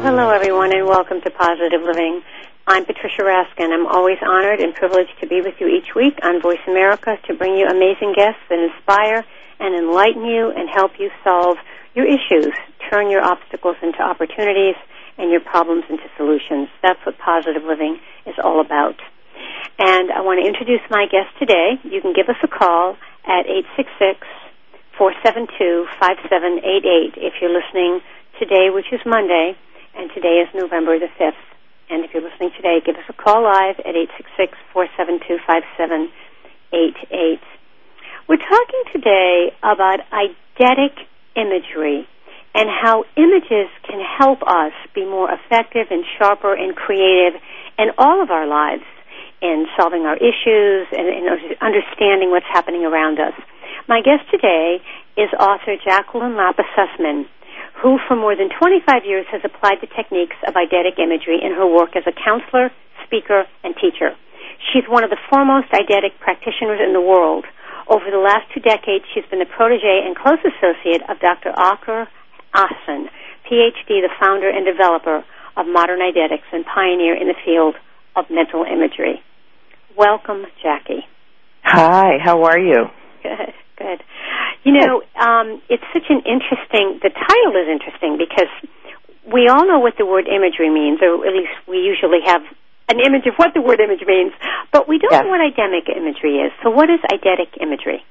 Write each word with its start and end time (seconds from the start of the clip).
Well, 0.00 0.16
hello 0.16 0.30
everyone 0.32 0.72
and 0.72 0.88
welcome 0.88 1.20
to 1.20 1.30
Positive 1.30 1.84
Living. 1.84 2.22
I'm 2.66 2.86
Patricia 2.86 3.20
Raskin. 3.20 3.68
I'm 3.68 3.84
always 3.84 4.16
honored 4.24 4.58
and 4.58 4.72
privileged 4.72 5.12
to 5.20 5.28
be 5.28 5.42
with 5.42 5.60
you 5.60 5.68
each 5.68 5.94
week 5.94 6.16
on 6.24 6.40
Voice 6.40 6.64
America 6.66 7.20
to 7.28 7.36
bring 7.36 7.52
you 7.52 7.68
amazing 7.68 8.16
guests 8.16 8.40
that 8.48 8.56
inspire 8.56 9.26
and 9.60 9.76
enlighten 9.76 10.24
you 10.24 10.56
and 10.56 10.70
help 10.72 10.92
you 10.98 11.10
solve 11.22 11.58
your 11.92 12.08
issues, 12.08 12.48
turn 12.88 13.10
your 13.10 13.20
obstacles 13.20 13.76
into 13.82 14.00
opportunities 14.00 14.74
and 15.18 15.30
your 15.30 15.44
problems 15.44 15.84
into 15.90 16.08
solutions. 16.16 16.72
That's 16.80 17.04
what 17.04 17.18
positive 17.18 17.64
living 17.68 18.00
is 18.24 18.36
all 18.42 18.64
about. 18.64 18.96
And 19.78 20.10
I 20.16 20.24
want 20.24 20.40
to 20.40 20.48
introduce 20.48 20.80
my 20.88 21.12
guest 21.12 21.28
today. 21.38 21.76
You 21.84 22.00
can 22.00 22.14
give 22.16 22.30
us 22.32 22.40
a 22.42 22.48
call 22.48 22.96
at 23.28 23.44
866 23.76 24.24
472 24.96 25.92
5788 26.00 27.20
if 27.20 27.36
you're 27.44 27.52
listening 27.52 28.00
today, 28.40 28.72
which 28.72 28.88
is 28.96 29.04
Monday, 29.04 29.60
and 29.94 30.10
today 30.14 30.42
is 30.42 30.48
November 30.54 30.98
the 30.98 31.08
5th. 31.18 31.32
And 31.88 32.04
if 32.04 32.12
you're 32.14 32.22
listening 32.22 32.50
today, 32.56 32.80
give 32.84 32.96
us 32.96 33.04
a 33.08 33.12
call 33.12 33.42
live 33.42 33.80
at 33.80 33.94
866-472-5788. 34.74 37.40
We're 38.28 38.36
talking 38.36 38.84
today 38.92 39.52
about 39.62 40.00
eidetic 40.12 41.06
imagery 41.34 42.06
and 42.54 42.68
how 42.68 43.04
images 43.16 43.70
can 43.86 44.00
help 44.18 44.42
us 44.42 44.72
be 44.94 45.04
more 45.04 45.30
effective 45.30 45.86
and 45.90 46.04
sharper 46.18 46.54
and 46.54 46.76
creative 46.76 47.40
in 47.78 47.90
all 47.98 48.22
of 48.22 48.30
our 48.30 48.46
lives 48.46 48.84
in 49.42 49.66
solving 49.78 50.02
our 50.02 50.16
issues 50.16 50.86
and 50.92 51.08
in 51.08 51.26
understanding 51.60 52.30
what's 52.30 52.46
happening 52.52 52.84
around 52.84 53.18
us. 53.18 53.32
My 53.88 54.02
guest 54.02 54.30
today 54.30 54.82
is 55.16 55.30
author 55.38 55.76
Jacqueline 55.82 56.36
Lapa 56.36 56.62
Sussman 56.76 57.26
who 57.82 57.98
for 58.06 58.16
more 58.16 58.36
than 58.36 58.52
25 58.52 59.04
years 59.04 59.26
has 59.32 59.40
applied 59.44 59.80
the 59.80 59.88
techniques 59.88 60.36
of 60.46 60.54
eidetic 60.54 61.00
imagery 61.00 61.40
in 61.40 61.52
her 61.52 61.66
work 61.66 61.96
as 61.96 62.04
a 62.06 62.12
counselor, 62.12 62.70
speaker, 63.04 63.44
and 63.64 63.74
teacher. 63.76 64.12
She's 64.72 64.84
one 64.88 65.04
of 65.04 65.10
the 65.10 65.20
foremost 65.28 65.72
eidetic 65.72 66.20
practitioners 66.20 66.80
in 66.84 66.92
the 66.92 67.00
world. 67.00 67.44
Over 67.88 68.10
the 68.10 68.20
last 68.20 68.52
two 68.52 68.60
decades, 68.60 69.04
she's 69.12 69.24
been 69.30 69.40
the 69.40 69.48
protege 69.48 70.04
and 70.04 70.14
close 70.14 70.38
associate 70.44 71.02
of 71.08 71.18
Dr. 71.18 71.52
Akhtar 71.56 72.06
Ahsen, 72.54 73.08
PhD, 73.48 74.04
the 74.04 74.10
founder 74.20 74.48
and 74.48 74.66
developer 74.66 75.24
of 75.56 75.66
modern 75.66 76.00
eidetics 76.00 76.46
and 76.52 76.64
pioneer 76.64 77.16
in 77.16 77.28
the 77.28 77.38
field 77.44 77.74
of 78.14 78.26
mental 78.30 78.64
imagery. 78.64 79.22
Welcome, 79.96 80.44
Jackie. 80.62 81.06
Hi, 81.64 82.18
how 82.22 82.44
are 82.44 82.58
you? 82.58 82.86
Good, 83.22 83.54
good. 83.80 84.04
You 84.62 84.76
know, 84.76 85.00
um, 85.16 85.62
it's 85.72 85.84
such 85.96 86.04
an 86.12 86.20
interesting. 86.28 87.00
The 87.00 87.08
title 87.08 87.54
is 87.56 87.68
interesting 87.72 88.20
because 88.20 88.52
we 89.24 89.48
all 89.48 89.64
know 89.66 89.80
what 89.80 89.96
the 89.96 90.04
word 90.04 90.28
imagery 90.28 90.68
means, 90.68 91.00
or 91.00 91.24
at 91.24 91.32
least 91.32 91.56
we 91.66 91.78
usually 91.80 92.20
have 92.26 92.42
an 92.92 93.00
image 93.00 93.24
of 93.26 93.34
what 93.36 93.54
the 93.54 93.62
word 93.62 93.80
image 93.80 94.04
means, 94.06 94.32
but 94.72 94.88
we 94.88 94.98
don't 94.98 95.12
Yes. 95.12 95.24
know 95.24 95.30
what 95.30 95.40
eidetic 95.40 95.88
imagery 95.88 96.44
is. 96.44 96.52
So, 96.62 96.70
what 96.70 96.90
is 96.90 97.00
eidetic 97.08 97.56
imagery? 97.60 98.04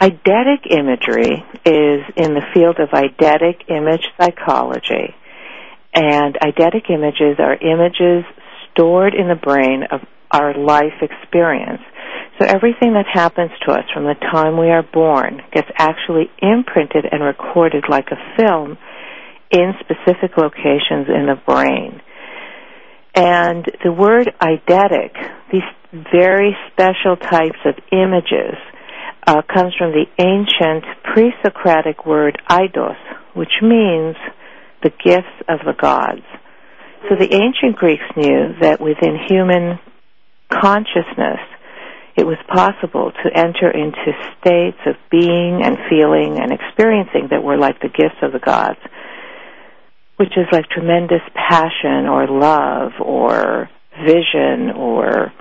Eidetic 0.00 0.66
imagery 0.70 1.44
is 1.64 2.00
in 2.16 2.34
the 2.34 2.42
field 2.54 2.78
of 2.78 2.90
eidetic 2.90 3.68
image 3.68 4.06
psychology. 4.18 5.14
And 5.94 6.36
eidetic 6.42 6.90
images 6.90 7.38
are 7.38 7.54
images 7.54 8.24
stored 8.70 9.14
in 9.14 9.28
the 9.28 9.34
brain 9.36 9.84
of 9.90 10.00
our 10.30 10.54
life 10.54 11.02
experience. 11.02 11.82
So 12.42 12.48
everything 12.48 12.94
that 12.94 13.06
happens 13.06 13.52
to 13.64 13.72
us 13.72 13.84
from 13.94 14.02
the 14.02 14.16
time 14.32 14.58
we 14.58 14.66
are 14.66 14.82
born 14.82 15.42
gets 15.52 15.68
actually 15.78 16.28
imprinted 16.40 17.06
and 17.12 17.22
recorded 17.22 17.84
like 17.88 18.08
a 18.10 18.18
film 18.36 18.76
in 19.52 19.74
specific 19.78 20.36
locations 20.36 21.06
in 21.06 21.26
the 21.30 21.38
brain. 21.46 22.02
And 23.14 23.64
the 23.84 23.92
word 23.92 24.32
eidetic, 24.42 25.14
these 25.52 25.62
very 26.10 26.56
special 26.72 27.14
types 27.16 27.60
of 27.64 27.74
images, 27.92 28.58
uh, 29.24 29.42
comes 29.42 29.74
from 29.78 29.92
the 29.92 30.06
ancient 30.18 30.84
pre-Socratic 31.14 32.04
word 32.04 32.42
eidos, 32.50 32.98
which 33.34 33.52
means 33.62 34.16
the 34.82 34.90
gifts 34.90 35.46
of 35.48 35.60
the 35.64 35.74
gods. 35.80 36.26
So 37.08 37.14
the 37.14 37.32
ancient 37.32 37.76
Greeks 37.76 38.02
knew 38.16 38.54
that 38.62 38.80
within 38.80 39.16
human 39.28 39.78
consciousness, 40.50 41.38
it 42.16 42.26
was 42.26 42.36
possible 42.48 43.10
to 43.10 43.30
enter 43.34 43.70
into 43.70 44.12
states 44.40 44.78
of 44.86 44.96
being 45.10 45.62
and 45.64 45.78
feeling 45.88 46.38
and 46.40 46.52
experiencing 46.52 47.28
that 47.30 47.42
were 47.42 47.56
like 47.56 47.80
the 47.80 47.88
gifts 47.88 48.20
of 48.22 48.32
the 48.32 48.38
gods, 48.38 48.78
which 50.16 50.36
is 50.36 50.46
like 50.52 50.68
tremendous 50.68 51.22
passion 51.34 52.06
or 52.06 52.28
love 52.28 52.92
or 53.00 53.70
vision 54.04 54.76
or 54.76 55.32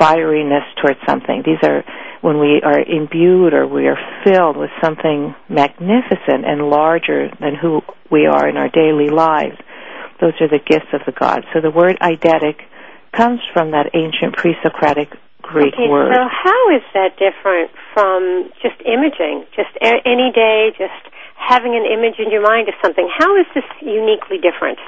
fieriness 0.00 0.64
towards 0.82 1.00
something. 1.08 1.42
These 1.44 1.62
are 1.62 1.82
when 2.20 2.38
we 2.40 2.60
are 2.62 2.80
imbued 2.80 3.54
or 3.54 3.66
we 3.66 3.86
are 3.86 3.98
filled 4.24 4.56
with 4.56 4.70
something 4.82 5.34
magnificent 5.48 6.44
and 6.44 6.68
larger 6.68 7.30
than 7.40 7.54
who 7.54 7.80
we 8.10 8.26
are 8.26 8.48
in 8.48 8.56
our 8.56 8.68
daily 8.68 9.08
lives. 9.08 9.56
Those 10.20 10.34
are 10.40 10.48
the 10.48 10.58
gifts 10.58 10.92
of 10.92 11.00
the 11.06 11.12
gods. 11.12 11.46
So 11.54 11.60
the 11.60 11.70
word 11.70 11.96
eidetic 12.02 12.56
comes 13.12 13.40
from 13.54 13.70
that 13.70 13.90
ancient 13.94 14.36
pre-Socratic 14.36 15.08
Greek 15.48 15.72
okay, 15.72 15.88
word. 15.88 16.12
so 16.12 16.20
how 16.28 16.62
is 16.76 16.84
that 16.92 17.16
different 17.16 17.72
from 17.96 18.52
just 18.60 18.76
imaging? 18.84 19.48
Just 19.56 19.72
a- 19.80 20.04
any 20.04 20.30
day, 20.30 20.76
just 20.76 21.02
having 21.34 21.72
an 21.74 21.88
image 21.88 22.20
in 22.20 22.30
your 22.30 22.42
mind 22.42 22.68
of 22.68 22.74
something. 22.84 23.08
How 23.08 23.36
is 23.40 23.46
this 23.54 23.64
uniquely 23.80 24.36
different? 24.38 24.78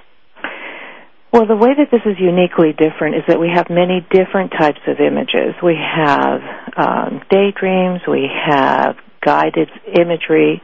Well, 1.33 1.47
the 1.47 1.57
way 1.57 1.71
that 1.79 1.89
this 1.91 2.03
is 2.05 2.19
uniquely 2.19 2.75
different 2.75 3.15
is 3.15 3.23
that 3.29 3.39
we 3.39 3.49
have 3.55 3.71
many 3.71 4.05
different 4.11 4.51
types 4.51 4.81
of 4.87 4.99
images. 4.99 5.55
We 5.63 5.79
have 5.79 6.43
um, 6.77 7.23
daydreams, 7.31 8.03
we 8.07 8.27
have 8.29 8.97
guided 9.25 9.71
imagery, 9.87 10.61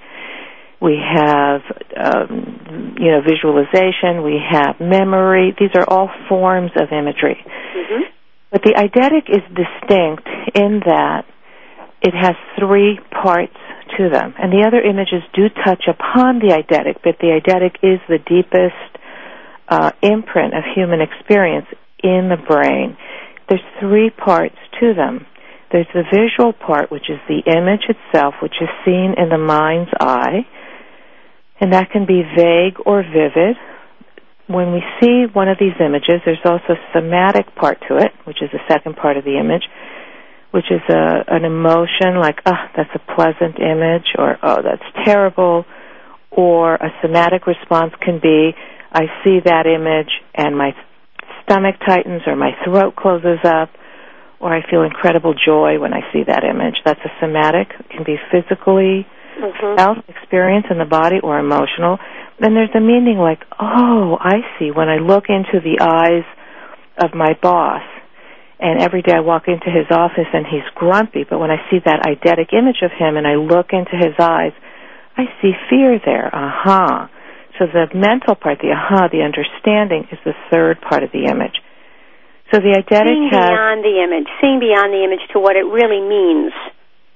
we 0.80 0.98
have 0.98 1.62
um, 1.96 2.96
you 2.98 3.10
know 3.12 3.22
visualization, 3.22 4.22
we 4.22 4.38
have 4.42 4.80
memory. 4.80 5.54
These 5.58 5.70
are 5.76 5.88
all 5.88 6.10
forms 6.28 6.72
of 6.76 6.92
imagery. 6.92 7.38
Mm-hmm. 7.46 8.15
But 8.56 8.64
the 8.64 8.72
eidetic 8.72 9.28
is 9.28 9.44
distinct 9.52 10.26
in 10.56 10.80
that 10.86 11.26
it 12.00 12.14
has 12.16 12.32
three 12.58 12.98
parts 13.12 13.52
to 13.98 14.08
them, 14.08 14.32
and 14.38 14.50
the 14.50 14.64
other 14.66 14.80
images 14.80 15.20
do 15.34 15.50
touch 15.62 15.84
upon 15.84 16.38
the 16.38 16.56
eidetic, 16.56 17.04
but 17.04 17.20
the 17.20 17.36
eidetic 17.36 17.76
is 17.84 18.00
the 18.08 18.16
deepest 18.16 19.04
uh, 19.68 19.92
imprint 20.00 20.56
of 20.56 20.64
human 20.74 21.02
experience 21.02 21.66
in 22.02 22.32
the 22.32 22.40
brain. 22.48 22.96
There's 23.50 23.60
three 23.78 24.08
parts 24.08 24.56
to 24.80 24.94
them. 24.94 25.26
There's 25.70 25.92
the 25.92 26.04
visual 26.08 26.54
part, 26.54 26.90
which 26.90 27.10
is 27.10 27.20
the 27.28 27.44
image 27.44 27.84
itself, 27.92 28.36
which 28.40 28.56
is 28.62 28.70
seen 28.86 29.12
in 29.18 29.28
the 29.28 29.36
mind's 29.36 29.92
eye, 30.00 30.48
and 31.60 31.74
that 31.74 31.90
can 31.90 32.06
be 32.06 32.22
vague 32.24 32.80
or 32.86 33.02
vivid. 33.02 33.56
When 34.48 34.72
we 34.72 34.82
see 35.00 35.26
one 35.32 35.48
of 35.48 35.58
these 35.58 35.74
images, 35.80 36.22
there's 36.24 36.44
also 36.44 36.74
a 36.74 36.92
somatic 36.94 37.54
part 37.56 37.78
to 37.88 37.96
it, 37.98 38.12
which 38.24 38.42
is 38.42 38.50
the 38.52 38.60
second 38.68 38.96
part 38.96 39.16
of 39.16 39.24
the 39.24 39.38
image, 39.38 39.64
which 40.52 40.70
is 40.70 40.80
a, 40.88 41.24
an 41.28 41.44
emotion 41.44 42.20
like, 42.20 42.40
ah, 42.46 42.70
that's 42.76 42.90
a 42.94 43.14
pleasant 43.14 43.58
image, 43.58 44.14
or 44.16 44.38
oh, 44.42 44.62
that's 44.62 44.86
terrible, 45.04 45.64
or 46.30 46.74
a 46.74 46.90
somatic 47.02 47.46
response 47.46 47.92
can 48.00 48.20
be, 48.22 48.52
I 48.92 49.06
see 49.24 49.40
that 49.44 49.66
image 49.66 50.10
and 50.34 50.56
my 50.56 50.72
stomach 51.42 51.76
tightens 51.84 52.22
or 52.26 52.36
my 52.36 52.52
throat 52.64 52.94
closes 52.96 53.38
up 53.44 53.70
or 54.38 54.54
I 54.54 54.68
feel 54.70 54.82
incredible 54.82 55.34
joy 55.34 55.80
when 55.80 55.92
I 55.92 56.00
see 56.12 56.22
that 56.26 56.44
image. 56.44 56.76
That's 56.84 57.00
a 57.04 57.10
somatic. 57.20 57.68
It 57.80 57.88
can 57.90 58.04
be 58.04 58.16
physically 58.30 59.06
Mm-hmm. 59.36 59.76
felt 59.76 59.98
experience 60.08 60.64
in 60.70 60.78
the 60.78 60.88
body 60.88 61.20
or 61.22 61.38
emotional. 61.38 61.98
Then 62.38 62.54
there's 62.54 62.74
a 62.74 62.80
meaning 62.80 63.16
like, 63.18 63.40
oh, 63.58 64.18
I 64.20 64.44
see. 64.58 64.70
When 64.70 64.88
I 64.88 64.96
look 64.96 65.24
into 65.28 65.60
the 65.60 65.80
eyes 65.80 66.24
of 67.00 67.14
my 67.14 67.32
boss 67.40 67.82
and 68.60 68.80
every 68.80 69.02
day 69.02 69.12
I 69.16 69.20
walk 69.20 69.48
into 69.48 69.72
his 69.72 69.88
office 69.90 70.28
and 70.32 70.44
he's 70.44 70.64
grumpy, 70.74 71.24
but 71.28 71.38
when 71.38 71.50
I 71.50 71.56
see 71.70 71.78
that 71.84 72.04
eidetic 72.04 72.52
image 72.52 72.80
of 72.82 72.92
him 72.92 73.16
and 73.16 73.26
I 73.26 73.36
look 73.36 73.72
into 73.72 73.96
his 73.96 74.16
eyes, 74.20 74.52
I 75.16 75.24
see 75.40 75.52
fear 75.70 75.98
there. 76.04 76.28
Aha. 76.34 77.08
Uh-huh. 77.08 77.12
So 77.58 77.64
the 77.64 77.88
mental 77.96 78.36
part, 78.36 78.60
the 78.60 78.68
aha, 78.68 79.08
the 79.08 79.24
understanding, 79.24 80.04
is 80.12 80.18
the 80.28 80.36
third 80.52 80.76
part 80.80 81.02
of 81.02 81.10
the 81.12 81.24
image. 81.24 81.56
So 82.52 82.60
the 82.60 82.76
eidetic 82.76 83.08
seeing 83.08 83.30
has 83.32 83.48
beyond 83.48 83.80
the 83.80 83.96
image, 84.04 84.28
seeing 84.44 84.60
beyond 84.60 84.92
the 84.92 85.02
image 85.02 85.24
to 85.32 85.40
what 85.40 85.56
it 85.56 85.64
really 85.64 86.04
means. 86.04 86.52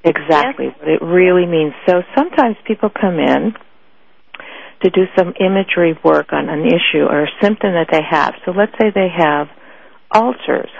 exactly 0.02 0.72
what 0.80 0.88
it 0.88 1.02
really 1.04 1.44
means. 1.44 1.74
So 1.86 2.00
sometimes 2.16 2.56
people 2.66 2.88
come 2.88 3.20
in 3.20 3.52
to 4.82 4.90
do 4.90 5.04
some 5.16 5.34
imagery 5.40 5.98
work 6.04 6.32
on 6.32 6.48
an 6.48 6.66
issue 6.66 7.04
or 7.04 7.24
a 7.24 7.30
symptom 7.42 7.72
that 7.72 7.88
they 7.90 8.02
have. 8.08 8.34
So 8.44 8.52
let's 8.52 8.72
say 8.80 8.90
they 8.94 9.08
have 9.14 9.48
ulcers, 10.14 10.70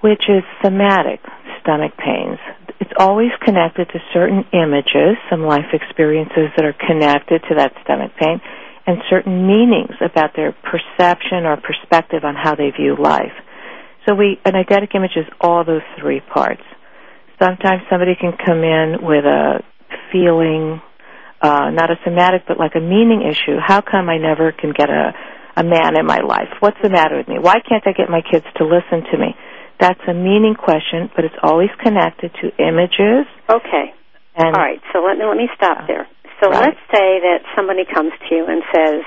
which 0.00 0.22
is 0.28 0.42
somatic 0.62 1.20
stomach 1.60 1.92
pains. 1.98 2.38
It's 2.80 2.92
always 2.98 3.30
connected 3.44 3.88
to 3.88 3.98
certain 4.12 4.44
images, 4.52 5.16
some 5.30 5.42
life 5.42 5.72
experiences 5.72 6.54
that 6.56 6.64
are 6.64 6.76
connected 6.86 7.42
to 7.48 7.54
that 7.56 7.72
stomach 7.82 8.12
pain, 8.20 8.40
and 8.86 8.98
certain 9.10 9.46
meanings 9.46 9.96
about 10.00 10.36
their 10.36 10.54
perception 10.62 11.44
or 11.44 11.56
perspective 11.56 12.22
on 12.22 12.36
how 12.36 12.54
they 12.54 12.70
view 12.70 12.96
life. 12.96 13.34
So 14.06 14.14
we, 14.14 14.38
an 14.44 14.52
eidetic 14.52 14.94
image 14.94 15.16
is 15.16 15.26
all 15.40 15.64
those 15.64 15.82
three 16.00 16.20
parts. 16.20 16.62
Sometimes 17.42 17.82
somebody 17.90 18.14
can 18.14 18.32
come 18.32 18.62
in 18.62 18.98
with 19.02 19.24
a 19.24 19.64
feeling, 20.12 20.80
uh, 21.42 21.70
not 21.70 21.90
a 21.90 21.96
somatic, 22.04 22.42
but 22.48 22.58
like 22.58 22.74
a 22.74 22.80
meaning 22.80 23.22
issue. 23.22 23.58
How 23.60 23.80
come 23.80 24.08
I 24.08 24.18
never 24.18 24.52
can 24.52 24.72
get 24.72 24.88
a, 24.88 25.12
a 25.56 25.64
man 25.64 25.98
in 25.98 26.06
my 26.06 26.20
life? 26.20 26.48
What's 26.60 26.78
the 26.82 26.90
matter 26.90 27.16
with 27.16 27.28
me? 27.28 27.38
Why 27.38 27.60
can't 27.60 27.86
I 27.86 27.92
get 27.92 28.08
my 28.08 28.22
kids 28.22 28.46
to 28.56 28.64
listen 28.64 29.04
to 29.12 29.18
me? 29.18 29.36
That's 29.78 30.00
a 30.08 30.14
meaning 30.14 30.54
question, 30.54 31.10
but 31.14 31.24
it's 31.24 31.36
always 31.42 31.68
connected 31.82 32.32
to 32.40 32.48
images. 32.56 33.28
Okay. 33.48 33.92
And 34.36 34.56
All 34.56 34.62
right. 34.62 34.80
So 34.92 35.00
let 35.00 35.16
me 35.18 35.24
let 35.24 35.36
me 35.36 35.48
stop 35.54 35.86
there. 35.86 36.08
So 36.40 36.50
Right. 36.50 36.72
let's 36.72 36.80
say 36.92 37.20
that 37.20 37.40
somebody 37.56 37.84
comes 37.84 38.12
to 38.28 38.34
you 38.34 38.44
and 38.46 38.62
says, 38.72 39.04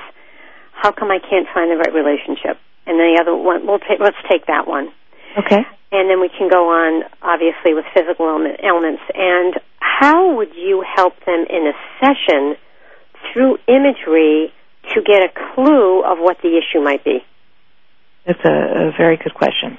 "How 0.74 0.92
come 0.92 1.12
I 1.12 1.20
can't 1.20 1.48
find 1.54 1.70
the 1.70 1.78
right 1.78 1.94
relationship?" 1.94 2.58
And 2.86 3.00
the 3.00 3.18
other 3.22 3.36
one, 3.36 3.66
we'll 3.66 3.80
take 3.80 4.00
let's 4.00 4.18
take 4.30 4.46
that 4.48 4.68
one, 4.68 4.92
okay. 5.40 5.64
and 5.92 6.10
then 6.10 6.20
we 6.20 6.30
can 6.30 6.50
go 6.50 6.70
on, 6.70 7.04
obviously, 7.22 7.74
with 7.74 7.86
physical 7.94 8.28
ailment- 8.28 8.60
ailments. 8.64 9.02
And 9.14 9.56
how 9.80 10.36
would 10.36 10.54
you 10.56 10.84
help 10.96 11.14
them 11.26 11.46
in 11.50 11.68
a 11.68 11.74
session 12.00 12.56
through 13.32 13.58
imagery 13.68 14.54
to 14.94 15.02
get 15.02 15.24
a 15.24 15.30
clue 15.56 16.04
of 16.04 16.18
what 16.20 16.38
the 16.42 16.58
issue 16.58 16.84
might 16.84 17.04
be? 17.04 17.20
That's 18.26 18.40
a, 18.46 18.90
a 18.90 18.92
very 18.98 19.18
good 19.18 19.34
question. 19.34 19.78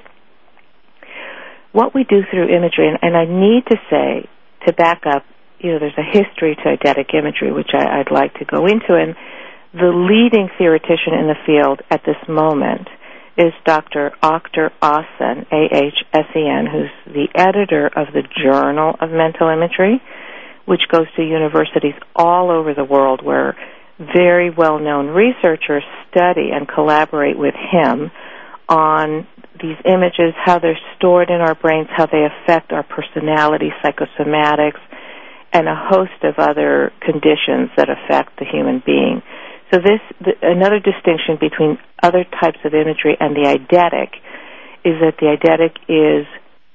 What 1.73 1.95
we 1.95 2.05
do 2.05 2.23
through 2.31 2.49
imagery, 2.49 2.89
and, 2.89 2.99
and 3.03 3.17
I 3.17 3.25
need 3.25 3.67
to 3.67 3.77
say, 3.89 4.29
to 4.67 4.73
back 4.73 5.03
up, 5.07 5.25
you 5.61 5.73
know, 5.73 5.79
there's 5.79 5.99
a 5.99 6.03
history 6.03 6.57
to 6.57 6.77
eidetic 6.77 7.15
imagery, 7.15 7.53
which 7.53 7.71
I, 7.75 8.01
I'd 8.01 8.11
like 8.11 8.35
to 8.35 8.45
go 8.45 8.67
into, 8.67 8.97
and 8.97 9.15
the 9.73 9.93
leading 9.93 10.49
theoretician 10.59 11.15
in 11.15 11.29
the 11.29 11.37
field 11.47 11.81
at 11.91 12.03
this 12.05 12.17
moment 12.29 12.89
is 13.41 13.55
Dr. 13.65 14.13
Akhtar 14.23 14.71
Ahsen, 14.83 15.47
A-H-S-E-N, 15.51 16.67
who's 16.71 17.15
the 17.15 17.29
editor 17.35 17.87
of 17.87 18.13
the 18.13 18.23
Journal 18.45 18.95
of 19.01 19.11
Mental 19.11 19.49
Imagery, 19.49 20.03
which 20.67 20.83
goes 20.93 21.07
to 21.17 21.23
universities 21.23 21.95
all 22.15 22.51
over 22.51 22.75
the 22.75 22.85
world 22.85 23.25
where 23.25 23.57
very 23.99 24.51
well-known 24.51 25.09
researchers 25.09 25.83
study 26.11 26.51
and 26.53 26.69
collaborate 26.69 27.39
with 27.39 27.55
him 27.55 28.11
on 28.69 29.27
these 29.61 29.77
images, 29.87 30.37
how 30.37 30.59
they're 30.59 30.79
stored 30.97 31.31
in 31.31 31.41
our 31.41 31.55
brains, 31.55 31.89
how 31.97 32.07
they 32.07 32.25
affect 32.25 32.73
our 32.73 32.83
personality, 32.83 33.71
psychosomatics, 33.83 34.81
and 35.53 35.67
a 35.67 35.75
host 35.75 36.25
of 36.25 36.35
other 36.37 36.93
conditions 37.01 37.71
that 37.77 37.89
affect 37.89 38.39
the 38.39 38.45
human 38.45 38.83
being. 38.85 39.23
So 39.73 39.79
this, 39.79 40.01
th- 40.25 40.39
another 40.43 40.81
distinction 40.81 41.39
between 41.41 41.79
other 42.03 42.25
types 42.25 42.59
of 42.65 42.75
imagery 42.75 43.17
and 43.19 43.35
the 43.37 43.47
eidetic 43.47 44.19
is 44.85 44.99
that 45.01 45.15
the 45.21 45.37
eidetic 45.37 45.77
is 45.87 46.27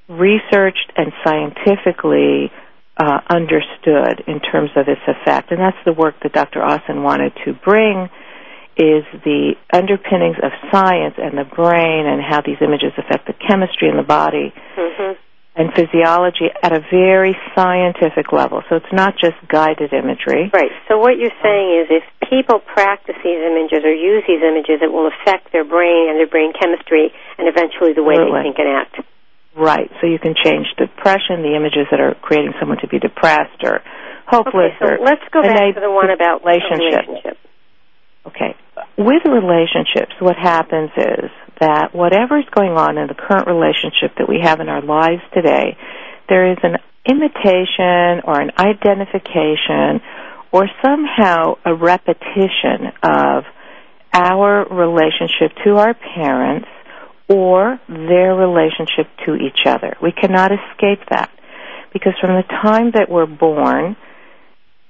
researched 0.08 0.92
and 0.96 1.12
scientifically 1.26 2.52
uh, 2.98 3.20
understood 3.30 4.24
in 4.28 4.40
terms 4.40 4.70
of 4.76 4.88
its 4.88 5.02
effect. 5.08 5.52
And 5.52 5.60
that's 5.60 5.78
the 5.86 5.94
work 5.94 6.16
that 6.24 6.32
Dr. 6.32 6.60
Ahsen 6.62 7.04
wanted 7.04 7.34
to 7.44 7.54
bring 7.54 8.10
is 8.78 9.04
the 9.24 9.56
underpinnings 9.74 10.38
of 10.44 10.52
science 10.72 11.16
and 11.18 11.38
the 11.38 11.44
brain 11.44 12.06
and 12.06 12.22
how 12.22 12.42
these 12.42 12.58
images 12.62 12.92
affect 12.98 13.26
the 13.26 13.34
chemistry 13.48 13.90
in 13.90 13.96
the 13.98 14.04
body 14.04 14.54
Mm-hmm. 14.76 15.14
And 15.56 15.72
physiology 15.72 16.52
at 16.62 16.76
a 16.76 16.84
very 16.92 17.32
scientific 17.56 18.32
level. 18.36 18.62
So 18.70 18.76
it's 18.76 18.92
not 18.92 19.16
just 19.16 19.40
guided 19.48 19.94
imagery. 19.94 20.52
Right. 20.52 20.72
So 20.88 21.00
what 21.00 21.16
you're 21.16 21.36
saying 21.40 21.68
is 21.80 21.86
if 21.90 22.04
people 22.28 22.60
practice 22.60 23.16
these 23.24 23.40
images 23.40 23.88
or 23.88 23.96
use 23.96 24.24
these 24.28 24.44
images, 24.44 24.84
it 24.84 24.92
will 24.92 25.08
affect 25.08 25.56
their 25.56 25.64
brain 25.64 26.12
and 26.12 26.20
their 26.20 26.28
brain 26.28 26.52
chemistry 26.52 27.16
and 27.40 27.48
eventually 27.48 27.96
the 27.96 28.04
way 28.04 28.20
Absolutely. 28.20 28.36
they 28.36 28.44
think 28.52 28.60
and 28.60 28.68
act. 28.68 28.96
Right. 29.56 29.88
So 30.04 30.08
you 30.08 30.20
can 30.20 30.36
change 30.36 30.68
depression, 30.76 31.40
the 31.40 31.56
images 31.56 31.88
that 31.90 32.04
are 32.04 32.16
creating 32.20 32.52
someone 32.60 32.78
to 32.84 32.88
be 32.92 33.00
depressed 33.00 33.64
or 33.64 33.80
hopeless 34.28 34.76
Okay, 34.76 34.84
so 34.84 34.86
or 34.92 34.98
let's 35.00 35.24
go 35.32 35.40
back 35.42 35.72
to 35.76 35.80
the 35.80 35.88
one 35.92 36.12
about 36.12 36.44
relationship. 36.44 37.08
relationship. 37.08 37.38
Okay. 38.28 38.52
With 38.98 39.24
relationships, 39.24 40.12
what 40.20 40.36
happens 40.36 40.92
is 40.98 41.32
that 41.60 41.94
whatever 41.94 42.38
is 42.38 42.46
going 42.56 42.74
on 42.74 42.98
in 42.98 43.08
the 43.08 43.16
current 43.16 43.48
relationship 43.48 44.18
that 44.18 44.28
we 44.28 44.40
have 44.42 44.60
in 44.60 44.70
our 44.70 44.82
lives 44.82 45.22
today, 45.34 45.78
there 46.30 46.52
is 46.52 46.58
an 46.64 46.78
imitation 47.08 48.22
or 48.26 48.40
an 48.42 48.52
identification 48.58 50.02
or 50.52 50.68
somehow 50.84 51.56
a 51.66 51.74
repetition 51.74 52.92
of 53.04 53.44
our 54.14 54.66
relationship 54.72 55.52
to 55.66 55.76
our 55.76 55.94
parents 55.94 56.68
or 57.28 57.80
their 57.90 58.36
relationship 58.36 59.08
to 59.26 59.36
each 59.36 59.66
other. 59.66 59.98
We 60.02 60.12
cannot 60.12 60.52
escape 60.52 61.08
that 61.10 61.30
because 61.92 62.14
from 62.22 62.36
the 62.36 62.44
time 62.62 62.92
that 62.96 63.10
we're 63.10 63.26
born, 63.26 63.96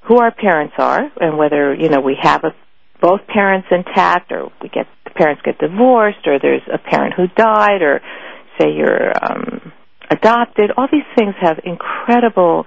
who 0.08 0.18
our 0.18 0.32
parents 0.32 0.76
are 0.78 1.12
and 1.20 1.38
whether, 1.38 1.74
you 1.74 1.90
know, 1.90 2.02
we 2.02 2.18
have 2.22 2.44
a 2.44 2.54
both 3.02 3.22
parents 3.28 3.68
intact 3.72 4.32
or 4.32 4.52
we 4.62 4.70
get 4.70 4.88
parents 5.16 5.42
get 5.44 5.58
divorced 5.58 6.26
or 6.26 6.40
there's 6.40 6.62
a 6.72 6.78
parent 6.78 7.14
who 7.16 7.28
died 7.36 7.82
or 7.82 8.02
say 8.60 8.72
you're 8.72 9.12
um 9.24 9.72
adopted 10.10 10.72
all 10.78 10.88
these 10.92 11.08
things 11.18 11.34
have 11.42 11.60
incredible 11.64 12.66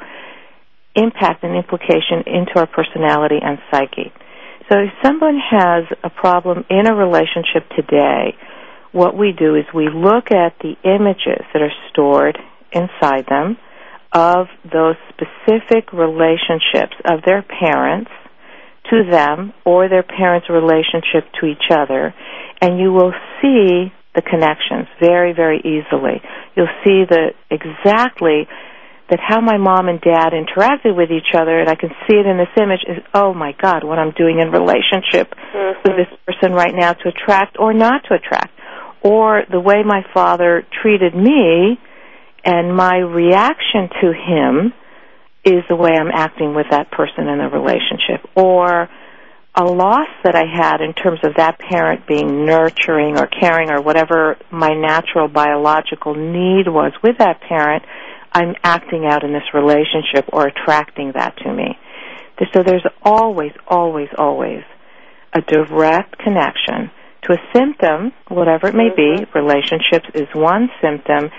impact 0.96 1.44
and 1.44 1.54
implication 1.54 2.24
into 2.26 2.52
our 2.56 2.66
personality 2.66 3.38
and 3.40 3.58
psyche. 3.70 4.12
So 4.68 4.80
if 4.80 4.90
someone 5.04 5.38
has 5.38 5.84
a 6.02 6.10
problem 6.10 6.64
in 6.68 6.86
a 6.86 6.94
relationship 6.94 7.68
today 7.76 8.34
what 8.92 9.16
we 9.16 9.32
do 9.38 9.54
is 9.54 9.64
we 9.74 9.88
look 9.92 10.30
at 10.32 10.54
the 10.60 10.74
images 10.84 11.44
that 11.52 11.62
are 11.62 11.72
stored 11.90 12.38
inside 12.72 13.26
them 13.28 13.56
of 14.12 14.46
those 14.64 14.96
specific 15.10 15.92
relationships 15.92 16.96
of 17.04 17.20
their 17.26 17.42
parents 17.42 18.10
to 18.90 19.04
them 19.10 19.52
or 19.66 19.88
their 19.88 20.02
parents' 20.02 20.48
relationship 20.48 21.30
to 21.38 21.46
each 21.46 21.68
other, 21.70 22.14
and 22.60 22.78
you 22.78 22.92
will 22.92 23.12
see 23.40 23.92
the 24.14 24.22
connections 24.22 24.88
very, 25.00 25.32
very 25.32 25.58
easily. 25.60 26.20
You'll 26.56 26.74
see 26.84 27.04
the 27.08 27.30
exactly 27.50 28.48
that 29.10 29.20
how 29.20 29.40
my 29.40 29.56
mom 29.56 29.88
and 29.88 30.00
dad 30.00 30.32
interacted 30.32 30.94
with 30.94 31.10
each 31.10 31.34
other, 31.34 31.58
and 31.58 31.68
I 31.68 31.76
can 31.76 31.90
see 32.06 32.16
it 32.16 32.26
in 32.26 32.36
this 32.36 32.52
image 32.60 32.84
is, 32.86 33.02
oh 33.14 33.32
my 33.32 33.52
God, 33.60 33.82
what 33.82 33.98
I'm 33.98 34.12
doing 34.12 34.38
in 34.40 34.50
relationship 34.50 35.32
mm-hmm. 35.32 35.80
with 35.84 35.96
this 35.96 36.12
person 36.26 36.52
right 36.52 36.74
now 36.74 36.92
to 36.92 37.08
attract 37.08 37.56
or 37.58 37.72
not 37.72 38.02
to 38.08 38.14
attract. 38.14 38.52
Or 39.02 39.44
the 39.50 39.60
way 39.60 39.82
my 39.84 40.02
father 40.12 40.66
treated 40.82 41.14
me 41.14 41.78
and 42.44 42.74
my 42.74 42.96
reaction 42.96 43.88
to 44.02 44.12
him 44.12 44.72
is 45.44 45.64
the 45.68 45.76
way 45.76 45.92
I'm 45.92 46.10
acting 46.12 46.54
with 46.54 46.66
that 46.70 46.90
person 46.90 47.28
in 47.28 47.38
the 47.38 47.48
relationship. 47.48 48.28
Or 48.36 48.88
a 49.58 49.64
loss 49.64 50.08
that 50.22 50.36
I 50.36 50.44
had 50.46 50.80
in 50.80 50.94
terms 50.94 51.18
of 51.24 51.34
that 51.36 51.58
parent 51.58 52.06
being 52.06 52.46
nurturing 52.46 53.18
or 53.18 53.26
caring 53.26 53.70
or 53.70 53.82
whatever 53.82 54.36
my 54.52 54.72
natural 54.72 55.26
biological 55.26 56.14
need 56.14 56.68
was 56.68 56.92
with 57.02 57.18
that 57.18 57.40
parent, 57.40 57.82
I'm 58.32 58.54
acting 58.62 59.04
out 59.04 59.24
in 59.24 59.32
this 59.32 59.42
relationship 59.52 60.26
or 60.32 60.46
attracting 60.46 61.12
that 61.16 61.36
to 61.38 61.52
me. 61.52 61.76
So 62.54 62.62
there's 62.62 62.86
always, 63.02 63.50
always, 63.66 64.08
always 64.16 64.62
a 65.34 65.40
direct 65.40 66.18
connection 66.18 66.92
to 67.22 67.32
a 67.32 67.38
symptom, 67.52 68.12
whatever 68.28 68.68
it 68.68 68.76
may 68.76 68.90
be. 68.94 69.24
Mm-hmm. 69.24 69.38
Relationships 69.38 70.06
is 70.14 70.28
one 70.34 70.68
symptom, 70.80 71.30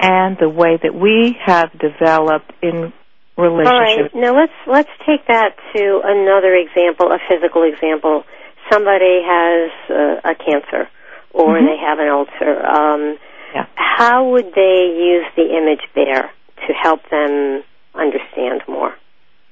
and 0.00 0.38
the 0.40 0.48
way 0.48 0.78
that 0.82 0.94
we 0.94 1.36
have 1.44 1.70
developed 1.78 2.50
in 2.62 2.94
All 3.38 3.54
right. 3.54 4.10
Now 4.14 4.34
let's 4.34 4.52
let's 4.66 4.90
take 5.06 5.26
that 5.28 5.54
to 5.76 6.00
another 6.04 6.54
example, 6.54 7.12
a 7.12 7.18
physical 7.30 7.62
example. 7.62 8.24
Somebody 8.70 9.22
has 9.24 9.70
uh, 9.88 10.30
a 10.30 10.34
cancer, 10.34 10.88
or 11.32 11.56
Mhm. 11.56 11.66
they 11.66 11.76
have 11.78 11.98
an 12.00 12.08
ulcer. 12.08 12.66
Um, 12.66 13.18
Yeah. 13.54 13.64
How 13.76 14.24
would 14.24 14.52
they 14.54 14.92
use 14.94 15.24
the 15.34 15.56
image 15.56 15.80
there 15.94 16.30
to 16.66 16.72
help 16.74 17.08
them 17.08 17.64
understand 17.94 18.62
more? 18.68 18.94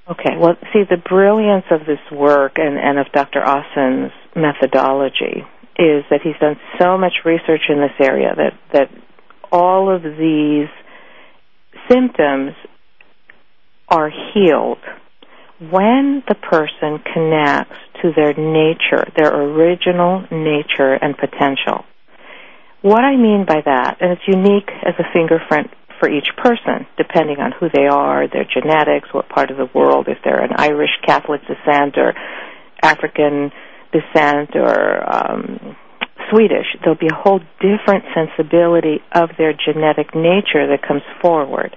Okay, 0.08 0.36
well, 0.36 0.54
see, 0.72 0.84
the 0.84 0.98
brilliance 0.98 1.64
of 1.70 1.86
this 1.86 1.98
work 2.12 2.58
and, 2.58 2.78
and 2.78 2.98
of 2.98 3.06
Dr. 3.12 3.42
Ahsen's 3.42 4.12
methodology 4.36 5.44
is 5.78 6.04
that 6.10 6.20
he's 6.22 6.36
done 6.40 6.56
so 6.78 6.96
much 6.96 7.24
research 7.24 7.62
in 7.68 7.80
this 7.80 7.96
area 7.98 8.34
that, 8.36 8.52
that 8.72 8.90
all 9.50 9.90
of 9.90 10.02
these 10.02 10.68
symptoms 11.90 12.52
are 13.88 14.10
healed 14.10 14.78
when 15.58 16.22
the 16.28 16.34
person 16.34 17.00
connects 17.14 17.76
to 18.02 18.12
their 18.14 18.34
nature, 18.34 19.08
their 19.16 19.32
original 19.32 20.22
nature 20.30 20.94
and 20.94 21.16
potential. 21.16 21.84
What 22.82 23.04
I 23.04 23.16
mean 23.16 23.46
by 23.46 23.62
that, 23.64 23.96
and 24.00 24.12
it's 24.12 24.28
unique 24.28 24.68
as 24.84 24.94
a 24.98 25.12
fingerprint 25.12 25.70
for 25.98 26.10
each 26.10 26.28
person, 26.36 26.86
depending 26.98 27.38
on 27.38 27.52
who 27.58 27.68
they 27.72 27.86
are, 27.86 28.28
their 28.28 28.44
genetics, 28.44 29.08
what 29.12 29.28
part 29.28 29.50
of 29.50 29.56
the 29.56 29.68
world, 29.74 30.08
if 30.08 30.18
they're 30.22 30.44
an 30.44 30.52
Irish 30.56 30.90
Catholic 31.06 31.40
descent 31.42 31.96
or 31.96 32.12
African 32.82 33.50
descent 33.92 34.50
or 34.54 35.02
um, 35.08 35.76
Swedish, 36.30 36.66
there'll 36.82 36.98
be 36.98 37.08
a 37.08 37.16
whole 37.16 37.40
different 37.60 38.04
sensibility 38.14 39.00
of 39.14 39.30
their 39.38 39.52
genetic 39.52 40.14
nature 40.14 40.68
that 40.68 40.86
comes 40.86 41.02
forward. 41.22 41.74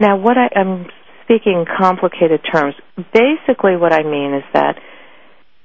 Now, 0.00 0.16
what 0.16 0.36
I, 0.38 0.48
I'm 0.58 0.86
speaking 1.28 1.66
complicated 1.78 2.40
terms. 2.50 2.74
Basically, 3.12 3.76
what 3.76 3.92
I 3.92 4.02
mean 4.02 4.34
is 4.34 4.44
that 4.54 4.76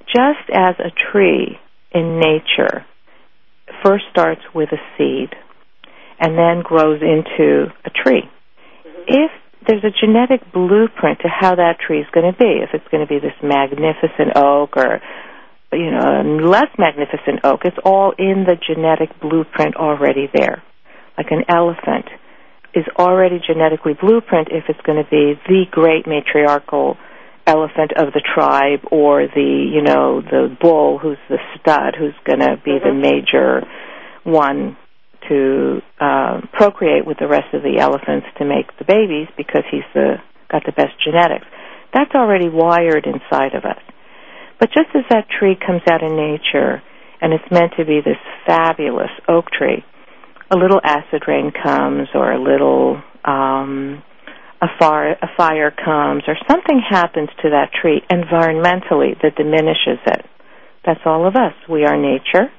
just 0.07 0.49
as 0.53 0.75
a 0.79 0.91
tree 1.11 1.57
in 1.93 2.19
nature 2.19 2.85
first 3.83 4.03
starts 4.11 4.41
with 4.53 4.69
a 4.71 4.77
seed 4.97 5.29
and 6.19 6.37
then 6.37 6.61
grows 6.63 7.01
into 7.01 7.67
a 7.85 7.89
tree. 7.89 8.23
If 9.07 9.31
there's 9.67 9.83
a 9.83 10.05
genetic 10.05 10.51
blueprint 10.51 11.19
to 11.19 11.29
how 11.29 11.55
that 11.55 11.79
tree 11.79 11.99
is 11.99 12.07
going 12.13 12.31
to 12.31 12.37
be, 12.37 12.59
if 12.61 12.69
it's 12.73 12.87
going 12.91 13.05
to 13.05 13.07
be 13.07 13.19
this 13.19 13.35
magnificent 13.41 14.35
oak 14.35 14.75
or 14.75 14.99
you 15.71 15.89
know, 15.89 16.21
a 16.21 16.23
less 16.45 16.69
magnificent 16.77 17.39
oak, 17.43 17.61
it's 17.63 17.77
all 17.83 18.13
in 18.17 18.45
the 18.45 18.57
genetic 18.67 19.09
blueprint 19.19 19.75
already 19.75 20.29
there. 20.33 20.61
Like 21.17 21.27
an 21.31 21.43
elephant 21.49 22.05
is 22.73 22.85
already 22.97 23.39
genetically 23.45 23.93
blueprint 23.93 24.49
if 24.51 24.65
it's 24.67 24.81
going 24.81 25.03
to 25.03 25.09
be 25.09 25.33
the 25.47 25.65
great 25.71 26.05
matriarchal 26.07 26.97
elephant 27.45 27.91
of 27.97 28.13
the 28.13 28.23
tribe 28.33 28.79
or 28.91 29.27
the, 29.27 29.69
you 29.71 29.81
know, 29.81 30.21
the 30.21 30.55
bull 30.61 30.97
who's 30.97 31.17
the 31.29 31.37
stud 31.59 31.95
who's 31.97 32.15
going 32.25 32.39
to 32.39 32.55
be 32.63 32.71
mm-hmm. 32.71 32.87
the 32.87 32.93
major 32.93 33.61
one 34.23 34.77
to 35.29 35.81
uh, 35.99 36.41
procreate 36.51 37.05
with 37.05 37.17
the 37.19 37.27
rest 37.27 37.53
of 37.53 37.61
the 37.61 37.79
elephants 37.79 38.27
to 38.37 38.45
make 38.45 38.67
the 38.77 38.85
babies 38.85 39.27
because 39.37 39.63
he's 39.71 39.87
the 39.93 40.15
got 40.51 40.63
the 40.65 40.71
best 40.71 40.93
genetics. 41.03 41.45
That's 41.93 42.13
already 42.15 42.49
wired 42.49 43.05
inside 43.05 43.55
of 43.55 43.65
us. 43.65 43.81
But 44.59 44.69
just 44.69 44.89
as 44.95 45.03
that 45.09 45.27
tree 45.27 45.55
comes 45.55 45.81
out 45.89 46.03
in 46.03 46.15
nature 46.15 46.81
and 47.21 47.33
it's 47.33 47.51
meant 47.51 47.73
to 47.77 47.85
be 47.85 48.01
this 48.03 48.19
fabulous 48.45 49.11
oak 49.27 49.49
tree, 49.51 49.83
a 50.51 50.57
little 50.57 50.79
acid 50.83 51.23
rain 51.27 51.51
comes 51.51 52.09
or 52.13 52.31
a 52.31 52.41
little 52.41 53.01
um, 53.25 54.03
a 54.61 54.67
fire 54.79 55.13
a 55.21 55.27
fire 55.35 55.71
comes 55.71 56.23
or 56.27 56.35
something 56.49 56.81
happens 56.89 57.29
to 57.41 57.49
that 57.49 57.71
tree 57.73 58.01
environmentally 58.09 59.19
that 59.21 59.35
diminishes 59.35 59.99
it. 60.05 60.25
That's 60.85 61.01
all 61.05 61.27
of 61.27 61.35
us. 61.35 61.53
We 61.69 61.85
are 61.85 61.97
nature. 61.97 62.51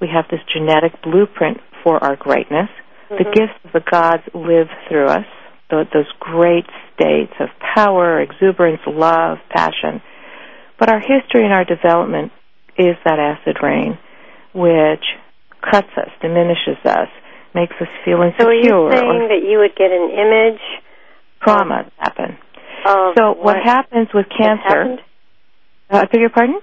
We 0.00 0.08
have 0.12 0.26
this 0.30 0.40
genetic 0.52 1.02
blueprint 1.02 1.58
for 1.82 2.02
our 2.02 2.16
greatness. 2.16 2.68
Mm-hmm. 3.10 3.16
The 3.16 3.30
gifts 3.30 3.58
of 3.64 3.72
the 3.72 3.90
gods 3.90 4.22
live 4.34 4.68
through 4.88 5.06
us. 5.06 5.26
Those 5.70 6.06
great 6.20 6.66
states 6.94 7.32
of 7.40 7.48
power, 7.74 8.20
exuberance, 8.20 8.80
love, 8.86 9.38
passion. 9.50 10.02
But 10.78 10.88
our 10.88 11.00
history 11.00 11.44
and 11.44 11.52
our 11.52 11.64
development 11.64 12.30
is 12.78 12.96
that 13.04 13.18
acid 13.18 13.58
rain, 13.62 13.98
which 14.54 15.04
cuts 15.60 15.88
us, 15.96 16.10
diminishes 16.20 16.78
us, 16.84 17.08
makes 17.54 17.74
us 17.80 17.88
feel 18.04 18.20
insecure. 18.22 18.44
So 18.44 18.50
are 18.50 18.54
you 18.54 18.90
saying 18.90 19.28
that 19.30 19.42
you 19.46 19.58
would 19.58 19.74
get 19.76 19.90
an 19.90 20.10
image? 20.10 20.60
Trauma 21.42 21.90
happen. 21.98 22.38
so 22.84 23.32
what, 23.32 23.44
what, 23.44 23.56
happens 23.64 24.08
with 24.12 24.26
cancer? 24.28 24.98
Uh, 25.90 25.98
I 25.98 26.06
beg 26.06 26.20
your 26.20 26.30
pardon? 26.30 26.60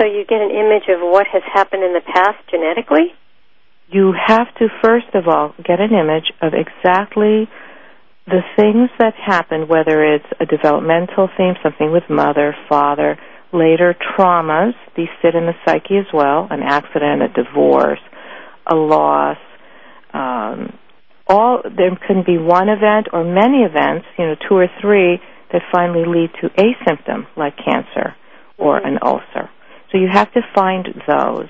So 0.00 0.06
you 0.06 0.24
get 0.28 0.40
an 0.40 0.50
image 0.50 0.88
of 0.88 1.00
what 1.00 1.26
has 1.32 1.42
happened 1.52 1.82
in 1.82 1.92
the 1.92 2.00
past 2.00 2.38
genetically? 2.50 3.12
You 3.90 4.14
have 4.14 4.46
to 4.58 4.68
first 4.82 5.14
of 5.14 5.26
all 5.26 5.54
get 5.58 5.80
an 5.80 5.92
image 5.92 6.32
of 6.40 6.52
exactly 6.54 7.48
the 8.26 8.42
things 8.56 8.90
that 8.98 9.14
happened, 9.14 9.68
whether 9.68 10.04
it's 10.04 10.28
a 10.38 10.46
developmental 10.46 11.28
theme, 11.36 11.54
something 11.62 11.90
with 11.90 12.04
mother, 12.10 12.54
father, 12.68 13.18
later 13.52 13.94
traumas, 14.16 14.74
these 14.96 15.08
sit 15.22 15.34
in 15.34 15.46
the 15.46 15.54
psyche 15.64 15.96
as 15.96 16.06
well, 16.12 16.46
an 16.50 16.60
accident, 16.62 17.22
a 17.22 17.28
divorce, 17.28 18.00
a 18.70 18.74
loss, 18.74 19.38
all 20.14 21.62
there 21.64 21.96
can 22.06 22.24
be 22.24 22.38
one 22.38 22.68
event 22.68 23.08
or 23.12 23.24
many 23.24 23.58
events, 23.58 24.06
you 24.18 24.26
know, 24.26 24.34
two 24.48 24.56
or 24.56 24.68
three 24.80 25.20
that 25.52 25.62
finally 25.72 26.04
lead 26.06 26.30
to 26.40 26.48
a 26.60 26.76
symptom 26.86 27.26
like 27.36 27.54
cancer 27.56 28.14
or 28.56 28.78
mm-hmm. 28.78 28.96
an 28.96 28.98
ulcer. 29.02 29.50
So 29.90 29.98
you 29.98 30.08
have 30.12 30.32
to 30.32 30.40
find 30.54 30.86
those. 31.06 31.48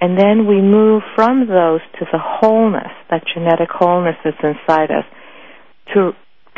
And 0.00 0.16
then 0.16 0.46
we 0.46 0.60
move 0.60 1.02
from 1.16 1.48
those 1.48 1.80
to 1.98 2.06
the 2.12 2.20
wholeness, 2.22 2.92
that 3.10 3.24
genetic 3.34 3.68
wholeness 3.70 4.16
that's 4.22 4.36
inside 4.42 4.90
us, 4.90 5.04
to 5.94 6.12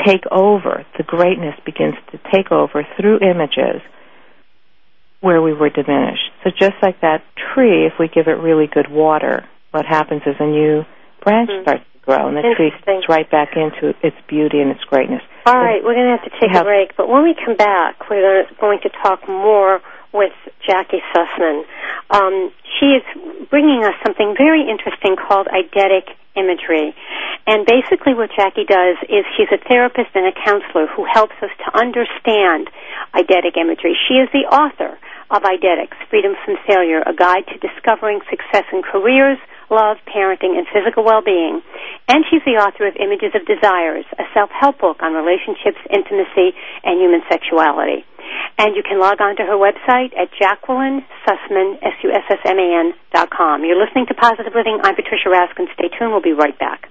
take 0.05 0.25
over. 0.31 0.85
The 0.99 1.05
greatness 1.05 1.55
begins 1.65 1.95
to 2.13 2.19
take 2.33 2.53
over 2.53 2.87
through 2.99 3.21
images 3.21 3.81
where 5.21 5.41
we 5.41 5.53
were 5.53 5.71
diminished. 5.71 6.31
So 6.45 6.51
just 6.51 6.77
like 6.83 7.01
that 7.01 7.23
tree, 7.55 7.87
if 7.87 7.95
we 7.99 8.09
give 8.09 8.27
it 8.27 8.43
really 8.43 8.67
good 8.67 8.91
water, 8.91 9.45
what 9.71 9.87
happens 9.87 10.23
is 10.27 10.37
a 10.39 10.47
new 10.47 10.83
branch 11.21 11.51
mm-hmm. 11.51 11.63
starts 11.63 11.85
to 11.85 11.99
grow, 12.05 12.29
and 12.29 12.37
the 12.37 12.43
tree 12.57 12.73
fits 12.85 13.09
right 13.09 13.29
back 13.31 13.57
into 13.57 13.95
its 14.03 14.17
beauty 14.29 14.61
and 14.61 14.71
its 14.71 14.85
greatness. 14.85 15.23
All 15.47 15.57
right, 15.57 15.83
we're 15.83 15.95
going 15.95 16.11
to 16.11 16.17
have 16.17 16.27
to 16.27 16.35
take 16.41 16.53
a 16.53 16.65
break, 16.65 16.97
but 16.97 17.09
when 17.09 17.23
we 17.23 17.35
come 17.35 17.57
back, 17.57 18.09
we're 18.11 18.47
going 18.61 18.81
to 18.83 18.91
talk 19.03 19.29
more 19.29 19.81
with 20.13 20.35
Jackie 20.67 21.03
Sussman. 21.15 21.63
Um, 22.11 22.53
she 22.79 22.99
is 22.99 23.05
bringing 23.49 23.85
us 23.85 23.95
something 24.05 24.35
very 24.37 24.69
interesting 24.69 25.17
called 25.17 25.47
eidetic 25.47 26.11
imagery. 26.37 26.95
And 27.47 27.67
basically 27.67 28.15
what 28.15 28.31
Jackie 28.37 28.65
does 28.65 28.97
is 29.09 29.25
she's 29.37 29.51
a 29.51 29.59
therapist 29.59 30.11
and 30.15 30.27
a 30.27 30.35
counselor 30.45 30.87
who 30.87 31.05
helps 31.05 31.35
us 31.43 31.51
to 31.67 31.79
understand 31.79 32.71
eidetic 33.15 33.57
imagery. 33.57 33.97
She 34.09 34.15
is 34.15 34.29
the 34.33 34.47
author 34.47 34.99
of 35.31 35.43
Eidetics, 35.43 35.97
Freedom 36.09 36.35
from 36.45 36.57
Failure, 36.67 37.03
a 37.07 37.15
guide 37.15 37.47
to 37.49 37.59
discovering 37.59 38.21
success 38.29 38.67
in 38.73 38.83
careers, 38.83 39.39
love, 39.71 39.97
parenting, 40.07 40.59
and 40.59 40.67
physical 40.69 41.05
well-being. 41.05 41.63
And 42.09 42.25
she's 42.29 42.43
the 42.45 42.59
author 42.59 42.87
of 42.87 42.97
Images 42.97 43.33
of 43.35 43.47
Desires, 43.47 44.05
a 44.19 44.25
self-help 44.35 44.79
book 44.79 44.99
on 45.01 45.15
relationships, 45.15 45.79
intimacy, 45.89 46.53
and 46.85 47.01
human 47.01 47.23
sexuality. 47.31 48.05
And 48.59 48.77
you 48.77 48.83
can 48.83 49.01
log 49.01 49.21
on 49.21 49.37
to 49.37 49.43
her 49.43 49.57
website 49.57 50.13
at 50.19 50.29
Jacqueline 50.39 51.07
Sussman, 51.27 51.79
S-U-S-S-M-A-N 51.83 52.93
dot 53.15 53.31
com. 53.31 53.65
You're 53.65 53.81
listening 53.81 54.07
to 54.07 54.15
Positive 54.15 54.53
Living. 54.55 54.79
I'm 54.83 54.95
Patricia 54.95 55.29
Raskin. 55.31 55.67
Stay 55.75 55.89
tuned. 55.99 56.13
We'll 56.13 56.21
be 56.21 56.33
right 56.33 56.59
back. 56.59 56.91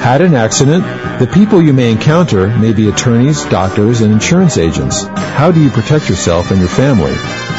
Had 0.00 0.22
an 0.22 0.34
accident? 0.34 0.84
The 1.18 1.26
people 1.26 1.60
you 1.60 1.72
may 1.72 1.92
encounter 1.92 2.46
may 2.56 2.72
be 2.72 2.88
attorneys, 2.88 3.44
doctors, 3.44 4.00
and 4.00 4.12
insurance 4.12 4.56
agents. 4.56 5.04
How 5.06 5.50
do 5.50 5.60
you 5.60 5.70
protect 5.70 6.08
yourself 6.08 6.50
and 6.50 6.60
your 6.60 6.68
family? 6.68 7.14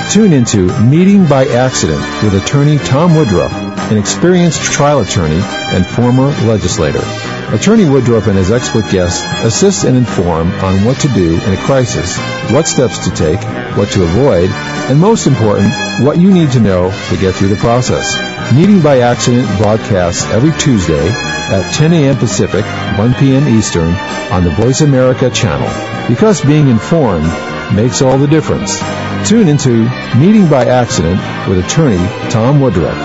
Tune 0.10 0.34
into 0.34 0.67
Meeting 0.81 1.27
by 1.27 1.46
Accident 1.46 2.01
with 2.24 2.34
attorney 2.34 2.77
Tom 2.79 3.13
Woodruff, 3.13 3.53
an 3.91 3.98
experienced 3.98 4.62
trial 4.62 5.01
attorney 5.01 5.41
and 5.43 5.86
former 5.86 6.29
legislator. 6.48 7.01
Attorney 7.53 7.86
Woodruff 7.86 8.27
and 8.27 8.38
his 8.38 8.51
expert 8.51 8.89
guests 8.89 9.24
assist 9.46 9.84
and 9.84 9.98
inform 9.98 10.51
on 10.63 10.86
what 10.86 10.98
to 11.01 11.08
do 11.10 11.39
in 11.41 11.53
a 11.53 11.58
crisis, 11.65 12.17
what 12.51 12.67
steps 12.67 13.05
to 13.05 13.12
take, 13.12 13.41
what 13.77 13.89
to 13.89 14.03
avoid, 14.03 14.50
and 14.89 15.00
most 15.00 15.27
important, 15.27 15.72
what 16.03 16.17
you 16.17 16.31
need 16.31 16.51
to 16.51 16.60
know 16.60 16.89
to 17.10 17.17
get 17.17 17.36
through 17.36 17.50
the 17.50 17.55
process. 17.58 18.38
Meeting 18.53 18.81
by 18.81 18.99
Accident 19.01 19.47
broadcasts 19.59 20.25
every 20.25 20.51
Tuesday 20.59 21.07
at 21.07 21.71
10 21.71 21.93
a.m. 21.93 22.17
Pacific, 22.17 22.65
1 22.97 23.13
p.m. 23.13 23.47
Eastern 23.47 23.93
on 24.31 24.43
the 24.43 24.49
Voice 24.49 24.81
America 24.81 25.29
channel. 25.29 25.69
Because 26.09 26.41
being 26.41 26.67
informed 26.67 27.27
makes 27.75 28.01
all 28.01 28.17
the 28.17 28.25
difference. 28.25 28.79
Tune 29.29 29.47
into 29.47 29.87
Meeting 30.17 30.49
by 30.49 30.65
Accident 30.65 31.21
with 31.47 31.63
attorney 31.63 31.99
Tom 32.31 32.59
Woodruff. 32.59 32.97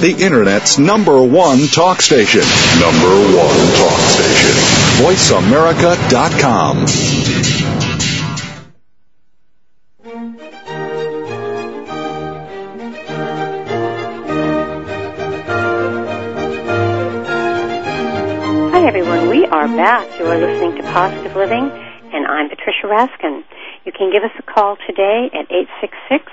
The 0.00 0.14
Internet's 0.16 0.78
number 0.78 1.20
one 1.20 1.66
talk 1.66 2.02
station. 2.02 2.42
Number 2.78 3.16
one 3.36 3.72
talk 3.78 4.00
station. 4.10 4.54
VoiceAmerica.com. 5.02 7.63
back. 19.94 20.18
You 20.18 20.26
are 20.26 20.34
listening 20.34 20.74
to 20.74 20.82
Positive 20.90 21.36
Living, 21.36 21.70
and 21.70 22.26
I'm 22.26 22.50
Patricia 22.50 22.90
Raskin. 22.90 23.46
You 23.86 23.92
can 23.92 24.10
give 24.10 24.24
us 24.26 24.34
a 24.34 24.42
call 24.42 24.74
today 24.90 25.30
at 25.30 25.46
866 25.46 26.26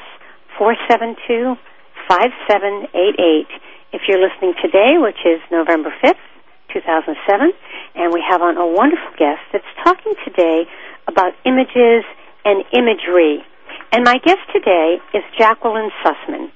472 0.57 1.61
5788. 2.09 3.45
If 3.93 4.01
you're 4.09 4.17
listening 4.17 4.57
today, 4.57 4.97
which 4.97 5.21
is 5.29 5.37
November 5.53 5.93
5th, 6.01 6.25
2007, 6.73 7.53
and 8.01 8.09
we 8.09 8.25
have 8.25 8.41
on 8.41 8.57
a 8.57 8.65
wonderful 8.65 9.13
guest 9.13 9.45
that's 9.53 9.69
talking 9.85 10.17
today 10.25 10.65
about 11.05 11.37
images 11.45 12.01
and 12.41 12.65
imagery. 12.73 13.45
And 13.93 14.01
my 14.01 14.17
guest 14.25 14.41
today 14.49 14.97
is 15.13 15.21
Jacqueline 15.37 15.93
Sussman. 16.01 16.49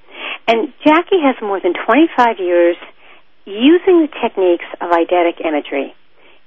And 0.50 0.74
Jackie 0.82 1.22
has 1.22 1.38
more 1.38 1.62
than 1.62 1.78
25 1.86 2.42
years 2.42 2.78
using 3.46 4.10
the 4.10 4.12
techniques 4.26 4.66
of 4.82 4.90
eidetic 4.90 5.46
imagery 5.46 5.94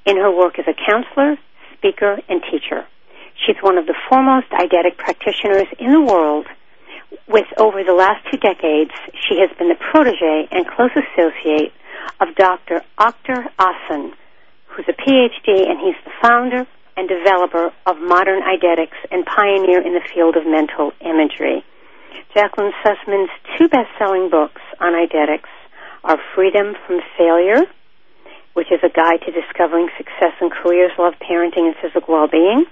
in 0.08 0.16
her 0.16 0.34
work 0.34 0.58
as 0.58 0.64
a 0.66 0.74
counselor, 0.74 1.36
speaker, 1.76 2.18
and 2.28 2.42
teacher. 2.50 2.86
She's 3.44 3.56
one 3.60 3.76
of 3.76 3.86
the 3.86 3.94
foremost 4.08 4.48
eidetic 4.50 4.96
practitioners 4.96 5.68
in 5.78 5.92
the 5.92 6.00
world. 6.00 6.46
With 7.28 7.46
over 7.58 7.84
the 7.84 7.92
last 7.92 8.24
two 8.30 8.38
decades, 8.38 8.90
she 9.12 9.38
has 9.40 9.50
been 9.58 9.68
the 9.68 9.76
protege 9.76 10.48
and 10.50 10.66
close 10.66 10.90
associate 10.96 11.72
of 12.20 12.34
Dr. 12.34 12.82
Akhtar 12.98 13.52
Ahsen, 13.58 14.12
who's 14.66 14.86
a 14.88 14.92
PhD 14.92 15.68
and 15.68 15.78
he's 15.78 15.96
the 16.04 16.10
founder 16.22 16.66
and 16.96 17.08
developer 17.08 17.70
of 17.86 18.00
modern 18.00 18.42
eidetics 18.42 18.96
and 19.12 19.24
pioneer 19.24 19.80
in 19.80 19.94
the 19.94 20.02
field 20.12 20.36
of 20.36 20.46
mental 20.46 20.92
imagery. 21.00 21.64
Jacqueline 22.34 22.72
Sussman's 22.84 23.30
two 23.56 23.68
best-selling 23.68 24.30
books 24.30 24.60
on 24.80 24.94
eidetics 24.94 25.48
are 26.02 26.18
Freedom 26.34 26.74
from 26.86 27.00
Failure, 27.16 27.62
which 28.54 28.72
is 28.72 28.80
a 28.82 28.88
guide 28.88 29.20
to 29.26 29.30
discovering 29.30 29.88
success 29.96 30.34
in 30.40 30.50
careers, 30.50 30.92
love, 30.98 31.14
parenting, 31.20 31.66
and 31.66 31.76
physical 31.80 32.14
well-being, 32.14 32.64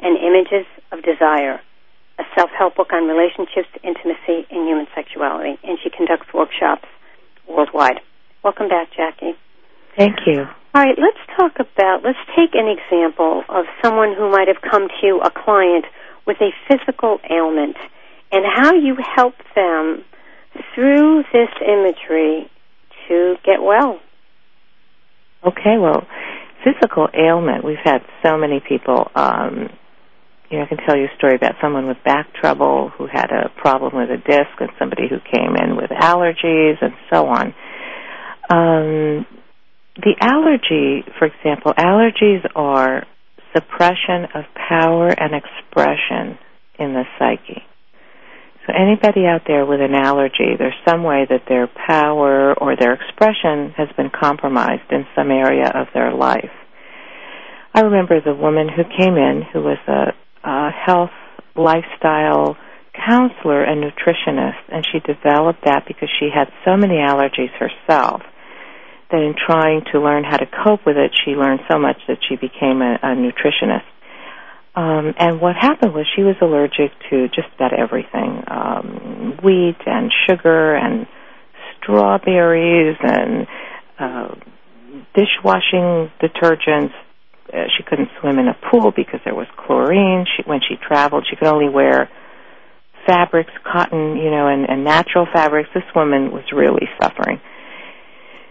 and 0.00 0.18
Images 0.18 0.66
of 0.90 1.02
Desire, 1.02 1.60
a 2.18 2.24
self-help 2.36 2.76
book 2.76 2.92
on 2.92 3.08
relationships, 3.08 3.68
intimacy, 3.82 4.46
and 4.50 4.68
human 4.68 4.86
sexuality. 4.94 5.58
And 5.62 5.78
she 5.82 5.90
conducts 5.90 6.32
workshops 6.34 6.88
worldwide. 7.48 8.00
Welcome 8.42 8.68
back, 8.68 8.88
Jackie. 8.96 9.34
Thank 9.96 10.26
you. 10.26 10.46
All 10.74 10.82
right, 10.82 10.96
let's 10.98 11.20
talk 11.36 11.60
about, 11.60 12.02
let's 12.02 12.18
take 12.34 12.54
an 12.54 12.66
example 12.66 13.44
of 13.48 13.66
someone 13.82 14.14
who 14.16 14.30
might 14.30 14.48
have 14.48 14.60
come 14.62 14.88
to 14.88 15.06
you, 15.06 15.20
a 15.20 15.30
client, 15.30 15.84
with 16.26 16.38
a 16.40 16.50
physical 16.66 17.18
ailment, 17.30 17.76
and 18.30 18.44
how 18.46 18.74
you 18.74 18.96
help 19.14 19.34
them 19.54 20.04
through 20.74 21.24
this 21.32 21.50
imagery 21.60 22.50
to 23.08 23.36
get 23.44 23.62
well. 23.62 24.00
Okay, 25.44 25.76
well, 25.78 26.06
physical 26.64 27.08
ailment, 27.14 27.64
we've 27.64 27.82
had 27.82 28.02
so 28.24 28.36
many 28.36 28.60
people. 28.66 29.10
Um, 29.14 29.68
you 30.50 30.58
know, 30.58 30.64
I 30.64 30.68
can 30.68 30.78
tell 30.86 30.96
you 30.96 31.04
a 31.04 31.16
story 31.16 31.34
about 31.34 31.54
someone 31.60 31.88
with 31.88 31.96
back 32.04 32.32
trouble 32.34 32.90
who 32.96 33.06
had 33.10 33.30
a 33.32 33.48
problem 33.60 33.96
with 33.96 34.10
a 34.10 34.18
disc 34.18 34.52
and 34.60 34.70
somebody 34.78 35.08
who 35.08 35.16
came 35.32 35.56
in 35.56 35.76
with 35.76 35.90
allergies 35.90 36.76
and 36.80 36.92
so 37.12 37.26
on. 37.26 37.54
Um, 38.50 39.26
the 39.96 40.14
allergy, 40.20 41.04
for 41.18 41.26
example, 41.26 41.72
allergies 41.74 42.44
are 42.54 43.04
suppression 43.54 44.26
of 44.34 44.44
power 44.68 45.08
and 45.08 45.34
expression 45.34 46.38
in 46.78 46.94
the 46.94 47.04
psyche. 47.18 47.62
So 48.66 48.72
anybody 48.72 49.26
out 49.26 49.42
there 49.46 49.66
with 49.66 49.80
an 49.80 49.94
allergy, 49.94 50.54
there's 50.56 50.78
some 50.86 51.02
way 51.02 51.26
that 51.28 51.42
their 51.48 51.66
power 51.66 52.54
or 52.54 52.76
their 52.76 52.94
expression 52.94 53.74
has 53.76 53.88
been 53.96 54.10
compromised 54.10 54.90
in 54.90 55.04
some 55.16 55.30
area 55.30 55.66
of 55.66 55.88
their 55.94 56.14
life. 56.14 56.50
I 57.74 57.80
remember 57.80 58.20
the 58.20 58.34
woman 58.34 58.68
who 58.68 58.84
came 58.84 59.16
in 59.16 59.42
who 59.52 59.62
was 59.62 59.78
a, 59.88 60.14
a 60.48 60.70
health 60.70 61.10
lifestyle 61.56 62.56
counselor 62.94 63.64
and 63.64 63.82
nutritionist, 63.82 64.62
and 64.68 64.86
she 64.86 65.00
developed 65.00 65.64
that 65.64 65.84
because 65.88 66.10
she 66.20 66.28
had 66.32 66.48
so 66.64 66.76
many 66.76 66.96
allergies 66.96 67.50
herself 67.58 68.22
that 69.10 69.20
in 69.20 69.34
trying 69.34 69.82
to 69.92 70.00
learn 70.00 70.24
how 70.24 70.36
to 70.36 70.46
cope 70.64 70.86
with 70.86 70.96
it, 70.96 71.10
she 71.24 71.32
learned 71.32 71.60
so 71.70 71.78
much 71.78 71.96
that 72.08 72.18
she 72.28 72.36
became 72.36 72.80
a, 72.80 72.98
a 73.02 73.16
nutritionist. 73.16 73.88
Um, 74.74 75.12
and 75.18 75.40
what 75.40 75.54
happened 75.54 75.92
was 75.92 76.06
she 76.16 76.22
was 76.22 76.36
allergic 76.40 76.92
to 77.10 77.28
just 77.28 77.48
about 77.56 77.78
everything 77.78 78.42
um, 78.48 79.38
wheat 79.44 79.76
and 79.84 80.10
sugar 80.26 80.74
and 80.74 81.06
strawberries 81.76 82.96
and 83.02 83.46
uh, 83.98 84.34
dishwashing 85.14 86.10
detergents. 86.22 86.92
Uh, 87.52 87.68
she 87.76 87.82
couldn't 87.82 88.08
swim 88.20 88.38
in 88.38 88.48
a 88.48 88.56
pool 88.70 88.92
because 88.96 89.20
there 89.26 89.34
was 89.34 89.46
chlorine. 89.58 90.24
She, 90.36 90.42
when 90.48 90.60
she 90.66 90.76
traveled, 90.76 91.26
she 91.28 91.36
could 91.36 91.48
only 91.48 91.68
wear 91.68 92.08
fabrics, 93.06 93.52
cotton, 93.70 94.16
you 94.16 94.30
know, 94.30 94.48
and, 94.48 94.68
and 94.70 94.84
natural 94.84 95.26
fabrics. 95.30 95.68
This 95.74 95.84
woman 95.94 96.32
was 96.32 96.44
really 96.50 96.88
suffering. 97.02 97.42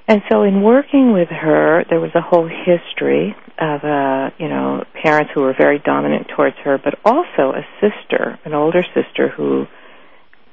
And 0.07 0.21
so 0.29 0.43
in 0.43 0.61
working 0.61 1.13
with 1.13 1.29
her, 1.29 1.85
there 1.89 1.99
was 1.99 2.11
a 2.15 2.21
whole 2.21 2.47
history 2.47 3.35
of, 3.59 3.83
uh, 3.83 4.31
you 4.37 4.49
know, 4.49 4.83
parents 5.01 5.31
who 5.33 5.41
were 5.41 5.53
very 5.57 5.79
dominant 5.79 6.27
towards 6.35 6.55
her, 6.63 6.79
but 6.83 6.95
also 7.05 7.53
a 7.53 7.63
sister, 7.79 8.39
an 8.43 8.53
older 8.53 8.83
sister 8.93 9.29
who 9.29 9.65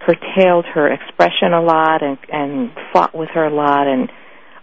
curtailed 0.00 0.64
her 0.74 0.92
expression 0.92 1.52
a 1.52 1.60
lot 1.60 2.02
and, 2.02 2.18
and 2.30 2.70
fought 2.92 3.14
with 3.14 3.30
her 3.34 3.46
a 3.46 3.54
lot 3.54 3.86
and 3.86 4.10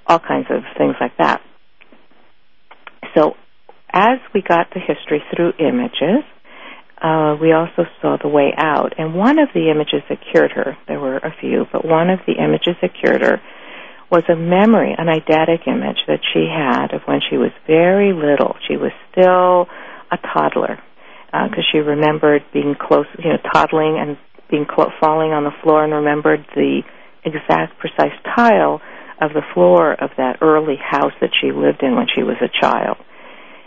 all 0.07 0.19
kinds 0.19 0.47
of 0.49 0.61
things 0.77 0.95
like 1.01 1.17
that. 1.17 1.41
So 3.17 3.33
as 3.91 4.19
we 4.33 4.41
got 4.41 4.67
the 4.73 4.79
history 4.79 5.23
through 5.33 5.53
images, 5.59 6.23
uh, 7.01 7.35
we 7.41 7.51
also 7.51 7.83
saw 8.01 8.17
the 8.21 8.29
way 8.29 8.53
out. 8.57 8.93
And 8.97 9.15
one 9.15 9.39
of 9.39 9.49
the 9.53 9.69
images 9.69 10.01
that 10.09 10.19
cured 10.31 10.51
her, 10.51 10.77
there 10.87 10.99
were 10.99 11.17
a 11.17 11.33
few, 11.41 11.65
but 11.71 11.83
one 11.85 12.09
of 12.09 12.19
the 12.25 12.33
images 12.33 12.75
that 12.81 12.91
cured 12.99 13.21
her 13.21 13.41
was 14.11 14.23
a 14.29 14.35
memory, 14.35 14.93
an 14.97 15.07
eidetic 15.07 15.67
image 15.67 15.97
that 16.07 16.21
she 16.33 16.45
had 16.45 16.93
of 16.93 17.01
when 17.05 17.21
she 17.29 17.37
was 17.37 17.51
very 17.67 18.13
little. 18.13 18.55
She 18.67 18.77
was 18.77 18.91
still 19.11 19.67
a 20.11 20.17
toddler 20.33 20.79
because 21.27 21.65
uh, 21.65 21.71
she 21.71 21.79
remembered 21.79 22.43
being 22.53 22.75
close, 22.79 23.07
you 23.17 23.29
know, 23.29 23.37
toddling 23.51 23.97
and 23.99 24.17
being 24.49 24.65
clo- 24.65 24.91
falling 25.01 25.31
on 25.31 25.43
the 25.43 25.51
floor, 25.63 25.83
and 25.83 25.93
remembered 25.93 26.45
the 26.55 26.81
exact, 27.25 27.79
precise 27.79 28.15
tile 28.35 28.79
of 29.19 29.33
the 29.33 29.41
floor 29.53 29.93
of 29.93 30.11
that 30.17 30.37
early 30.41 30.77
house 30.79 31.13
that 31.19 31.31
she 31.41 31.51
lived 31.51 31.81
in 31.81 31.95
when 31.95 32.07
she 32.13 32.23
was 32.23 32.37
a 32.41 32.61
child. 32.61 32.97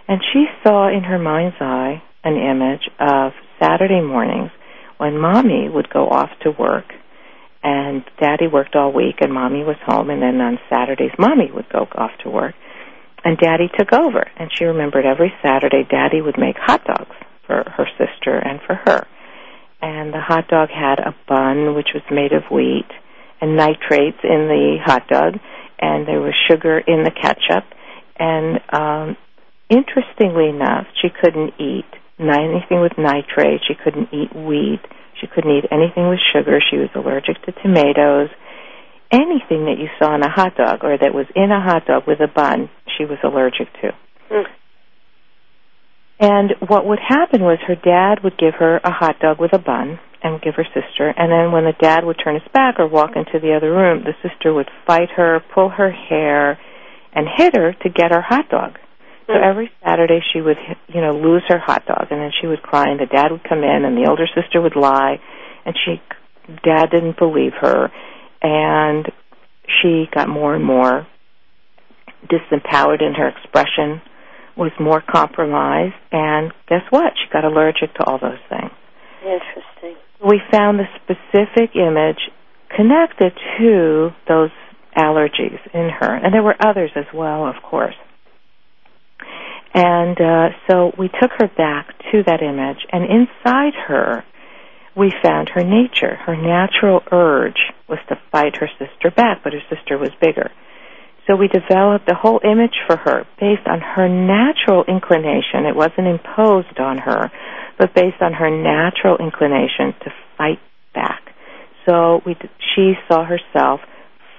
And 0.07 0.20
she 0.33 0.46
saw 0.62 0.88
in 0.88 1.05
her 1.05 1.18
mind's 1.18 1.57
eye 1.61 2.03
an 2.24 2.37
image 2.37 2.88
of 3.01 3.33
Saturday 3.61 4.01
mornings 4.01 4.51
when 4.98 5.18
mommy 5.18 5.68
would 5.68 5.90
go 5.90 6.09
off 6.09 6.31
to 6.42 6.51
work 6.51 6.85
and 7.62 8.05
daddy 8.21 8.47
worked 8.47 8.77
all 8.77 8.92
week 8.92 9.16
and 9.21 9.33
mommy 9.33 9.64
was 9.64 9.77
home 9.85 10.11
and 10.11 10.23
then 10.23 10.40
on 10.40 10.59
Saturdays 10.68 11.12
mommy 11.18 11.51
would 11.53 11.68
go 11.68 11.88
off 11.94 12.12
to 12.23 12.31
work 12.31 12.55
and 13.25 13.37
daddy 13.38 13.68
took 13.77 13.92
over 13.92 14.27
and 14.37 14.51
she 14.53 14.64
remembered 14.64 15.05
every 15.05 15.33
Saturday 15.42 15.87
daddy 15.88 16.21
would 16.21 16.38
make 16.38 16.57
hot 16.57 16.85
dogs 16.85 17.16
for 17.47 17.64
her 17.77 17.87
sister 17.97 18.37
and 18.37 18.61
for 18.66 18.75
her. 18.75 19.07
And 19.81 20.12
the 20.12 20.21
hot 20.21 20.49
dog 20.49 20.68
had 20.71 20.99
a 20.99 21.14
bun 21.29 21.75
which 21.75 21.88
was 21.94 22.03
made 22.11 22.33
of 22.33 22.44
wheat 22.51 22.88
and 23.40 23.57
nitrates 23.57 24.18
in 24.23 24.49
the 24.49 24.79
hot 24.85 25.09
dog 25.09 25.35
and 25.79 26.07
there 26.07 26.21
was 26.21 26.35
sugar 26.49 26.79
in 26.79 27.05
the 27.05 27.11
ketchup 27.11 27.64
and 28.16 28.61
um 28.71 29.16
interestingly 29.68 30.49
enough 30.49 30.87
she 31.01 31.09
couldn't 31.09 31.55
eat 31.61 31.87
anything 32.21 32.81
with 32.81 32.92
nitrate. 32.99 33.61
She 33.66 33.75
couldn't 33.75 34.09
eat 34.12 34.35
wheat. 34.35 34.81
She 35.20 35.26
couldn't 35.26 35.50
eat 35.50 35.64
anything 35.70 36.09
with 36.09 36.20
sugar. 36.33 36.61
She 36.61 36.76
was 36.76 36.90
allergic 36.94 37.42
to 37.44 37.52
tomatoes. 37.62 38.31
Anything 39.11 39.64
that 39.66 39.78
you 39.78 39.88
saw 39.98 40.14
in 40.14 40.22
a 40.22 40.31
hot 40.31 40.57
dog 40.57 40.85
or 40.85 40.96
that 40.98 41.14
was 41.14 41.26
in 41.35 41.50
a 41.50 41.61
hot 41.61 41.87
dog 41.87 42.07
with 42.07 42.20
a 42.20 42.28
bun, 42.28 42.68
she 42.96 43.04
was 43.04 43.18
allergic 43.24 43.72
to. 43.81 43.94
Mm. 44.31 44.44
And 46.20 46.54
what 46.66 46.85
would 46.85 46.98
happen 46.98 47.42
was 47.42 47.59
her 47.66 47.76
dad 47.76 48.24
would 48.24 48.37
give 48.37 48.54
her 48.59 48.78
a 48.83 48.90
hot 48.90 49.20
dog 49.20 49.38
with 49.40 49.52
a 49.52 49.59
bun 49.59 50.00
and 50.22 50.42
give 50.42 50.54
her 50.57 50.66
sister, 50.74 51.14
and 51.16 51.31
then 51.31 51.52
when 51.52 51.64
the 51.64 51.76
dad 51.81 52.04
would 52.04 52.18
turn 52.22 52.35
his 52.35 52.52
back 52.52 52.81
or 52.81 52.88
walk 52.88 53.11
into 53.14 53.38
the 53.38 53.54
other 53.54 53.70
room, 53.70 54.02
the 54.02 54.28
sister 54.28 54.52
would 54.52 54.68
fight 54.85 55.11
her, 55.16 55.40
pull 55.54 55.68
her 55.68 55.92
hair, 55.92 56.59
and 57.12 57.28
hit 57.37 57.57
her 57.57 57.72
to 57.72 57.88
get 57.88 58.11
her 58.11 58.20
hot 58.20 58.48
dog. 58.48 58.78
So 59.29 59.35
every 59.35 59.71
Saturday 59.85 60.21
she 60.33 60.41
would, 60.41 60.57
you 60.88 61.03
know, 61.03 61.12
lose 61.12 61.43
her 61.49 61.59
hot 61.59 61.85
dog, 61.87 62.07
and 62.11 62.19
then 62.19 62.31
she 62.41 62.47
would 62.47 62.62
cry, 62.62 62.88
and 62.88 62.99
the 62.99 63.05
dad 63.05 63.31
would 63.31 63.45
come 63.45 63.59
in, 63.59 63.85
and 63.85 63.95
the 63.95 64.09
older 64.09 64.27
sister 64.35 64.61
would 64.61 64.75
lie, 64.75 65.21
and 65.67 65.77
she, 65.85 66.01
dad 66.64 66.87
didn't 66.91 67.19
believe 67.19 67.53
her, 67.61 67.93
and 68.41 69.07
she 69.69 70.07
got 70.14 70.31
more 70.31 70.55
and 70.55 70.64
more 70.64 71.07
disempowered 72.27 73.03
in 73.03 73.12
her 73.14 73.29
expression, 73.29 74.01
was 74.57 74.73
more 74.81 75.03
compromised, 75.03 75.95
and 76.11 76.51
guess 76.67 76.83
what? 76.88 77.12
She 77.21 77.31
got 77.31 77.45
allergic 77.45 77.95
to 77.97 78.05
all 78.05 78.19
those 78.19 78.41
things. 78.49 78.73
Interesting. 79.23 79.97
We 80.27 80.41
found 80.51 80.81
the 80.81 80.88
specific 81.05 81.77
image 81.77 82.19
connected 82.75 83.33
to 83.59 84.11
those 84.27 84.51
allergies 84.97 85.61
in 85.75 85.91
her, 86.01 86.14
and 86.14 86.33
there 86.33 86.43
were 86.43 86.57
others 86.59 86.91
as 86.97 87.05
well, 87.12 87.47
of 87.47 87.57
course. 87.62 87.95
And 89.74 90.20
uh, 90.20 90.48
so 90.68 90.92
we 90.98 91.09
took 91.09 91.31
her 91.38 91.48
back 91.57 91.88
to 92.11 92.22
that 92.26 92.42
image, 92.42 92.87
and 92.90 93.04
inside 93.04 93.74
her, 93.87 94.24
we 94.96 95.12
found 95.22 95.50
her 95.50 95.62
nature. 95.62 96.16
Her 96.16 96.37
natural 96.37 97.02
urge 97.12 97.61
was 97.88 97.98
to 98.09 98.18
fight 98.33 98.57
her 98.57 98.68
sister 98.78 99.11
back, 99.14 99.42
but 99.44 99.52
her 99.52 99.62
sister 99.70 99.96
was 99.98 100.11
bigger. 100.20 100.50
So 101.26 101.37
we 101.37 101.46
developed 101.46 102.11
a 102.11 102.14
whole 102.14 102.40
image 102.42 102.74
for 102.87 102.96
her 102.96 103.26
based 103.38 103.66
on 103.66 103.81
her 103.81 104.09
natural 104.09 104.85
inclination. 104.88 105.66
It 105.68 105.76
wasn't 105.76 106.09
imposed 106.09 106.81
on 106.81 106.98
her, 106.98 107.31
but 107.78 107.94
based 107.94 108.20
on 108.22 108.33
her 108.33 108.50
natural 108.50 109.18
inclination 109.18 109.94
to 110.04 110.11
fight 110.38 110.59
back. 110.94 111.20
So 111.87 112.22
we, 112.24 112.37
she 112.74 112.94
saw 113.09 113.24
herself 113.24 113.81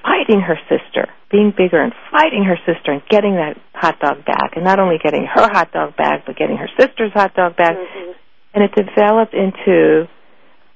fighting 0.04 0.42
her 0.42 0.58
sister, 0.70 1.10
being 1.32 1.54
bigger 1.56 1.82
and 1.82 1.94
fighting 2.12 2.44
her 2.44 2.58
sister 2.66 2.92
and 2.92 3.02
getting 3.10 3.36
that 3.36 3.58
hot 3.74 4.00
dog 4.00 4.26
back, 4.26 4.56
and 4.56 4.64
not 4.64 4.80
only 4.80 4.98
getting 5.02 5.26
her 5.26 5.48
hot 5.50 5.72
dog 5.72 5.96
back, 5.96 6.26
but 6.26 6.36
getting 6.36 6.58
her 6.58 6.70
sister's 6.80 7.12
hot 7.14 7.34
dog 7.36 7.56
back. 7.56 7.76
Mm-hmm. 7.76 8.12
And 8.54 8.64
it 8.64 8.72
developed 8.74 9.34
into 9.34 10.08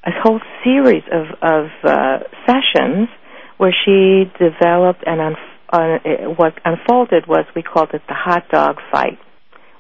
a 0.06 0.12
whole 0.22 0.40
series 0.64 1.04
of 1.12 1.26
of 1.42 1.70
uh, 1.84 2.20
sessions 2.46 3.10
where 3.58 3.74
she 3.86 4.32
developed 4.38 5.04
and 5.06 5.22
un- 5.22 5.36
uh, 5.72 5.98
what 6.38 6.54
unfolded 6.66 7.26
was 7.28 7.46
we 7.56 7.64
called 7.64 7.90
it 7.94 8.02
the 8.08 8.14
hot 8.14 8.48
dog 8.50 8.78
fight, 8.92 9.18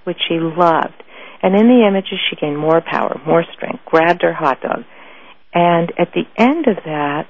which 0.05 0.17
she 0.27 0.35
loved. 0.39 1.03
And 1.43 1.55
in 1.55 1.67
the 1.67 1.85
images, 1.85 2.19
she 2.29 2.37
gained 2.37 2.57
more 2.57 2.81
power, 2.81 3.19
more 3.27 3.43
strength, 3.53 3.83
grabbed 3.85 4.21
her 4.21 4.33
hot 4.33 4.61
dog. 4.61 4.85
And 5.53 5.91
at 5.99 6.13
the 6.13 6.23
end 6.37 6.67
of 6.67 6.77
that, 6.85 7.27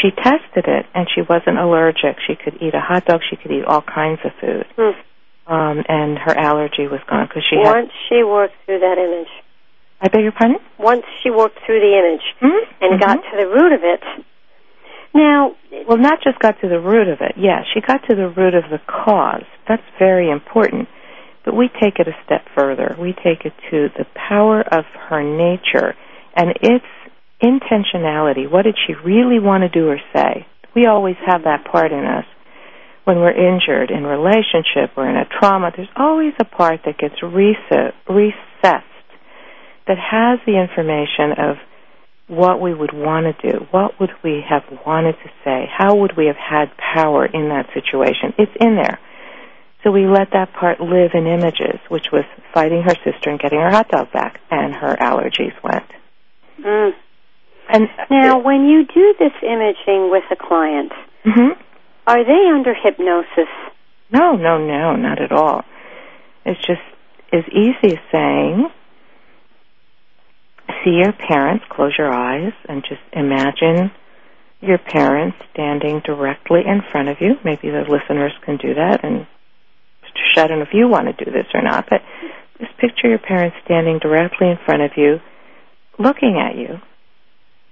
she 0.00 0.10
tested 0.10 0.64
it 0.66 0.86
and 0.94 1.06
she 1.14 1.22
wasn't 1.22 1.58
allergic. 1.58 2.16
She 2.26 2.34
could 2.34 2.62
eat 2.62 2.74
a 2.74 2.80
hot 2.80 3.04
dog. 3.04 3.20
She 3.28 3.36
could 3.36 3.52
eat 3.52 3.64
all 3.64 3.82
kinds 3.82 4.20
of 4.24 4.32
food. 4.40 4.66
Hmm. 4.76 5.52
Um, 5.52 5.84
and 5.88 6.18
her 6.18 6.38
allergy 6.38 6.86
was 6.86 7.00
gone 7.10 7.26
because 7.26 7.42
she 7.50 7.56
once 7.56 7.90
had, 7.90 8.08
she 8.08 8.22
worked 8.22 8.54
through 8.64 8.78
that 8.80 8.96
image. 8.96 9.28
I 10.00 10.08
beg 10.08 10.22
your 10.22 10.32
pardon. 10.32 10.58
Once 10.78 11.04
she 11.22 11.30
worked 11.30 11.58
through 11.66 11.80
the 11.80 11.94
image 11.98 12.26
mm-hmm. 12.40 12.84
and 12.84 12.94
mm-hmm. 12.94 13.04
got 13.04 13.16
to 13.16 13.36
the 13.36 13.46
root 13.46 13.72
of 13.72 13.82
it. 13.82 14.02
Now, 15.14 15.54
well, 15.86 15.98
not 15.98 16.22
just 16.24 16.38
got 16.38 16.60
to 16.62 16.68
the 16.68 16.80
root 16.80 17.08
of 17.08 17.18
it. 17.20 17.34
Yeah, 17.36 17.62
she 17.74 17.80
got 17.80 18.00
to 18.08 18.14
the 18.16 18.28
root 18.28 18.54
of 18.54 18.64
the 18.70 18.80
cause. 18.86 19.44
That's 19.68 19.82
very 19.98 20.30
important. 20.30 20.88
But 21.44 21.54
we 21.54 21.68
take 21.68 21.98
it 21.98 22.08
a 22.08 22.16
step 22.24 22.46
further. 22.56 22.96
We 22.98 23.12
take 23.12 23.44
it 23.44 23.52
to 23.70 23.88
the 23.98 24.06
power 24.14 24.62
of 24.62 24.84
her 25.08 25.22
nature 25.22 25.94
and 26.34 26.50
its 26.62 26.86
intentionality. 27.42 28.50
What 28.50 28.62
did 28.62 28.76
she 28.86 28.94
really 28.94 29.38
want 29.38 29.62
to 29.62 29.68
do 29.68 29.88
or 29.88 29.98
say? 30.14 30.46
We 30.74 30.86
always 30.86 31.16
have 31.26 31.44
that 31.44 31.64
part 31.70 31.92
in 31.92 32.04
us. 32.04 32.24
When 33.04 33.18
we're 33.18 33.32
injured 33.32 33.90
in 33.90 34.04
relationship 34.04 34.96
or 34.96 35.08
in 35.08 35.16
a 35.16 35.24
trauma, 35.24 35.72
there's 35.76 35.88
always 35.96 36.34
a 36.38 36.44
part 36.44 36.82
that 36.86 36.98
gets 36.98 37.16
recessed 37.22 38.86
that 39.88 39.98
has 39.98 40.38
the 40.46 40.60
information 40.60 41.32
of 41.36 41.56
what 42.28 42.60
we 42.60 42.72
would 42.72 42.94
want 42.94 43.26
to 43.26 43.50
do. 43.50 43.66
What 43.72 43.98
would 43.98 44.10
we 44.22 44.42
have 44.48 44.62
wanted 44.86 45.16
to 45.24 45.30
say? 45.44 45.66
How 45.76 45.96
would 45.96 46.16
we 46.16 46.26
have 46.26 46.36
had 46.36 46.70
power 46.76 47.26
in 47.26 47.48
that 47.48 47.66
situation? 47.74 48.32
It's 48.38 48.52
in 48.60 48.76
there. 48.76 49.00
So 49.82 49.90
we 49.90 50.06
let 50.06 50.30
that 50.32 50.52
part 50.52 50.80
live 50.80 51.10
in 51.14 51.26
images, 51.26 51.80
which 51.88 52.06
was 52.12 52.24
fighting 52.54 52.82
her 52.82 52.94
sister 53.04 53.30
and 53.30 53.40
getting 53.40 53.58
her 53.58 53.70
hot 53.70 53.88
dog 53.88 54.12
back, 54.12 54.40
and 54.50 54.72
her 54.72 54.96
allergies 54.96 55.54
went. 55.62 55.90
Mm. 56.64 56.92
And 57.72 57.88
now, 58.10 58.38
when 58.38 58.66
you 58.66 58.84
do 58.84 59.14
this 59.18 59.32
imaging 59.42 60.10
with 60.10 60.24
a 60.30 60.36
client, 60.36 60.92
mm-hmm. 61.24 61.58
are 62.06 62.22
they 62.22 62.54
under 62.54 62.74
hypnosis? 62.74 63.48
No, 64.12 64.36
no, 64.36 64.58
no, 64.58 64.94
not 64.94 65.22
at 65.22 65.32
all. 65.32 65.62
It's 66.44 66.60
just 66.66 66.82
as 67.32 67.44
easy 67.48 67.94
as 67.94 68.02
saying, 68.12 68.68
see 70.84 71.00
your 71.02 71.14
parents, 71.14 71.64
close 71.70 71.94
your 71.96 72.12
eyes, 72.12 72.52
and 72.68 72.82
just 72.82 73.00
imagine 73.14 73.90
your 74.60 74.76
parents 74.76 75.38
standing 75.52 76.02
directly 76.04 76.60
in 76.66 76.82
front 76.92 77.08
of 77.08 77.16
you. 77.22 77.36
Maybe 77.42 77.70
the 77.70 77.86
listeners 77.88 78.32
can 78.44 78.58
do 78.58 78.74
that, 78.74 79.02
and 79.02 79.26
I 80.36 80.46
don't 80.46 80.58
know 80.58 80.64
if 80.64 80.74
you 80.74 80.88
want 80.88 81.06
to 81.06 81.24
do 81.24 81.30
this 81.30 81.46
or 81.54 81.62
not, 81.62 81.86
but 81.88 82.02
just 82.60 82.76
picture 82.76 83.08
your 83.08 83.18
parents 83.18 83.56
standing 83.64 83.98
directly 83.98 84.48
in 84.50 84.58
front 84.66 84.82
of 84.82 84.90
you, 84.96 85.20
looking 85.98 86.38
at 86.38 86.54
you, 86.54 86.82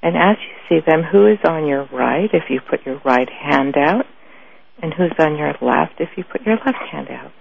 and 0.03 0.17
as 0.17 0.37
you 0.41 0.55
see 0.69 0.85
them, 0.87 1.03
who 1.03 1.27
is 1.27 1.39
on 1.45 1.67
your 1.67 1.87
right 1.93 2.31
if 2.33 2.45
you 2.49 2.61
put 2.61 2.87
your 2.87 3.01
right 3.05 3.29
hand 3.29 3.77
out, 3.77 4.07
and 4.83 4.95
who's 4.95 5.13
on 5.19 5.37
your 5.37 5.55
left 5.61 6.01
if 6.01 6.09
you 6.17 6.25
put 6.25 6.43
your 6.43 6.57
left 6.57 6.83
hand 6.91 7.09
out. 7.11 7.33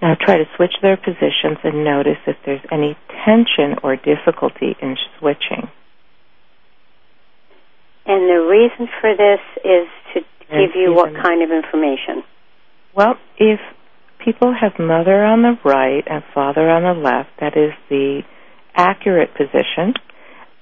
Now 0.00 0.14
try 0.14 0.36
to 0.38 0.44
switch 0.56 0.74
their 0.80 0.96
positions 0.96 1.58
and 1.64 1.84
notice 1.84 2.18
if 2.26 2.36
there's 2.46 2.64
any 2.70 2.96
tension 3.24 3.78
or 3.82 3.96
difficulty 3.96 4.76
in 4.80 4.96
switching. 5.18 5.68
And 8.06 8.22
the 8.28 8.46
reason 8.48 8.88
for 9.00 9.14
this 9.14 9.40
is 9.64 9.88
to 10.14 10.20
give 10.48 10.76
you 10.76 10.94
what 10.94 11.12
kind 11.12 11.42
of 11.42 11.50
information? 11.50 12.22
Well, 12.94 13.16
if 13.36 13.60
people 14.24 14.54
have 14.58 14.78
mother 14.78 15.24
on 15.24 15.42
the 15.42 15.58
right 15.64 16.04
and 16.06 16.22
father 16.32 16.70
on 16.70 16.82
the 16.84 17.00
left, 17.00 17.30
that 17.40 17.56
is 17.56 17.72
the 17.90 18.22
accurate 18.78 19.34
position. 19.34 19.92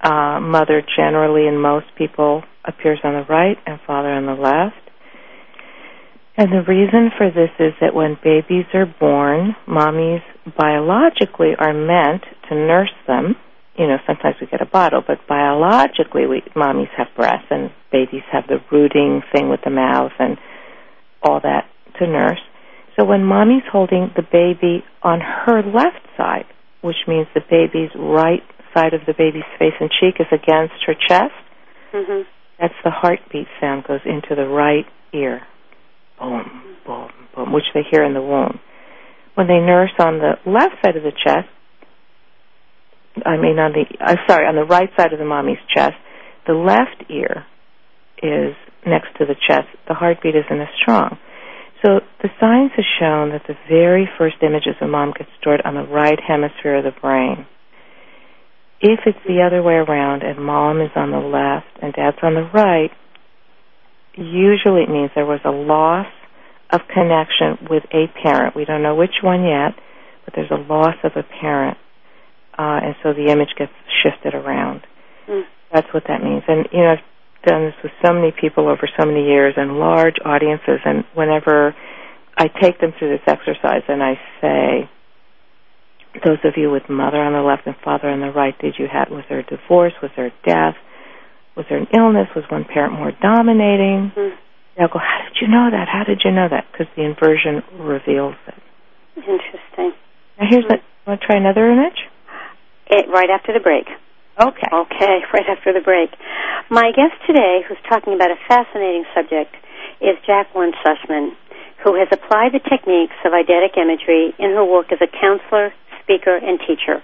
Uh, 0.02 0.40
mother 0.40 0.82
generally 0.96 1.46
in 1.46 1.58
most 1.58 1.86
people 1.96 2.42
appears 2.64 2.98
on 3.04 3.12
the 3.14 3.24
right 3.28 3.56
and 3.66 3.78
father 3.86 4.08
on 4.08 4.26
the 4.26 4.32
left. 4.32 4.76
And 6.38 6.52
the 6.52 6.64
reason 6.68 7.10
for 7.16 7.30
this 7.30 7.50
is 7.58 7.72
that 7.80 7.94
when 7.94 8.18
babies 8.22 8.66
are 8.74 8.84
born, 8.84 9.56
mommies 9.66 10.22
biologically 10.58 11.52
are 11.58 11.72
meant 11.72 12.24
to 12.48 12.54
nurse 12.54 12.92
them. 13.06 13.36
You 13.78 13.86
know, 13.86 13.96
sometimes 14.06 14.36
we 14.40 14.46
get 14.46 14.60
a 14.60 14.66
bottle, 14.66 15.02
but 15.06 15.26
biologically, 15.26 16.26
we 16.26 16.42
mommies 16.54 16.92
have 16.96 17.08
breasts, 17.16 17.46
and 17.50 17.70
babies 17.90 18.22
have 18.32 18.44
the 18.48 18.58
rooting 18.70 19.22
thing 19.32 19.48
with 19.48 19.60
the 19.64 19.70
mouth 19.70 20.12
and 20.18 20.36
all 21.22 21.40
that 21.40 21.68
to 21.98 22.06
nurse. 22.06 22.40
So 22.98 23.04
when 23.04 23.24
mommy's 23.24 23.64
holding 23.70 24.10
the 24.16 24.22
baby 24.22 24.84
on 25.02 25.20
her 25.20 25.62
left 25.62 26.04
side, 26.16 26.46
which 26.86 27.02
means 27.06 27.26
the 27.34 27.42
baby's 27.50 27.90
right 27.98 28.42
side 28.72 28.94
of 28.94 29.00
the 29.06 29.14
baby's 29.16 29.48
face 29.58 29.74
and 29.80 29.90
cheek 29.90 30.16
is 30.20 30.26
against 30.30 30.74
her 30.86 30.94
chest, 30.94 31.34
hmm 31.92 32.22
that's 32.58 32.74
the 32.84 32.90
heartbeat 32.90 33.46
sound 33.60 33.84
goes 33.84 34.00
into 34.06 34.34
the 34.34 34.48
right 34.48 34.86
ear. 35.12 35.42
Boom, 36.18 36.76
boom, 36.86 37.10
boom, 37.34 37.52
which 37.52 37.64
they 37.74 37.82
hear 37.90 38.02
in 38.02 38.14
the 38.14 38.22
womb. 38.22 38.60
When 39.34 39.46
they 39.46 39.58
nurse 39.58 39.92
on 39.98 40.18
the 40.18 40.36
left 40.46 40.76
side 40.82 40.96
of 40.96 41.02
the 41.02 41.12
chest, 41.12 41.48
I 43.26 43.36
mean 43.36 43.58
on 43.58 43.72
the, 43.72 43.84
uh, 44.02 44.16
sorry, 44.26 44.46
on 44.46 44.54
the 44.54 44.64
right 44.64 44.88
side 44.96 45.12
of 45.12 45.18
the 45.18 45.26
mommy's 45.26 45.58
chest, 45.74 45.96
the 46.46 46.54
left 46.54 47.10
ear 47.10 47.44
is 48.22 48.56
next 48.86 49.08
to 49.18 49.26
the 49.26 49.36
chest. 49.46 49.68
The 49.88 49.94
heartbeat 49.94 50.34
isn't 50.34 50.60
as 50.60 50.68
strong. 50.80 51.18
So 51.86 52.00
the 52.20 52.30
science 52.40 52.72
has 52.74 52.84
shown 52.98 53.30
that 53.30 53.42
the 53.46 53.54
very 53.68 54.08
first 54.18 54.36
images 54.42 54.74
of 54.80 54.90
mom 54.90 55.12
get 55.16 55.28
stored 55.40 55.62
on 55.64 55.74
the 55.74 55.86
right 55.86 56.18
hemisphere 56.18 56.78
of 56.78 56.84
the 56.84 57.00
brain. 57.00 57.46
If 58.80 59.00
it's 59.06 59.18
the 59.24 59.40
other 59.46 59.62
way 59.62 59.74
around 59.74 60.22
and 60.24 60.44
mom 60.44 60.80
is 60.80 60.90
on 60.96 61.12
the 61.12 61.22
left 61.22 61.78
and 61.80 61.92
dad's 61.92 62.16
on 62.22 62.34
the 62.34 62.50
right, 62.52 62.90
usually 64.16 64.82
it 64.82 64.90
means 64.90 65.12
there 65.14 65.24
was 65.24 65.38
a 65.44 65.50
loss 65.50 66.08
of 66.72 66.80
connection 66.92 67.68
with 67.70 67.84
a 67.94 68.10
parent. 68.20 68.56
We 68.56 68.64
don't 68.64 68.82
know 68.82 68.96
which 68.96 69.22
one 69.22 69.44
yet, 69.44 69.78
but 70.24 70.34
there's 70.34 70.50
a 70.50 70.58
loss 70.72 70.96
of 71.04 71.12
a 71.14 71.22
parent. 71.40 71.78
Uh, 72.58 72.82
and 72.82 72.96
so 73.04 73.12
the 73.12 73.30
image 73.30 73.54
gets 73.56 73.72
shifted 74.02 74.34
around. 74.34 74.80
Mm. 75.28 75.44
That's 75.72 75.86
what 75.94 76.02
that 76.08 76.20
means. 76.20 76.42
And, 76.48 76.66
you 76.72 76.80
know, 76.80 76.92
I've 76.94 77.04
done 77.46 77.64
this 77.64 77.78
with 77.82 77.92
so 78.04 78.12
many 78.12 78.34
people 78.34 78.68
over 78.68 78.88
so 78.98 79.06
many 79.06 79.24
years 79.24 79.54
and 79.56 79.78
large 79.78 80.16
audiences, 80.24 80.80
and 80.84 81.04
whenever 81.14 81.74
I 82.36 82.48
take 82.60 82.80
them 82.80 82.92
through 82.98 83.16
this 83.16 83.24
exercise 83.26 83.82
and 83.88 84.02
I 84.02 84.14
say, 84.42 84.90
those 86.24 86.38
of 86.44 86.54
you 86.56 86.70
with 86.70 86.88
mother 86.88 87.18
on 87.20 87.32
the 87.32 87.40
left 87.40 87.66
and 87.66 87.76
father 87.84 88.08
on 88.08 88.20
the 88.20 88.32
right, 88.32 88.56
did 88.58 88.74
you 88.78 88.86
have, 88.90 89.08
was 89.10 89.24
there 89.28 89.40
a 89.40 89.46
divorce? 89.46 89.92
Was 90.02 90.10
there 90.16 90.26
a 90.26 90.36
death? 90.44 90.76
Was 91.56 91.66
there 91.68 91.78
an 91.78 91.88
illness? 91.96 92.28
Was 92.34 92.44
one 92.50 92.64
parent 92.64 92.92
more 92.92 93.12
dominating? 93.22 94.12
Mm. 94.16 94.36
They'll 94.76 94.88
go, 94.92 95.00
how 95.00 95.24
did 95.24 95.40
you 95.40 95.48
know 95.48 95.68
that? 95.72 95.88
How 95.88 96.04
did 96.04 96.20
you 96.24 96.32
know 96.32 96.48
that? 96.50 96.66
Because 96.72 96.88
the 96.96 97.04
inversion 97.04 97.62
reveals 97.80 98.36
it. 98.48 98.60
Interesting. 99.16 99.92
Now 100.38 100.46
here's 100.48 100.64
Mm. 100.64 100.80
a, 100.80 101.08
want 101.08 101.20
to 101.20 101.26
try 101.26 101.36
another 101.36 101.70
image? 101.70 101.96
It, 102.88 103.08
right 103.08 103.30
after 103.30 103.52
the 103.52 103.60
break. 103.60 103.86
Okay. 104.36 104.68
Okay, 104.68 105.24
right 105.32 105.48
after 105.48 105.72
the 105.72 105.80
break. 105.80 106.12
My 106.68 106.92
guest 106.92 107.16
today, 107.26 107.64
who's 107.64 107.80
talking 107.88 108.12
about 108.12 108.30
a 108.30 108.36
fascinating 108.48 109.08
subject, 109.16 109.56
is 110.04 110.20
Jacqueline 110.28 110.76
Sussman, 110.84 111.32
who 111.80 111.96
has 111.96 112.08
applied 112.12 112.52
the 112.52 112.60
techniques 112.60 113.16
of 113.24 113.32
eidetic 113.32 113.80
imagery 113.80 114.36
in 114.36 114.52
her 114.52 114.64
work 114.64 114.92
as 114.92 115.00
a 115.00 115.08
counselor, 115.08 115.72
speaker, 116.04 116.36
and 116.36 116.60
teacher. 116.68 117.00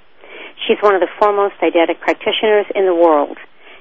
She's 0.68 0.76
one 0.84 0.94
of 0.94 1.00
the 1.00 1.08
foremost 1.18 1.56
eidetic 1.64 2.04
practitioners 2.04 2.68
in 2.76 2.84
the 2.84 2.94
world, 2.94 3.38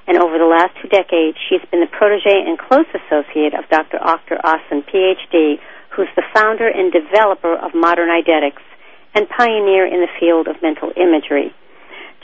and 0.08 0.16
over 0.16 0.40
the 0.40 0.48
last 0.48 0.72
two 0.80 0.88
decades, 0.88 1.36
she's 1.52 1.62
been 1.76 1.84
the 1.84 1.92
protege 1.92 2.48
and 2.48 2.56
close 2.56 2.88
associate 2.96 3.52
of 3.52 3.68
Dr. 3.68 4.00
Akhtar 4.00 4.40
Ahsen, 4.40 4.88
PhD, 4.88 5.60
who's 5.92 6.10
the 6.16 6.24
founder 6.34 6.72
and 6.72 6.88
developer 6.88 7.52
of 7.52 7.76
modern 7.76 8.08
eidetics 8.08 8.64
and 9.14 9.28
pioneer 9.28 9.84
in 9.84 10.00
the 10.00 10.12
field 10.24 10.48
of 10.48 10.56
mental 10.64 10.96
imagery. 10.96 11.52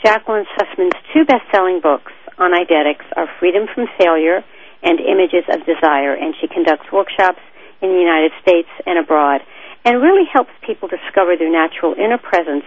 Jacqueline 0.04 0.46
Sussman's 0.54 0.94
two 1.14 1.26
best-selling 1.26 1.82
books 1.82 2.14
on 2.38 2.54
eidetics 2.54 3.06
are 3.16 3.28
Freedom 3.40 3.66
from 3.74 3.88
Failure 3.98 4.44
and 4.84 5.00
Images 5.00 5.44
of 5.50 5.66
Desire, 5.66 6.14
and 6.14 6.36
she 6.40 6.48
conducts 6.48 6.92
workshops 6.94 7.42
in 7.82 7.90
the 7.90 8.00
United 8.00 8.32
States 8.42 8.70
and 8.86 9.00
abroad 9.00 9.42
and 9.86 10.02
really 10.02 10.26
helps 10.32 10.52
people 10.62 10.88
discover 10.88 11.36
their 11.36 11.52
natural 11.52 11.96
inner 11.98 12.18
presence 12.18 12.66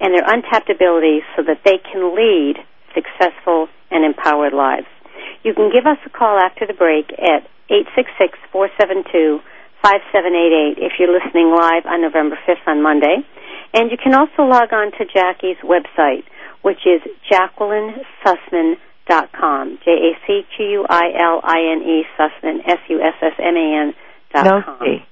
and 0.00 0.14
their 0.14 0.22
untapped 0.26 0.70
abilities 0.70 1.22
so 1.34 1.42
that 1.42 1.64
they 1.64 1.78
can 1.78 2.14
lead 2.14 2.62
successful 2.94 3.66
and 3.90 4.04
empowered 4.04 4.52
lives. 4.52 4.86
You 5.42 5.54
can 5.54 5.72
give 5.72 5.86
us 5.86 5.98
a 6.06 6.10
call 6.10 6.38
after 6.38 6.66
the 6.66 6.74
break 6.74 7.10
at 7.18 7.48
866-472-5788 8.54 9.42
if 10.78 10.92
you're 10.98 11.10
listening 11.10 11.50
live 11.50 11.86
on 11.86 12.02
November 12.02 12.38
5th 12.46 12.66
on 12.66 12.82
Monday. 12.82 13.26
And 13.74 13.90
you 13.90 13.98
can 14.02 14.14
also 14.14 14.42
log 14.42 14.72
on 14.72 14.90
to 14.92 15.04
Jackie's 15.04 15.58
website, 15.62 16.24
which 16.62 16.86
is 16.86 17.02
jacquelinesussman.com. 17.30 19.78
J-A-C-Q-U-I-L-I-N-E 19.84 22.04
Sussman, 22.18 22.60
S-U-S-S-M-A-N 22.66 23.94
dot 24.34 24.44
No 24.44 24.62
com. 24.62 24.78
C. 24.80 25.04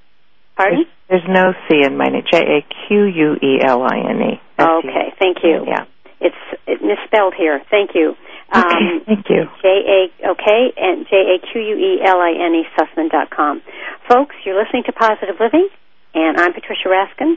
Pardon? 0.57 0.85
There's, 1.09 1.23
there's 1.25 1.29
no 1.29 1.53
C 1.69 1.83
in 1.85 1.97
my 1.97 2.07
name. 2.09 2.23
J 2.31 2.39
A 2.39 2.63
Q 2.89 3.05
U 3.05 3.35
E 3.43 3.61
L 3.65 3.83
I 3.83 3.99
N 4.11 4.21
E. 4.23 4.41
Okay, 4.59 5.13
thank 5.19 5.39
you. 5.45 5.65
Yeah. 5.67 5.85
It's 6.21 6.37
it 6.67 6.81
misspelled 6.83 7.35
here. 7.37 7.61
Thank 7.71 7.95
you. 7.95 8.17
Okay, 8.49 8.61
Um, 8.61 9.01
thank 9.07 9.29
you. 9.29 9.45
J 9.63 9.69
A 9.69 10.11
okay 10.33 10.73
and 10.77 11.07
J 11.09 11.37
A 11.37 11.39
Q 11.53 11.61
U 11.61 11.77
E 11.77 12.01
L 12.05 12.21
I 12.21 12.33
N 12.33 12.55
E 12.55 12.65
Sussman 12.77 13.11
dot 13.11 13.31
com. 13.31 13.61
Folks, 14.09 14.35
you're 14.45 14.57
listening 14.61 14.85
to 14.85 14.93
Positive 14.93 15.37
Living, 15.39 15.69
and 16.15 16.39
I'm 16.41 16.53
Patricia 16.55 16.89
Raskin. 16.89 17.37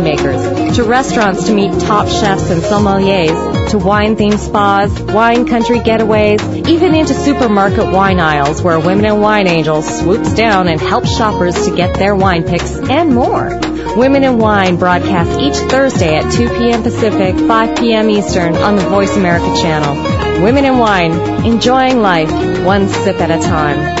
winemakers, 0.01 0.75
to 0.75 0.83
restaurants 0.83 1.45
to 1.45 1.53
meet 1.53 1.71
top 1.81 2.07
chefs 2.07 2.49
and 2.49 2.61
sommeliers, 2.61 3.69
to 3.71 3.77
wine-themed 3.77 4.39
spas, 4.39 5.01
wine 5.01 5.47
country 5.47 5.79
getaways, 5.79 6.67
even 6.67 6.95
into 6.95 7.13
supermarket 7.13 7.91
wine 7.91 8.19
aisles 8.19 8.61
where 8.61 8.79
Women 8.79 9.05
and 9.05 9.21
Wine 9.21 9.47
Angels 9.47 9.99
swoops 9.99 10.33
down 10.33 10.67
and 10.67 10.79
helps 10.79 11.15
shoppers 11.15 11.55
to 11.65 11.75
get 11.75 11.95
their 11.95 12.15
wine 12.15 12.43
picks 12.43 12.75
and 12.75 13.13
more. 13.13 13.59
Women 13.95 14.23
in 14.23 14.37
Wine 14.37 14.77
broadcasts 14.77 15.37
each 15.37 15.55
Thursday 15.69 16.15
at 16.15 16.31
2 16.31 16.49
p.m. 16.57 16.81
Pacific, 16.81 17.35
5 17.35 17.77
p.m. 17.77 18.09
Eastern 18.09 18.55
on 18.55 18.77
the 18.77 18.83
Voice 18.83 19.15
America 19.17 19.53
channel. 19.61 20.43
Women 20.43 20.65
in 20.65 20.77
Wine, 20.77 21.11
enjoying 21.45 22.01
life 22.01 22.31
one 22.63 22.87
sip 22.87 23.17
at 23.17 23.31
a 23.31 23.41
time. 23.41 24.00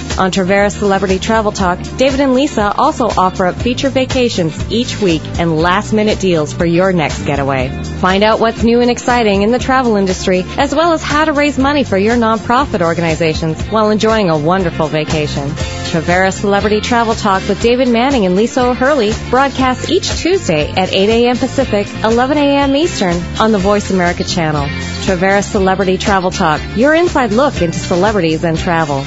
On 0.17 0.29
Travera 0.29 0.71
Celebrity 0.71 1.19
Travel 1.19 1.51
Talk, 1.51 1.79
David 1.97 2.19
and 2.19 2.33
Lisa 2.33 2.73
also 2.77 3.05
offer 3.07 3.45
up 3.45 3.55
feature 3.55 3.89
vacations 3.89 4.53
each 4.71 5.01
week 5.01 5.21
and 5.39 5.57
last 5.57 5.93
minute 5.93 6.19
deals 6.19 6.53
for 6.53 6.65
your 6.65 6.91
next 6.91 7.23
getaway. 7.23 7.69
Find 7.99 8.23
out 8.23 8.39
what's 8.39 8.61
new 8.61 8.81
and 8.81 8.91
exciting 8.91 9.41
in 9.41 9.51
the 9.51 9.57
travel 9.57 9.95
industry, 9.95 10.43
as 10.57 10.75
well 10.75 10.93
as 10.93 11.01
how 11.01 11.25
to 11.25 11.33
raise 11.33 11.57
money 11.57 11.83
for 11.83 11.97
your 11.97 12.17
nonprofit 12.17 12.81
organizations 12.81 13.61
while 13.67 13.89
enjoying 13.89 14.29
a 14.29 14.37
wonderful 14.37 14.87
vacation. 14.87 15.47
Travera 15.49 16.31
Celebrity 16.33 16.81
Travel 16.81 17.15
Talk 17.15 17.47
with 17.47 17.61
David 17.61 17.87
Manning 17.87 18.25
and 18.25 18.35
Lisa 18.35 18.65
O'Hurley 18.65 19.13
broadcasts 19.29 19.89
each 19.89 20.09
Tuesday 20.19 20.71
at 20.71 20.93
8 20.93 21.09
a.m. 21.09 21.37
Pacific, 21.37 21.87
11 22.03 22.37
a.m. 22.37 22.75
Eastern 22.75 23.15
on 23.39 23.51
the 23.51 23.57
Voice 23.57 23.91
America 23.91 24.23
channel. 24.23 24.65
Travera 25.05 25.43
Celebrity 25.43 25.97
Travel 25.97 26.31
Talk, 26.31 26.61
your 26.75 26.93
inside 26.93 27.31
look 27.31 27.61
into 27.61 27.79
celebrities 27.79 28.43
and 28.43 28.57
travel. 28.57 29.03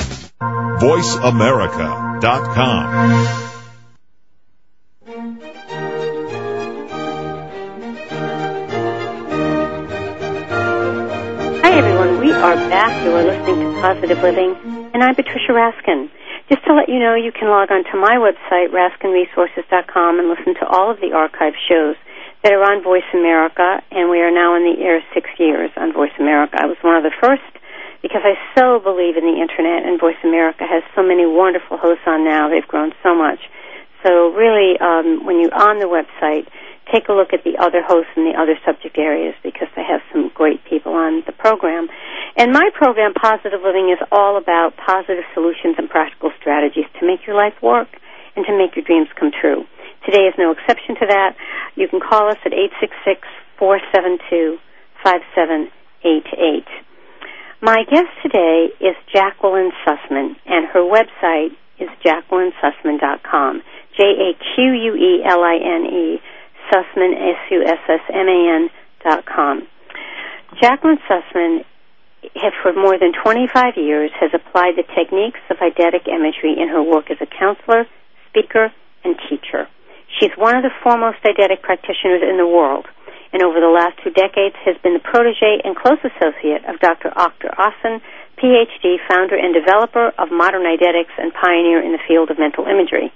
VoiceAmerica.com. 0.80 3.44
Hi, 11.62 11.78
everyone. 11.78 12.20
We 12.20 12.32
are 12.32 12.56
back. 12.68 13.04
You 13.04 13.12
are 13.12 13.22
listening 13.22 13.72
to 13.72 13.80
Positive 13.80 14.18
Living, 14.18 14.54
and 14.92 15.02
I'm 15.02 15.14
Patricia 15.14 15.52
Raskin. 15.52 16.10
Just 16.48 16.64
to 16.66 16.74
let 16.74 16.88
you 16.88 16.98
know, 16.98 17.14
you 17.14 17.32
can 17.32 17.48
log 17.48 17.70
on 17.70 17.84
to 17.84 17.96
my 17.96 18.16
website, 18.16 18.68
raskinresources.com, 18.74 20.18
and 20.18 20.28
listen 20.28 20.54
to 20.54 20.66
all 20.66 20.90
of 20.90 21.00
the 21.00 21.12
archive 21.12 21.54
shows 21.68 21.96
that 22.42 22.52
are 22.52 22.62
on 22.62 22.82
Voice 22.82 23.06
America, 23.14 23.82
and 23.90 24.10
we 24.10 24.20
are 24.20 24.30
now 24.30 24.56
in 24.56 24.64
the 24.64 24.82
air 24.82 25.02
six 25.14 25.30
years 25.38 25.70
on 25.76 25.92
Voice 25.92 26.12
America. 26.18 26.58
I 26.60 26.66
was 26.66 26.76
one 26.82 26.96
of 26.96 27.02
the 27.02 27.12
first 27.22 27.42
because 28.04 28.20
I 28.20 28.36
so 28.52 28.84
believe 28.84 29.16
in 29.16 29.24
the 29.24 29.40
Internet, 29.40 29.88
and 29.88 29.96
Voice 29.96 30.20
America 30.20 30.68
has 30.68 30.84
so 30.92 31.00
many 31.00 31.24
wonderful 31.24 31.80
hosts 31.80 32.04
on 32.04 32.20
now. 32.20 32.52
They've 32.52 32.68
grown 32.68 32.92
so 33.00 33.16
much. 33.16 33.40
So 34.04 34.28
really, 34.28 34.76
um, 34.76 35.24
when 35.24 35.40
you're 35.40 35.56
on 35.56 35.80
the 35.80 35.88
website, 35.88 36.44
take 36.92 37.08
a 37.08 37.16
look 37.16 37.32
at 37.32 37.48
the 37.48 37.56
other 37.56 37.80
hosts 37.80 38.12
and 38.12 38.28
the 38.28 38.36
other 38.36 38.60
subject 38.60 39.00
areas 39.00 39.32
because 39.40 39.72
they 39.72 39.80
have 39.80 40.04
some 40.12 40.28
great 40.36 40.60
people 40.68 40.92
on 40.92 41.24
the 41.24 41.32
program. 41.32 41.88
And 42.36 42.52
my 42.52 42.68
program, 42.76 43.16
Positive 43.16 43.64
Living, 43.64 43.88
is 43.88 43.96
all 44.12 44.36
about 44.36 44.76
positive 44.76 45.24
solutions 45.32 45.80
and 45.80 45.88
practical 45.88 46.28
strategies 46.36 46.84
to 47.00 47.08
make 47.08 47.24
your 47.24 47.40
life 47.40 47.56
work 47.64 47.88
and 48.36 48.44
to 48.44 48.52
make 48.52 48.76
your 48.76 48.84
dreams 48.84 49.08
come 49.16 49.32
true. 49.32 49.64
Today 50.04 50.28
is 50.28 50.36
no 50.36 50.52
exception 50.52 51.00
to 51.00 51.08
that. 51.08 51.40
You 51.72 51.88
can 51.88 52.04
call 52.04 52.28
us 52.28 52.36
at 52.44 52.52
866 52.52 53.24
472 53.56 54.60
5788. 55.00 56.68
My 57.64 57.82
guest 57.88 58.12
today 58.22 58.68
is 58.78 58.94
Jacqueline 59.10 59.72
Sussman, 59.88 60.36
and 60.44 60.68
her 60.68 60.84
website 60.84 61.56
is 61.80 61.88
jacquelinesussman.com. 62.04 63.62
J 63.96 64.04
A 64.04 64.30
Q 64.36 64.64
U 64.64 64.94
E 64.94 65.24
L 65.24 65.40
I 65.40 65.56
N 65.64 65.86
E, 65.86 66.20
Sussman, 66.68 67.16
S 67.16 67.40
U 67.50 67.64
S 67.64 67.80
S 67.88 68.00
M 68.12 68.28
A 68.28 68.54
N 68.54 68.68
dot 69.02 69.24
com. 69.24 69.66
Jacqueline 70.60 70.98
Sussman, 71.08 71.64
has, 72.36 72.52
for 72.62 72.74
more 72.74 72.98
than 72.98 73.14
25 73.24 73.78
years, 73.78 74.10
has 74.20 74.32
applied 74.34 74.76
the 74.76 74.84
techniques 74.94 75.40
of 75.48 75.56
eidetic 75.56 76.06
imagery 76.06 76.60
in 76.60 76.68
her 76.68 76.82
work 76.82 77.10
as 77.10 77.16
a 77.22 77.26
counselor, 77.26 77.86
speaker, 78.28 78.74
and 79.04 79.16
teacher. 79.30 79.68
She's 80.20 80.36
one 80.36 80.54
of 80.54 80.62
the 80.62 80.74
foremost 80.82 81.24
eidetic 81.24 81.62
practitioners 81.62 82.20
in 82.20 82.36
the 82.36 82.46
world, 82.46 82.84
and 83.34 83.42
over 83.42 83.58
the 83.58 83.68
last 83.68 83.98
two 84.06 84.14
decades 84.14 84.54
has 84.62 84.78
been 84.86 84.94
the 84.94 85.02
protege 85.02 85.58
and 85.66 85.74
close 85.74 85.98
associate 86.06 86.62
of 86.70 86.78
Dr. 86.78 87.10
Akhtar 87.18 87.50
Ahsen, 87.58 87.98
PhD, 88.38 89.02
founder 89.10 89.34
and 89.34 89.50
developer 89.50 90.14
of 90.22 90.30
modern 90.30 90.62
eidetics 90.62 91.10
and 91.18 91.34
pioneer 91.34 91.82
in 91.82 91.90
the 91.90 91.98
field 92.06 92.30
of 92.30 92.38
mental 92.38 92.64
imagery. 92.70 93.10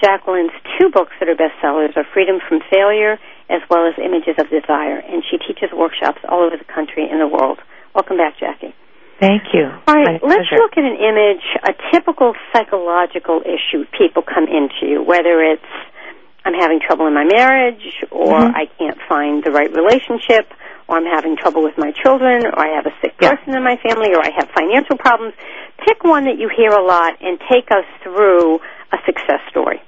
Jacqueline's 0.00 0.56
two 0.80 0.88
books 0.88 1.12
that 1.20 1.28
are 1.28 1.36
bestsellers 1.36 1.92
are 1.96 2.08
Freedom 2.16 2.40
from 2.48 2.60
Failure 2.72 3.20
as 3.52 3.60
well 3.68 3.84
as 3.86 3.92
Images 4.00 4.40
of 4.40 4.48
Desire, 4.48 4.98
and 5.04 5.22
she 5.28 5.36
teaches 5.36 5.68
workshops 5.76 6.24
all 6.24 6.40
over 6.42 6.56
the 6.56 6.64
country 6.64 7.04
and 7.04 7.20
the 7.20 7.28
world. 7.28 7.60
Welcome 7.94 8.16
back, 8.16 8.40
Jackie. 8.40 8.74
Thank 9.20 9.52
you. 9.52 9.68
All 9.86 9.94
right, 9.94 10.18
My 10.18 10.26
let's 10.26 10.48
pleasure. 10.48 10.56
look 10.56 10.72
at 10.76 10.82
an 10.88 10.96
image, 10.96 11.44
a 11.62 11.72
typical 11.92 12.32
psychological 12.52 13.44
issue 13.44 13.84
people 13.96 14.24
come 14.24 14.48
into 14.48 14.88
you, 14.88 15.04
whether 15.04 15.44
it's 15.44 15.68
I'm 16.44 16.54
having 16.54 16.80
trouble 16.80 17.06
in 17.06 17.14
my 17.14 17.24
marriage, 17.24 18.04
or 18.10 18.38
Mhm. 18.38 18.52
I 18.54 18.66
can't 18.78 19.00
find 19.08 19.42
the 19.42 19.50
right 19.50 19.72
relationship, 19.72 20.52
or 20.86 20.98
I'm 20.98 21.06
having 21.06 21.36
trouble 21.36 21.62
with 21.62 21.78
my 21.78 21.90
children, 21.92 22.46
or 22.46 22.58
I 22.58 22.68
have 22.76 22.86
a 22.86 22.92
sick 23.00 23.14
Yeah. 23.20 23.34
person 23.34 23.56
in 23.56 23.62
my 23.62 23.76
family, 23.76 24.14
or 24.14 24.20
I 24.20 24.30
have 24.36 24.50
financial 24.50 24.96
problems. 24.98 25.34
Pick 25.78 26.04
one 26.04 26.24
that 26.24 26.36
you 26.38 26.48
hear 26.48 26.70
a 26.70 26.82
lot 26.82 27.16
and 27.20 27.40
take 27.50 27.70
us 27.70 27.86
through 28.02 28.60
a 28.92 28.98
success 29.06 29.40
story. 29.48 29.80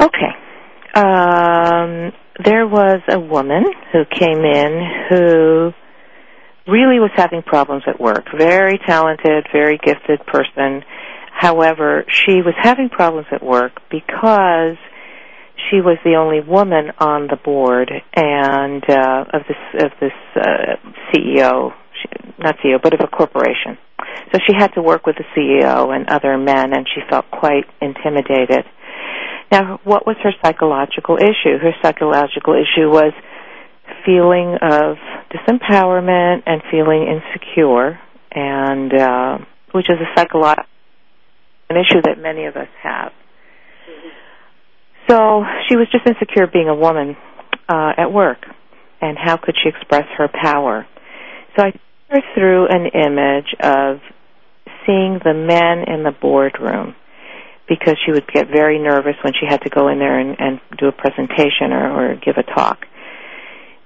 Okay. 0.00 0.34
Um, 0.94 2.12
there 2.44 2.66
was 2.66 3.00
a 3.08 3.18
woman 3.18 3.64
who 3.92 4.04
came 4.04 4.44
in 4.44 4.90
who 5.08 5.72
really 6.66 7.00
was 7.00 7.10
having 7.14 7.42
problems 7.42 7.84
at 7.86 8.00
work. 8.00 8.28
Very 8.36 8.78
talented, 8.78 9.46
very 9.52 9.78
gifted 9.78 10.24
person. 10.26 10.84
However, 11.32 12.04
she 12.08 12.42
was 12.42 12.54
having 12.60 12.88
problems 12.90 13.26
at 13.32 13.42
work 13.42 13.80
because 13.90 14.76
she 15.68 15.80
was 15.80 15.98
the 16.04 16.16
only 16.16 16.40
woman 16.40 16.90
on 16.98 17.28
the 17.28 17.36
board 17.36 17.90
and 18.14 18.82
uh, 18.88 19.24
of 19.32 19.42
this 19.46 19.84
of 19.84 19.90
this 20.00 20.12
uh, 20.36 20.76
CEO, 21.12 21.72
not 22.38 22.56
CEO, 22.64 22.80
but 22.82 22.94
of 22.94 23.00
a 23.00 23.06
corporation. 23.06 23.78
So 24.32 24.38
she 24.46 24.54
had 24.56 24.68
to 24.74 24.82
work 24.82 25.06
with 25.06 25.16
the 25.16 25.24
CEO 25.36 25.94
and 25.94 26.08
other 26.08 26.38
men, 26.38 26.72
and 26.72 26.86
she 26.94 27.00
felt 27.08 27.30
quite 27.30 27.64
intimidated. 27.80 28.64
Now, 29.50 29.80
what 29.84 30.06
was 30.06 30.16
her 30.22 30.32
psychological 30.42 31.16
issue? 31.16 31.58
Her 31.58 31.74
psychological 31.82 32.54
issue 32.54 32.88
was 32.88 33.12
feeling 34.06 34.56
of 34.62 34.96
disempowerment 35.34 36.42
and 36.46 36.62
feeling 36.70 37.06
insecure, 37.10 37.98
and 38.30 38.94
uh, 38.94 39.38
which 39.72 39.86
is 39.90 39.98
a 39.98 40.08
psychological 40.16 40.69
an 41.70 41.76
issue 41.76 42.02
that 42.04 42.18
many 42.18 42.44
of 42.46 42.56
us 42.56 42.68
have. 42.82 43.12
So 45.08 45.42
she 45.68 45.76
was 45.76 45.88
just 45.90 46.06
insecure 46.06 46.46
being 46.46 46.68
a 46.68 46.74
woman 46.74 47.16
uh, 47.68 47.92
at 47.96 48.12
work, 48.12 48.38
and 49.00 49.16
how 49.18 49.36
could 49.36 49.54
she 49.62 49.68
express 49.68 50.06
her 50.18 50.28
power? 50.28 50.86
So 51.56 51.64
I 51.64 51.70
took 51.70 51.80
her 52.10 52.20
through 52.34 52.68
an 52.68 52.86
image 52.86 53.54
of 53.60 54.00
seeing 54.86 55.18
the 55.24 55.34
men 55.34 55.92
in 55.92 56.02
the 56.04 56.12
boardroom 56.12 56.94
because 57.68 57.96
she 58.04 58.12
would 58.12 58.26
get 58.32 58.48
very 58.48 58.78
nervous 58.78 59.14
when 59.22 59.32
she 59.32 59.46
had 59.48 59.62
to 59.62 59.70
go 59.70 59.88
in 59.88 59.98
there 59.98 60.18
and, 60.18 60.36
and 60.38 60.60
do 60.76 60.86
a 60.88 60.92
presentation 60.92 61.72
or, 61.72 62.12
or 62.12 62.16
give 62.16 62.34
a 62.36 62.42
talk. 62.42 62.84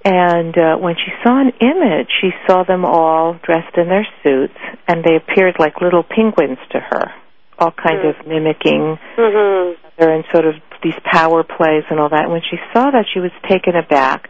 And 0.05 0.57
uh, 0.57 0.77
when 0.77 0.97
she 0.97 1.12
saw 1.23 1.40
an 1.40 1.53
image, 1.61 2.09
she 2.20 2.31
saw 2.47 2.64
them 2.64 2.85
all 2.85 3.38
dressed 3.42 3.77
in 3.77 3.88
their 3.88 4.07
suits, 4.23 4.59
and 4.87 5.03
they 5.03 5.16
appeared 5.16 5.57
like 5.59 5.81
little 5.81 6.03
penguins 6.03 6.59
to 6.73 6.81
her, 6.81 7.12
all 7.58 7.70
kind 7.72 8.00
Mm. 8.02 8.10
of 8.10 8.26
mimicking 8.26 8.98
Mm-hmm. 9.16 10.02
and 10.02 10.24
sort 10.32 10.46
of 10.46 10.54
these 10.82 10.98
power 11.04 11.42
plays 11.44 11.84
and 11.90 11.98
all 12.00 12.08
that. 12.10 12.24
And 12.24 12.32
when 12.32 12.42
she 12.42 12.56
saw 12.72 12.90
that, 12.90 13.06
she 13.12 13.20
was 13.20 13.30
taken 13.48 13.74
aback 13.76 14.28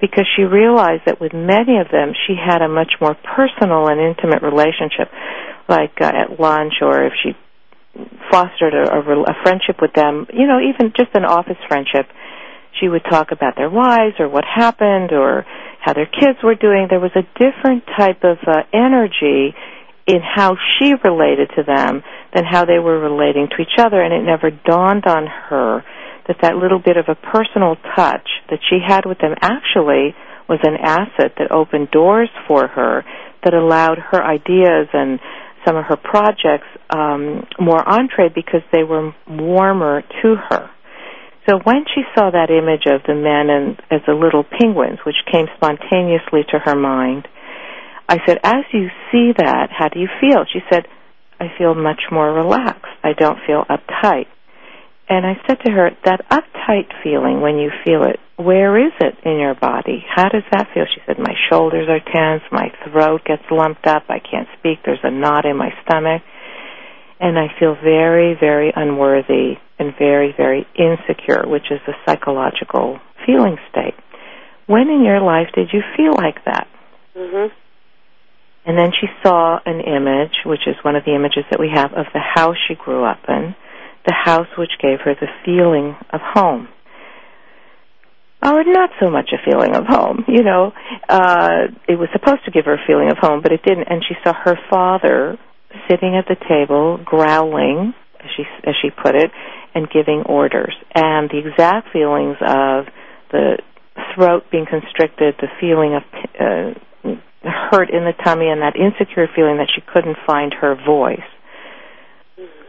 because 0.00 0.26
she 0.36 0.42
realized 0.44 1.02
that 1.06 1.20
with 1.20 1.32
many 1.34 1.78
of 1.78 1.88
them, 1.90 2.12
she 2.26 2.34
had 2.34 2.62
a 2.62 2.68
much 2.68 2.92
more 3.00 3.14
personal 3.36 3.88
and 3.88 4.00
intimate 4.00 4.42
relationship, 4.42 5.10
like 5.68 5.92
uh, 6.00 6.06
at 6.06 6.38
lunch 6.40 6.74
or 6.80 7.04
if 7.04 7.12
she 7.22 7.32
fostered 8.30 8.72
a, 8.74 8.86
a, 8.94 9.00
a 9.00 9.34
friendship 9.42 9.76
with 9.82 9.92
them, 9.94 10.26
you 10.32 10.46
know, 10.46 10.60
even 10.60 10.92
just 10.96 11.10
an 11.14 11.24
office 11.24 11.58
friendship. 11.68 12.06
She 12.80 12.88
would 12.88 13.02
talk 13.10 13.32
about 13.32 13.56
their 13.56 13.68
wives 13.68 14.14
or 14.20 14.28
what 14.28 14.44
happened 14.44 15.10
or 15.12 15.44
how 15.80 15.92
their 15.92 16.06
kids 16.06 16.38
were 16.42 16.54
doing. 16.54 16.86
There 16.88 17.00
was 17.00 17.10
a 17.16 17.26
different 17.36 17.84
type 17.98 18.22
of 18.22 18.38
uh, 18.46 18.62
energy 18.72 19.54
in 20.10 20.20
how 20.20 20.56
she 20.78 20.94
related 21.04 21.50
to 21.56 21.62
them 21.62 22.02
than 22.34 22.44
how 22.44 22.64
they 22.64 22.78
were 22.78 22.98
relating 22.98 23.48
to 23.48 23.62
each 23.62 23.78
other, 23.78 24.02
and 24.02 24.12
it 24.12 24.22
never 24.22 24.50
dawned 24.50 25.06
on 25.06 25.26
her 25.26 25.84
that 26.26 26.36
that 26.42 26.56
little 26.56 26.78
bit 26.78 26.96
of 26.96 27.06
a 27.08 27.14
personal 27.14 27.76
touch 27.96 28.28
that 28.50 28.58
she 28.68 28.78
had 28.86 29.06
with 29.06 29.18
them 29.18 29.34
actually 29.40 30.14
was 30.48 30.58
an 30.62 30.76
asset 30.82 31.34
that 31.38 31.52
opened 31.52 31.90
doors 31.90 32.28
for 32.48 32.66
her 32.66 33.04
that 33.44 33.54
allowed 33.54 33.98
her 33.98 34.22
ideas 34.22 34.88
and 34.92 35.20
some 35.64 35.76
of 35.76 35.84
her 35.86 35.96
projects 35.96 36.66
um, 36.90 37.46
more 37.60 37.82
entree 37.86 38.28
because 38.34 38.62
they 38.72 38.82
were 38.82 39.14
warmer 39.28 40.02
to 40.22 40.34
her. 40.50 40.70
So 41.48 41.58
when 41.64 41.84
she 41.94 42.02
saw 42.14 42.30
that 42.30 42.50
image 42.50 42.84
of 42.86 43.02
the 43.06 43.14
men 43.14 43.48
and 43.50 43.80
as 43.90 44.00
the 44.06 44.14
little 44.14 44.44
penguins, 44.44 44.98
which 45.06 45.16
came 45.30 45.46
spontaneously 45.56 46.42
to 46.52 46.58
her 46.58 46.76
mind, 46.76 47.26
I 48.10 48.18
said, 48.26 48.38
"As 48.44 48.64
you 48.72 48.90
see 49.10 49.32
that, 49.38 49.70
how 49.70 49.88
do 49.88 49.98
you 49.98 50.08
feel?" 50.20 50.44
She 50.52 50.60
said, 50.70 50.86
"I 51.40 51.48
feel 51.56 51.74
much 51.74 52.02
more 52.10 52.30
relaxed. 52.32 52.92
I 53.02 53.14
don't 53.14 53.38
feel 53.46 53.64
uptight." 53.64 54.26
and 55.10 55.26
I 55.26 55.34
said 55.44 55.58
to 55.66 55.72
her, 55.72 55.90
that 56.04 56.22
uptight 56.30 56.86
feeling 57.02 57.40
when 57.40 57.58
you 57.58 57.70
feel 57.84 58.04
it, 58.04 58.20
where 58.36 58.78
is 58.78 58.92
it 59.00 59.18
in 59.24 59.40
your 59.40 59.56
body? 59.56 60.06
How 60.08 60.28
does 60.28 60.44
that 60.52 60.68
feel? 60.72 60.84
She 60.86 61.02
said, 61.04 61.18
my 61.18 61.34
shoulders 61.50 61.88
are 61.90 61.98
tense, 61.98 62.44
my 62.52 62.70
throat 62.86 63.22
gets 63.26 63.42
lumped 63.50 63.86
up, 63.88 64.04
I 64.08 64.20
can't 64.20 64.46
speak, 64.58 64.78
there's 64.86 65.02
a 65.02 65.10
knot 65.10 65.46
in 65.46 65.56
my 65.56 65.70
stomach, 65.82 66.22
and 67.18 67.36
I 67.36 67.48
feel 67.58 67.74
very, 67.82 68.36
very 68.38 68.72
unworthy 68.74 69.58
and 69.80 69.92
very, 69.98 70.32
very 70.36 70.64
insecure, 70.78 71.42
which 71.44 71.72
is 71.72 71.80
a 71.88 71.92
psychological 72.06 73.00
feeling 73.26 73.58
state. 73.68 73.98
When 74.66 74.88
in 74.88 75.02
your 75.02 75.20
life 75.20 75.48
did 75.56 75.70
you 75.72 75.82
feel 75.96 76.12
like 76.12 76.44
that? 76.44 76.68
Mhm. 77.18 77.50
And 78.70 78.78
then 78.78 78.92
she 78.92 79.08
saw 79.24 79.58
an 79.66 79.80
image, 79.80 80.46
which 80.46 80.68
is 80.68 80.76
one 80.84 80.94
of 80.94 81.02
the 81.04 81.12
images 81.12 81.42
that 81.50 81.58
we 81.58 81.70
have 81.74 81.90
of 81.90 82.06
the 82.14 82.22
house 82.22 82.54
she 82.68 82.76
grew 82.76 83.04
up 83.04 83.18
in, 83.26 83.56
the 84.06 84.14
house 84.14 84.46
which 84.56 84.70
gave 84.80 85.00
her 85.04 85.12
the 85.18 85.26
feeling 85.44 85.96
of 86.10 86.20
home. 86.22 86.68
Or 88.40 88.62
not 88.62 88.90
so 89.00 89.10
much 89.10 89.30
a 89.34 89.42
feeling 89.44 89.74
of 89.74 89.86
home, 89.88 90.24
you 90.28 90.44
know. 90.44 90.70
Uh, 91.08 91.74
it 91.88 91.98
was 91.98 92.10
supposed 92.12 92.44
to 92.44 92.52
give 92.52 92.66
her 92.66 92.74
a 92.74 92.86
feeling 92.86 93.10
of 93.10 93.18
home, 93.18 93.42
but 93.42 93.50
it 93.50 93.64
didn't. 93.64 93.88
And 93.90 94.04
she 94.06 94.14
saw 94.22 94.34
her 94.34 94.54
father 94.70 95.36
sitting 95.90 96.14
at 96.14 96.26
the 96.28 96.38
table, 96.48 97.00
growling, 97.04 97.92
as 98.20 98.30
she 98.36 98.44
as 98.62 98.76
she 98.80 98.90
put 98.90 99.16
it, 99.16 99.32
and 99.74 99.90
giving 99.90 100.22
orders. 100.26 100.76
And 100.94 101.28
the 101.28 101.42
exact 101.42 101.88
feelings 101.92 102.36
of 102.40 102.86
the 103.32 103.58
throat 104.14 104.44
being 104.52 104.66
constricted, 104.70 105.34
the 105.40 105.50
feeling 105.58 105.98
of 105.98 106.02
uh, 106.38 106.78
hurt 107.42 107.90
in 107.90 108.04
the 108.04 108.12
tummy, 108.24 108.48
and 108.48 108.62
that 108.62 108.76
insecure 108.76 109.28
feeling 109.34 109.56
that 109.58 109.70
she 109.74 109.80
couldn't 109.80 110.16
find 110.26 110.52
her 110.60 110.74
voice 110.74 111.20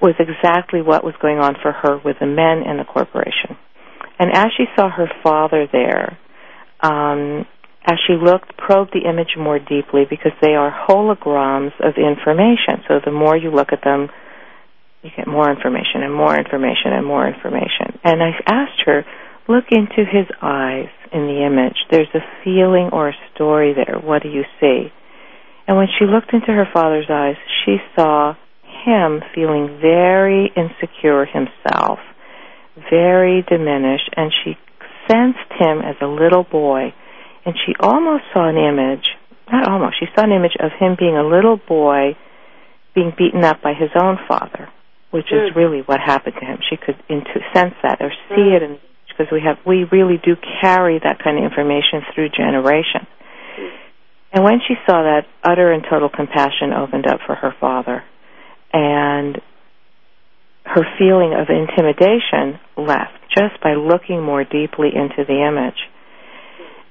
was 0.01 0.15
exactly 0.17 0.81
what 0.81 1.03
was 1.03 1.13
going 1.21 1.37
on 1.37 1.55
for 1.61 1.71
her 1.71 1.97
with 2.03 2.17
the 2.19 2.25
men 2.25 2.63
in 2.63 2.77
the 2.77 2.83
corporation. 2.83 3.57
And 4.17 4.31
as 4.33 4.47
she 4.57 4.65
saw 4.75 4.89
her 4.89 5.09
father 5.23 5.67
there, 5.71 6.17
um, 6.81 7.45
as 7.85 7.97
she 8.07 8.13
looked, 8.13 8.57
probed 8.57 8.93
the 8.93 9.09
image 9.09 9.35
more 9.37 9.59
deeply 9.59 10.05
because 10.09 10.33
they 10.41 10.53
are 10.53 10.71
holograms 10.71 11.73
of 11.79 11.97
information. 11.97 12.85
So 12.87 12.99
the 13.03 13.11
more 13.11 13.35
you 13.35 13.51
look 13.51 13.73
at 13.73 13.83
them, 13.83 14.09
you 15.03 15.09
get 15.15 15.27
more 15.27 15.49
information 15.49 16.03
and 16.03 16.13
more 16.13 16.37
information 16.37 16.93
and 16.93 17.05
more 17.05 17.27
information. 17.27 17.97
And 18.03 18.21
I 18.21 18.31
asked 18.45 18.81
her, 18.85 19.03
look 19.47 19.65
into 19.71 20.05
his 20.05 20.27
eyes 20.41 20.89
in 21.11 21.27
the 21.27 21.45
image. 21.45 21.75
There's 21.89 22.13
a 22.13 22.23
feeling 22.43 22.89
or 22.91 23.09
a 23.09 23.15
story 23.33 23.73
there. 23.73 23.99
What 23.99 24.23
do 24.23 24.29
you 24.29 24.43
see? 24.59 24.91
And 25.67 25.77
when 25.77 25.87
she 25.97 26.05
looked 26.05 26.33
into 26.33 26.47
her 26.47 26.67
father's 26.73 27.09
eyes, 27.09 27.35
she 27.63 27.77
saw 27.95 28.35
him 28.85 29.21
feeling 29.35 29.79
very 29.81 30.51
insecure 30.55 31.25
himself, 31.25 31.99
very 32.89 33.43
diminished, 33.47 34.09
and 34.15 34.31
she 34.43 34.57
sensed 35.09 35.51
him 35.59 35.79
as 35.79 35.95
a 36.01 36.07
little 36.07 36.43
boy. 36.43 36.93
And 37.45 37.55
she 37.65 37.73
almost 37.79 38.23
saw 38.33 38.49
an 38.49 38.57
image, 38.57 39.05
not 39.51 39.69
almost, 39.69 39.99
she 39.99 40.07
saw 40.15 40.23
an 40.23 40.31
image 40.31 40.55
of 40.59 40.71
him 40.79 40.95
being 40.97 41.17
a 41.17 41.27
little 41.27 41.57
boy 41.57 42.15
being 42.93 43.13
beaten 43.17 43.43
up 43.43 43.61
by 43.61 43.73
his 43.73 43.89
own 43.95 44.17
father, 44.27 44.69
which 45.11 45.27
mm. 45.31 45.47
is 45.47 45.55
really 45.55 45.81
what 45.85 45.99
happened 45.99 46.35
to 46.39 46.45
him. 46.45 46.59
She 46.69 46.77
could 46.77 46.95
into, 47.09 47.39
sense 47.53 47.73
that 47.83 48.01
or 48.01 48.11
see 48.29 48.51
mm. 48.51 48.55
it 48.57 48.63
in 48.63 48.79
because 49.21 49.31
we 49.31 49.41
have 49.45 49.57
we 49.65 49.85
really 49.91 50.17
do 50.23 50.35
carry 50.61 50.99
that 51.03 51.19
kind 51.23 51.37
of 51.37 51.43
information 51.43 52.01
through 52.13 52.29
generations. 52.29 53.07
Mm. 53.59 53.69
And 54.33 54.43
when 54.43 54.59
she 54.67 54.75
saw 54.85 55.03
that, 55.03 55.25
utter 55.43 55.71
and 55.71 55.83
total 55.89 56.09
compassion 56.09 56.73
opened 56.75 57.05
up 57.05 57.19
for 57.25 57.35
her 57.35 57.53
father 57.59 58.03
and 58.73 59.41
her 60.63 60.83
feeling 60.97 61.33
of 61.33 61.47
intimidation 61.49 62.59
left 62.77 63.17
just 63.35 63.61
by 63.61 63.73
looking 63.73 64.23
more 64.23 64.43
deeply 64.43 64.89
into 64.93 65.25
the 65.27 65.45
image. 65.45 65.79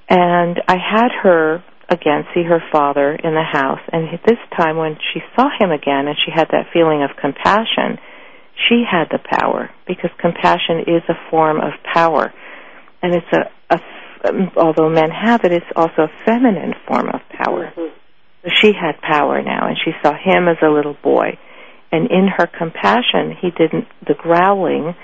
And 0.09 0.61
I 0.67 0.75
had 0.77 1.09
her 1.23 1.63
again 1.89 2.23
see 2.33 2.43
her 2.43 2.61
father 2.71 3.15
in 3.15 3.33
the 3.33 3.43
house, 3.43 3.81
and 3.91 4.07
this 4.25 4.39
time 4.57 4.77
when 4.77 4.95
she 5.13 5.19
saw 5.35 5.49
him 5.59 5.71
again 5.71 6.07
and 6.07 6.15
she 6.23 6.31
had 6.33 6.47
that 6.51 6.71
feeling 6.71 7.03
of 7.03 7.17
compassion, 7.19 7.99
she 8.67 8.83
had 8.89 9.05
the 9.09 9.19
power 9.19 9.69
because 9.87 10.11
compassion 10.19 10.79
is 10.87 11.03
a 11.09 11.15
form 11.29 11.57
of 11.57 11.73
power. 11.93 12.33
And 13.01 13.15
it's 13.15 13.33
a, 13.33 13.75
a 13.75 13.79
although 14.55 14.89
men 14.89 15.09
have 15.09 15.43
it, 15.43 15.51
it's 15.51 15.65
also 15.75 16.03
a 16.03 16.11
feminine 16.25 16.73
form 16.87 17.09
of 17.09 17.21
power. 17.29 17.71
Mm-hmm. 17.75 17.93
So 18.43 18.49
she 18.61 18.73
had 18.73 19.01
power 19.01 19.41
now, 19.41 19.67
and 19.67 19.77
she 19.83 19.91
saw 20.03 20.13
him 20.13 20.47
as 20.47 20.57
a 20.61 20.69
little 20.69 20.95
boy 21.03 21.37
and 21.91 22.09
in 22.09 22.27
her 22.27 22.47
compassion, 22.47 23.35
he 23.39 23.51
didn't. 23.51 23.85
The 24.07 24.15
growling 24.15 24.95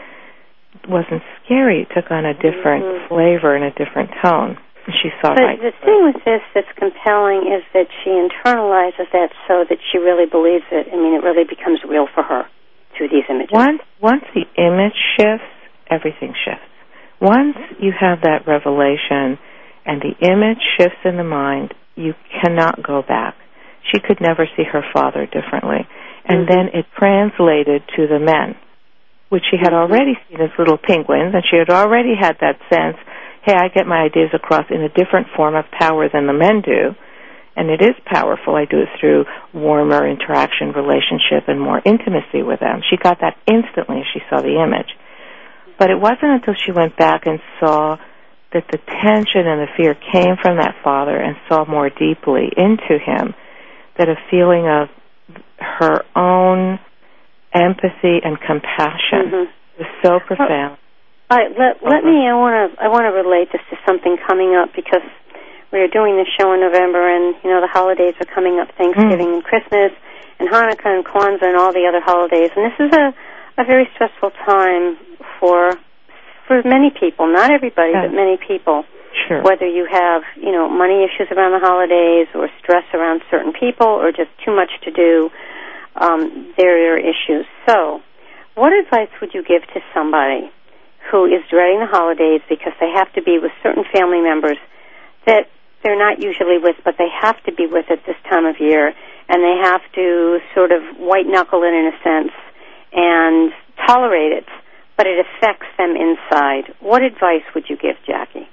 wasn't 0.87 1.21
scary. 1.43 1.83
It 1.83 1.91
took 1.93 2.09
on 2.11 2.25
a 2.25 2.33
different 2.33 2.85
mm-hmm. 2.85 3.07
flavor 3.11 3.55
and 3.55 3.65
a 3.65 3.71
different 3.75 4.11
tone. 4.23 4.57
She 4.87 5.11
saw 5.19 5.35
but 5.35 5.43
right. 5.43 5.59
the 5.59 5.75
thing 5.83 6.07
with 6.07 6.23
this 6.23 6.39
that's 6.55 6.71
compelling 6.79 7.51
is 7.51 7.59
that 7.75 7.91
she 8.03 8.09
internalizes 8.09 9.11
that 9.11 9.35
so 9.43 9.67
that 9.67 9.79
she 9.91 9.97
really 9.97 10.25
believes 10.25 10.63
it. 10.71 10.87
I 10.87 10.95
mean, 10.95 11.11
it 11.11 11.27
really 11.27 11.43
becomes 11.43 11.83
real 11.83 12.07
for 12.07 12.23
her 12.23 12.47
through 12.97 13.09
these 13.09 13.27
images. 13.29 13.51
Once 13.51 13.81
once 14.01 14.23
the 14.33 14.45
image 14.57 14.97
shifts, 15.17 15.51
everything 15.89 16.33
shifts. 16.45 16.67
Once 17.21 17.57
you 17.79 17.93
have 17.97 18.21
that 18.21 18.45
revelation 18.45 19.39
and 19.85 20.01
the 20.01 20.13
image 20.21 20.61
shifts 20.77 21.01
in 21.05 21.17
the 21.17 21.23
mind, 21.23 21.73
you 21.95 22.13
cannot 22.41 22.83
go 22.83 23.01
back. 23.01 23.35
She 23.91 23.99
could 23.99 24.19
never 24.19 24.45
see 24.55 24.63
her 24.63 24.83
father 24.93 25.25
differently 25.25 25.87
and 26.27 26.45
mm-hmm. 26.45 26.51
then 26.51 26.65
it 26.75 26.85
translated 26.95 27.81
to 27.95 28.07
the 28.07 28.19
men, 28.19 28.55
which 29.29 29.43
she 29.49 29.57
had 29.57 29.71
mm-hmm. 29.71 29.91
already 29.91 30.13
seen 30.27 30.41
as 30.41 30.51
little 30.59 30.77
penguins, 30.77 31.33
and 31.33 31.43
she 31.49 31.57
had 31.57 31.71
already 31.71 32.13
had 32.19 32.37
that 32.43 32.59
sense, 32.69 32.99
hey, 33.47 33.55
I 33.55 33.71
get 33.71 33.87
my 33.87 34.03
ideas 34.03 34.29
across 34.35 34.67
in 34.69 34.83
a 34.83 34.91
different 34.91 35.27
form 35.35 35.55
of 35.55 35.65
power 35.71 36.11
than 36.11 36.27
the 36.27 36.35
men 36.35 36.61
do, 36.61 36.93
and 37.57 37.69
it 37.69 37.81
is 37.81 37.95
powerful. 38.05 38.55
I 38.55 38.65
do 38.65 38.79
it 38.79 38.89
through 38.99 39.25
warmer 39.53 40.07
interaction, 40.07 40.71
relationship, 40.71 41.49
and 41.49 41.59
more 41.59 41.81
intimacy 41.83 42.43
with 42.43 42.59
them. 42.59 42.81
She 42.87 42.97
got 42.97 43.19
that 43.21 43.35
instantly 43.47 43.97
as 43.97 44.05
she 44.13 44.21
saw 44.29 44.41
the 44.41 44.61
image. 44.61 44.93
But 45.79 45.89
it 45.89 45.99
wasn't 45.99 46.37
until 46.37 46.53
she 46.53 46.71
went 46.71 46.95
back 46.95 47.25
and 47.25 47.39
saw 47.59 47.97
that 48.53 48.65
the 48.71 48.77
tension 48.77 49.49
and 49.49 49.61
the 49.61 49.71
fear 49.75 49.95
came 49.95 50.37
from 50.41 50.57
that 50.57 50.75
father 50.83 51.17
and 51.17 51.35
saw 51.49 51.65
more 51.65 51.89
deeply 51.89 52.49
into 52.55 53.01
him 53.01 53.33
that 53.97 54.07
a 54.07 54.15
feeling 54.29 54.69
of 54.69 54.87
her 55.57 56.05
own 56.15 56.79
empathy 57.53 58.21
and 58.23 58.37
compassion 58.39 59.33
mm-hmm. 59.33 59.81
is 59.81 59.87
so 60.05 60.19
profound. 60.25 60.77
Right, 61.29 61.51
let 61.51 61.83
let 61.83 62.05
me. 62.05 62.23
I 62.23 62.31
want 62.39 62.55
to. 62.71 62.81
I 62.81 62.87
want 62.87 63.03
to 63.03 63.11
relate 63.11 63.51
this 63.51 63.59
to 63.69 63.75
something 63.85 64.15
coming 64.29 64.55
up 64.55 64.69
because 64.73 65.03
we 65.72 65.80
are 65.80 65.88
doing 65.88 66.15
this 66.15 66.28
show 66.39 66.53
in 66.53 66.61
November, 66.61 67.03
and 67.03 67.36
you 67.43 67.49
know 67.49 67.61
the 67.61 67.72
holidays 67.72 68.15
are 68.20 68.30
coming 68.34 68.59
up: 68.59 68.70
Thanksgiving 68.78 69.28
mm. 69.28 69.36
and 69.36 69.43
Christmas, 69.43 69.91
and 70.39 70.49
Hanukkah 70.49 70.91
and 70.95 71.05
Kwanzaa, 71.05 71.43
and 71.43 71.57
all 71.57 71.74
the 71.74 71.86
other 71.88 72.01
holidays. 72.01 72.51
And 72.55 72.72
this 72.72 72.78
is 72.80 72.91
a 72.93 73.13
a 73.57 73.65
very 73.65 73.89
stressful 73.95 74.32
time 74.45 74.97
for 75.39 75.74
for 76.47 76.61
many 76.63 76.91
people. 76.91 77.28
Not 77.28 77.51
everybody, 77.51 77.91
yeah. 77.91 78.07
but 78.07 78.15
many 78.15 78.38
people. 78.38 78.86
Sure. 79.28 79.41
Whether 79.41 79.65
you 79.65 79.88
have, 79.89 80.22
you 80.36 80.51
know, 80.51 80.70
money 80.70 81.03
issues 81.03 81.28
around 81.32 81.51
the 81.51 81.65
holidays 81.65 82.28
or 82.36 82.49
stress 82.59 82.84
around 82.93 83.24
certain 83.32 83.51
people 83.51 83.88
or 83.88 84.11
just 84.11 84.30
too 84.45 84.55
much 84.55 84.70
to 84.84 84.91
do, 84.91 85.32
um, 85.95 86.53
there 86.55 86.93
are 86.93 86.97
issues. 86.99 87.47
So, 87.65 88.01
what 88.53 88.74
advice 88.74 89.09
would 89.20 89.34
you 89.34 89.41
give 89.41 89.63
to 89.74 89.82
somebody 89.93 90.51
who 91.09 91.26
is 91.26 91.41
dreading 91.49 91.80
the 91.80 91.88
holidays 91.88 92.41
because 92.47 92.74
they 92.80 92.91
have 92.93 93.11
to 93.13 93.24
be 93.24 93.39
with 93.39 93.51
certain 93.63 93.86
family 93.91 94.22
members 94.22 94.57
that 95.26 95.49
they're 95.84 95.97
not 95.97 96.21
usually 96.21 96.57
with, 96.57 96.75
but 96.84 96.95
they 96.97 97.09
have 97.21 97.41
to 97.43 97.53
be 97.53 97.67
with 97.67 97.86
at 97.89 98.05
this 98.05 98.15
time 98.30 98.45
of 98.45 98.59
year, 98.59 98.93
and 99.30 99.43
they 99.43 99.55
have 99.63 99.82
to 99.95 100.39
sort 100.55 100.71
of 100.71 100.82
white 100.97 101.28
knuckle 101.28 101.63
it 101.63 101.73
in 101.73 101.91
a 101.93 102.03
sense 102.03 102.34
and 102.93 103.51
tolerate 103.86 104.32
it, 104.32 104.45
but 104.97 105.05
it 105.05 105.25
affects 105.25 105.67
them 105.78 105.95
inside. 105.95 106.73
What 106.80 107.03
advice 107.03 107.43
would 107.53 107.65
you 107.69 107.78
give, 107.78 107.95
Jackie? 108.05 108.47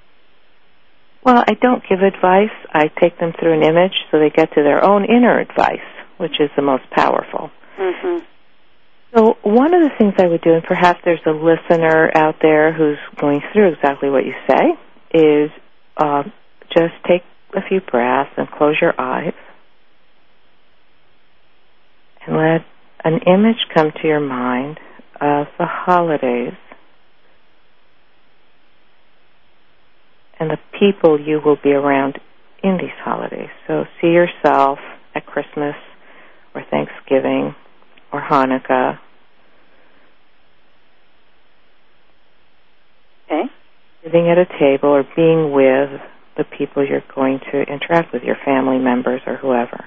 Well, 1.25 1.43
I 1.49 1.55
don't 1.55 1.83
give 1.89 2.01
advice. 2.01 2.53
I 2.73 2.89
take 3.01 3.19
them 3.19 3.33
through 3.39 3.55
an 3.55 3.63
image 3.63 3.95
so 4.11 4.19
they 4.19 4.31
get 4.31 4.53
to 4.55 4.63
their 4.63 4.85
own 4.85 5.05
inner 5.05 5.41
advice, 5.41 5.89
which 6.19 6.39
is 6.39 6.51
the 6.55 6.63
most 6.63 6.85
powerful. 6.91 7.51
Mm-hmm. 7.79 8.25
So 9.17 9.39
one 9.43 9.73
of 9.73 9.81
the 9.81 9.91
things 9.97 10.15
I 10.19 10.27
would 10.27 10.43
do, 10.43 10.53
and 10.53 10.65
perhaps 10.65 11.01
there's 11.05 11.25
a 11.25 11.31
listener 11.31 12.11
out 12.15 12.37
there 12.43 12.73
who's 12.73 12.99
going 13.19 13.41
through 13.53 13.73
exactly 13.73 14.11
what 14.11 14.27
you 14.27 14.35
say, 14.49 14.77
is 15.15 15.51
uh, 15.97 16.25
just 16.75 16.95
take 17.07 17.23
a 17.55 17.61
few 17.69 17.81
breaths 17.81 18.31
and 18.37 18.49
close 18.51 18.77
your 18.81 18.99
eyes 19.01 19.33
and 22.27 22.37
let 22.37 22.65
an 23.05 23.21
image 23.27 23.67
come 23.75 23.93
to 24.03 24.09
your 24.09 24.21
mind 24.21 24.79
of 25.21 25.47
the 25.59 25.67
holidays 25.67 26.55
and 30.41 30.51
the 30.51 30.59
people 30.79 31.21
you 31.21 31.41
will 31.45 31.59
be 31.63 31.71
around 31.71 32.19
in 32.63 32.79
these 32.79 32.97
holidays. 33.05 33.51
So 33.69 33.85
see 34.01 34.09
yourself 34.09 34.79
at 35.15 35.27
Christmas 35.27 35.77
or 36.55 36.65
Thanksgiving 36.71 37.55
or 38.13 38.21
Hanukkah 38.21 38.99
Okay. 43.27 43.45
sitting 44.03 44.29
at 44.29 44.39
a 44.39 44.47
table 44.59 44.91
or 44.91 45.05
being 45.17 45.53
with 45.53 46.01
the 46.37 46.45
people 46.45 46.87
you're 46.87 47.05
going 47.15 47.41
to 47.53 47.63
interact 47.63 48.13
with, 48.13 48.23
your 48.23 48.37
family 48.45 48.79
members 48.79 49.21
or 49.27 49.37
whoever. 49.37 49.85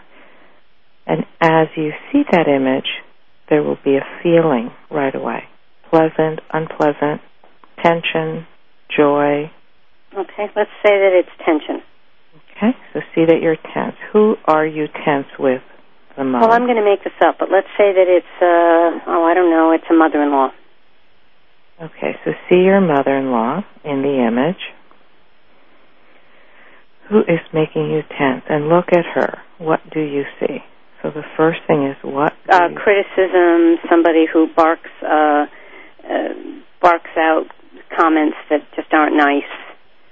And 1.05 1.25
as 1.41 1.67
you 1.75 1.91
see 2.11 2.23
that 2.31 2.47
image, 2.47 2.87
there 3.49 3.63
will 3.63 3.77
be 3.83 3.95
a 3.95 4.05
feeling 4.23 4.71
right 4.89 5.15
away 5.15 5.43
pleasant, 5.89 6.39
unpleasant, 6.51 7.21
tension, 7.83 8.45
joy. 8.95 9.49
Okay, 10.13 10.47
let's 10.55 10.71
say 10.83 10.91
that 10.91 11.11
it's 11.13 11.29
tension. 11.45 11.81
Okay, 12.57 12.75
so 12.93 12.99
see 13.13 13.25
that 13.25 13.41
you're 13.41 13.57
tense. 13.73 13.95
Who 14.13 14.35
are 14.45 14.65
you 14.65 14.87
tense 15.05 15.27
with 15.37 15.61
the? 16.15 16.23
Well, 16.23 16.51
I'm 16.51 16.65
going 16.65 16.77
to 16.77 16.85
make 16.85 17.03
this 17.03 17.13
up, 17.21 17.37
but 17.39 17.49
let's 17.51 17.67
say 17.77 17.93
that 17.93 18.07
it's, 18.07 18.35
uh, 18.41 19.11
oh, 19.11 19.23
I 19.23 19.33
don't 19.33 19.51
know, 19.51 19.71
it's 19.71 19.85
a 19.89 19.93
mother 19.93 20.21
in 20.21 20.31
law. 20.31 20.49
Okay, 21.79 22.17
so 22.25 22.31
see 22.49 22.63
your 22.63 22.81
mother 22.81 23.15
in 23.15 23.29
law 23.31 23.61
in 23.83 24.01
the 24.01 24.25
image. 24.27 24.61
Who 27.09 27.19
is 27.21 27.39
making 27.53 27.89
you 27.91 28.01
tense? 28.17 28.43
And 28.49 28.67
look 28.69 28.87
at 28.91 29.05
her. 29.15 29.39
What 29.57 29.79
do 29.91 30.01
you 30.01 30.23
see? 30.39 30.57
So 31.01 31.11
the 31.11 31.23
first 31.37 31.59
thing 31.67 31.85
is 31.87 31.95
what? 32.03 32.33
Uh, 32.49 32.69
criticism, 32.75 33.77
somebody 33.89 34.25
who 34.31 34.47
barks, 34.55 34.89
uh, 35.01 35.45
uh, 36.03 36.33
barks 36.81 37.11
out 37.17 37.45
comments 37.95 38.35
that 38.49 38.59
just 38.75 38.91
aren't 38.93 39.15
nice. 39.15 39.43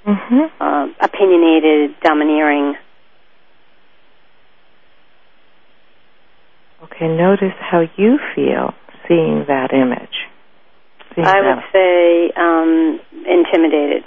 Mm-hmm. 0.05 0.61
Uh, 0.61 0.87
opinionated, 1.01 1.95
domineering. 2.01 2.75
Okay, 6.83 7.07
notice 7.07 7.55
how 7.59 7.81
you 7.97 8.19
feel 8.35 8.73
seeing 9.07 9.45
that 9.47 9.73
image. 9.73 10.29
Seeing 11.15 11.25
I 11.25 11.41
that. 11.41 11.55
would 11.55 11.63
say 11.73 12.31
um, 12.37 12.99
intimidated. 13.25 14.03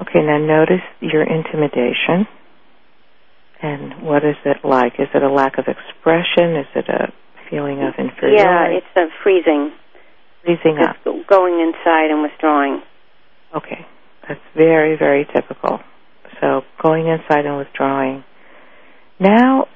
Okay, 0.00 0.20
now 0.20 0.38
notice 0.38 0.84
your 1.00 1.22
intimidation. 1.22 2.28
And 3.62 4.02
what 4.02 4.24
is 4.24 4.36
it 4.44 4.58
like? 4.64 4.94
Is 4.98 5.08
it 5.14 5.22
a 5.22 5.30
lack 5.30 5.58
of 5.58 5.64
expression? 5.66 6.56
Is 6.56 6.66
it 6.74 6.88
a 6.88 7.12
feeling 7.50 7.82
of 7.82 7.94
inferiority? 7.98 8.42
Yeah, 8.42 8.66
it's 8.68 8.86
a 8.96 9.06
freezing. 9.22 9.72
freezing 10.44 10.78
up. 10.78 10.96
Going 11.26 11.60
inside 11.60 12.10
and 12.10 12.22
withdrawing. 12.22 12.82
Okay, 13.56 13.86
that's 14.28 14.40
very, 14.54 14.98
very 14.98 15.26
typical. 15.34 15.80
So 16.40 16.62
going 16.82 17.06
inside 17.06 17.46
and 17.46 17.56
withdrawing. 17.56 18.24
Now, 19.18 19.68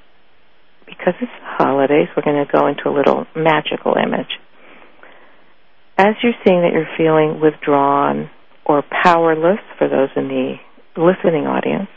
because 0.84 1.14
it's 1.22 1.32
the 1.40 1.64
holidays, 1.64 2.08
we're 2.14 2.22
going 2.22 2.44
to 2.44 2.50
go 2.50 2.66
into 2.66 2.88
a 2.88 2.94
little 2.94 3.26
magical 3.34 3.94
image. 3.96 4.38
As 5.96 6.14
you're 6.22 6.36
seeing 6.44 6.60
that 6.62 6.72
you're 6.72 6.88
feeling 6.98 7.40
withdrawn 7.40 8.30
or 8.70 8.84
powerless 9.02 9.60
for 9.78 9.88
those 9.88 10.10
in 10.14 10.28
the 10.28 10.54
listening 10.96 11.46
audience, 11.46 11.88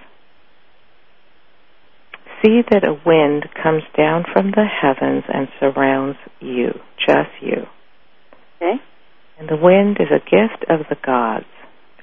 see 2.43 2.61
that 2.71 2.83
a 2.83 2.99
wind 3.05 3.45
comes 3.61 3.83
down 3.95 4.25
from 4.31 4.51
the 4.51 4.65
heavens 4.65 5.23
and 5.31 5.47
surrounds 5.59 6.17
you, 6.41 6.71
just 6.99 7.31
you. 7.41 7.63
Okay. 8.57 8.81
And 9.39 9.49
the 9.49 9.57
wind 9.57 9.97
is 9.99 10.09
a 10.11 10.19
gift 10.19 10.65
of 10.69 10.85
the 10.89 10.97
gods. 11.05 11.45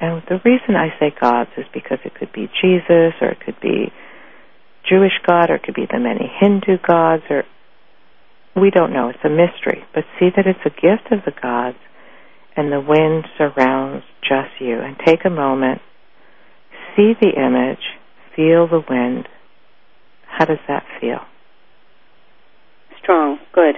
And 0.01 0.23
the 0.29 0.41
reason 0.45 0.77
I 0.77 0.89
say 0.99 1.13
gods 1.21 1.51
is 1.59 1.67
because 1.75 1.99
it 2.05 2.15
could 2.15 2.33
be 2.33 2.49
Jesus 2.63 3.13
or 3.21 3.29
it 3.29 3.41
could 3.45 3.61
be 3.61 3.93
Jewish 4.89 5.13
God 5.27 5.51
or 5.51 5.57
it 5.57 5.63
could 5.63 5.75
be 5.75 5.87
the 5.91 6.01
many 6.01 6.31
Hindu 6.41 6.79
gods 6.87 7.25
or 7.29 7.45
we 8.57 8.71
don't 8.71 8.93
know. 8.93 9.11
It's 9.11 9.25
a 9.25 9.29
mystery. 9.29 9.85
But 9.95 10.05
see 10.19 10.29
that 10.35 10.47
it's 10.47 10.65
a 10.65 10.71
gift 10.71 11.13
of 11.13 11.21
the 11.25 11.39
gods 11.41 11.79
and 12.61 12.71
the 12.71 12.81
wind 12.81 13.25
surrounds 13.39 14.05
just 14.23 14.61
you. 14.61 14.79
And 14.79 14.97
take 15.07 15.25
a 15.25 15.31
moment, 15.31 15.81
see 16.95 17.15
the 17.19 17.31
image, 17.31 17.83
feel 18.37 18.69
the 18.69 18.83
wind. 18.89 19.27
How 20.27 20.45
does 20.45 20.59
that 20.69 20.85
feel? 21.01 21.21
Strong, 23.03 23.39
good, 23.55 23.77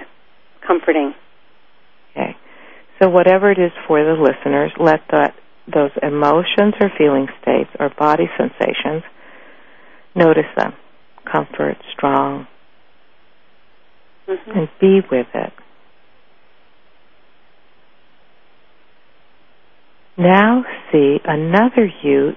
comforting. 0.67 1.13
Okay. 2.11 2.35
So 3.01 3.09
whatever 3.09 3.51
it 3.51 3.57
is 3.57 3.71
for 3.87 4.03
the 4.03 4.21
listeners, 4.21 4.71
let 4.77 4.99
that 5.11 5.33
those 5.73 5.91
emotions 6.01 6.73
or 6.81 6.91
feeling 6.97 7.27
states 7.41 7.69
or 7.79 7.89
body 7.97 8.25
sensations, 8.37 9.03
notice 10.13 10.51
them. 10.57 10.73
Comfort, 11.31 11.77
strong, 11.95 12.47
Mm-hmm. 14.25 14.51
and 14.57 14.69
be 14.79 15.01
with 15.11 15.27
it. 15.33 15.51
Now 20.17 20.63
see 20.91 21.17
another 21.25 21.89
you 22.03 22.33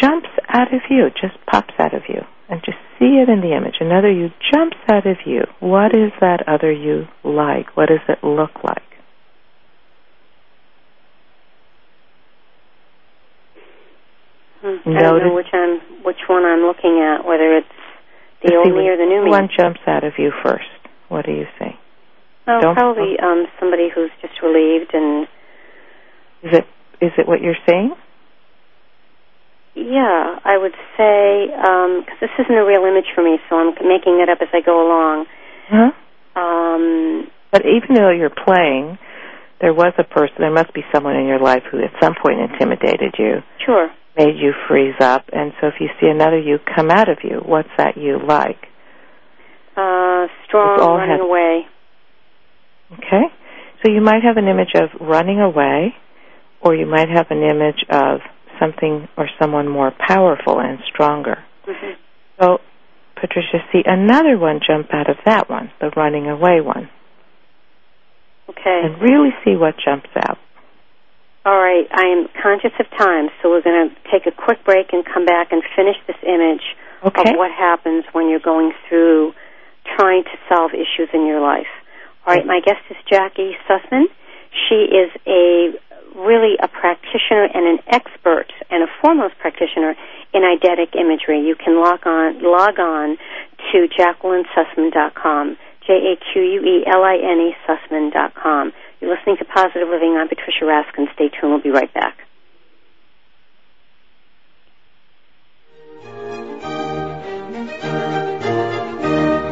jumps 0.00 0.28
out 0.48 0.72
of 0.72 0.80
you, 0.90 1.08
just 1.20 1.34
pops 1.50 1.74
out 1.78 1.94
of 1.94 2.02
you. 2.08 2.20
And 2.50 2.62
just 2.64 2.78
see 2.98 3.20
it 3.22 3.28
in 3.28 3.40
the 3.40 3.54
image. 3.54 3.74
Another 3.80 4.10
you 4.10 4.28
jumps 4.54 4.78
out 4.90 5.06
of 5.06 5.18
you. 5.26 5.42
What 5.60 5.94
is 5.94 6.12
that 6.20 6.48
other 6.48 6.72
you 6.72 7.04
like? 7.22 7.76
What 7.76 7.88
does 7.90 8.00
it 8.08 8.24
look 8.24 8.64
like? 8.64 8.82
Hmm. 14.62 14.96
I 14.96 15.02
don't 15.02 15.18
know 15.22 15.34
which 15.34 15.52
I'm, 15.52 16.04
which 16.04 16.18
one 16.26 16.44
I'm 16.44 16.60
looking 16.66 16.98
at. 17.04 17.24
Whether 17.26 17.58
it's 17.58 17.68
the 18.42 18.52
Let's 18.54 18.66
old 18.66 18.76
me 18.76 18.88
or 18.88 18.96
the 18.96 19.04
new 19.04 19.24
me. 19.24 19.30
One 19.30 19.48
jumps 19.56 19.80
out 19.86 20.04
of 20.04 20.14
you 20.18 20.32
first. 20.42 20.64
What 21.08 21.26
do 21.26 21.32
you 21.32 21.44
see? 21.58 21.76
Oh, 22.46 22.60
Don't- 22.60 22.74
probably 22.74 23.18
um, 23.22 23.46
somebody 23.60 23.88
who's 23.94 24.10
just 24.22 24.34
relieved 24.42 24.94
and 24.94 25.28
Is 26.42 26.58
it 26.60 26.66
is 27.00 27.12
it 27.18 27.26
what 27.28 27.40
you're 27.40 27.58
saying? 27.68 27.94
yeah, 29.74 30.38
I 30.44 30.58
would 30.58 30.74
say 30.96 31.46
because 32.02 32.18
this 32.20 32.30
isn't 32.40 32.54
a 32.54 32.64
real 32.64 32.82
image 32.84 33.06
for 33.14 33.22
me, 33.22 33.38
so 33.48 33.56
I'm 33.56 33.74
making 33.86 34.18
it 34.20 34.28
up 34.28 34.38
as 34.42 34.48
I 34.52 34.60
go 34.60 34.74
along. 34.86 35.26
Huh? 35.70 35.92
Um, 36.40 37.30
But 37.52 37.62
even 37.64 37.94
though 37.94 38.10
you're 38.10 38.30
playing, 38.44 38.98
there 39.60 39.72
was 39.72 39.92
a 39.98 40.04
person, 40.04 40.34
there 40.38 40.50
must 40.52 40.72
be 40.74 40.82
someone 40.92 41.14
in 41.16 41.26
your 41.26 41.38
life 41.38 41.62
who 41.70 41.78
at 41.78 41.92
some 42.02 42.14
point 42.20 42.40
intimidated 42.40 43.14
you, 43.18 43.42
sure. 43.64 43.90
made 44.16 44.34
you 44.36 44.52
freeze 44.68 44.98
up. 45.00 45.26
And 45.32 45.52
so 45.60 45.68
if 45.68 45.74
you 45.80 45.88
see 46.00 46.08
another 46.08 46.38
you 46.38 46.58
come 46.74 46.90
out 46.90 47.08
of 47.08 47.18
you, 47.22 47.40
what's 47.44 47.70
that 47.78 47.96
you 47.96 48.18
like? 48.26 48.58
Uh, 49.76 50.26
strong, 50.46 50.78
running 50.98 51.10
had- 51.10 51.20
away. 51.20 51.66
Okay? 52.94 53.24
So 53.84 53.92
you 53.92 54.00
might 54.00 54.24
have 54.24 54.36
an 54.38 54.48
image 54.48 54.74
of 54.74 54.88
running 55.00 55.40
away, 55.40 55.94
or 56.60 56.74
you 56.74 56.86
might 56.86 57.08
have 57.08 57.26
an 57.30 57.42
image 57.42 57.84
of 57.90 58.20
something 58.60 59.08
or 59.16 59.28
someone 59.40 59.68
more 59.68 59.92
powerful 60.06 60.60
and 60.60 60.78
stronger. 60.92 61.44
hmm 61.64 61.92
So, 62.40 62.58
Patricia, 63.14 63.58
see 63.72 63.82
another 63.84 64.38
one 64.38 64.60
jump 64.66 64.88
out 64.92 65.08
of 65.10 65.16
that 65.24 65.48
one, 65.48 65.70
the 65.80 65.90
running 65.96 66.28
away 66.28 66.60
one, 66.60 66.88
Okay. 68.48 68.80
and 68.84 69.00
really 69.02 69.30
see 69.44 69.56
what 69.56 69.74
jumps 69.84 70.10
out. 70.16 70.38
All 71.44 71.58
right. 71.58 71.86
I 71.90 72.06
am 72.08 72.28
conscious 72.42 72.72
of 72.78 72.86
time, 72.98 73.28
so 73.40 73.48
we're 73.50 73.62
going 73.62 73.88
to 73.90 73.94
take 74.10 74.26
a 74.26 74.32
quick 74.32 74.64
break 74.64 74.92
and 74.92 75.04
come 75.04 75.24
back 75.24 75.48
and 75.52 75.62
finish 75.76 75.96
this 76.06 76.16
image 76.22 76.62
Okay? 77.04 77.30
of 77.30 77.36
what 77.36 77.50
happens 77.52 78.04
when 78.12 78.28
you're 78.28 78.40
going 78.40 78.72
through 78.88 79.32
trying 79.96 80.24
to 80.24 80.36
solve 80.48 80.72
issues 80.74 81.08
in 81.14 81.26
your 81.26 81.40
life. 81.40 81.70
All 82.26 82.34
right. 82.34 82.44
My 82.44 82.60
guest 82.60 82.80
is 82.90 82.96
Jackie 83.08 83.56
Sussman. 83.68 84.04
She 84.68 84.74
is 84.92 85.10
a 85.26 85.72
really 86.14 86.56
a 86.60 86.68
practitioner 86.68 87.48
and 87.52 87.66
an 87.66 87.78
expert 87.88 88.46
and 88.70 88.82
a 88.82 88.86
foremost 89.00 89.38
practitioner 89.38 89.94
in 90.32 90.42
eidetic 90.42 90.94
imagery. 90.94 91.46
You 91.46 91.56
can 91.56 91.80
log 91.80 92.06
on 92.06 92.42
log 92.42 92.78
on 92.78 93.18
to 93.72 93.88
jacquelinesussman.com. 93.88 95.56
J 95.86 95.92
A 95.92 96.32
Q 96.32 96.42
U 96.42 96.60
E 96.60 96.84
L 96.86 97.02
I 97.02 97.16
N 97.16 97.40
E 97.40 97.56
Sussman.com. 97.66 98.72
You're 99.00 99.14
listening 99.16 99.36
to 99.38 99.44
Positive 99.44 99.88
Living. 99.88 100.16
I'm 100.18 100.28
Patricia 100.28 100.64
Raskin. 100.64 101.12
Stay 101.14 101.28
tuned. 101.28 101.52
We'll 101.52 101.62
be 101.62 101.70
right 101.70 101.92
back. 101.94 102.18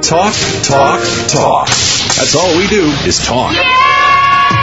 Talk, 0.03 0.35
talk, 0.63 1.01
talk. 1.29 1.67
That's 1.67 2.37
all 2.37 2.57
we 2.57 2.69
do 2.69 2.85
is 3.07 3.27
talk. 3.27 3.86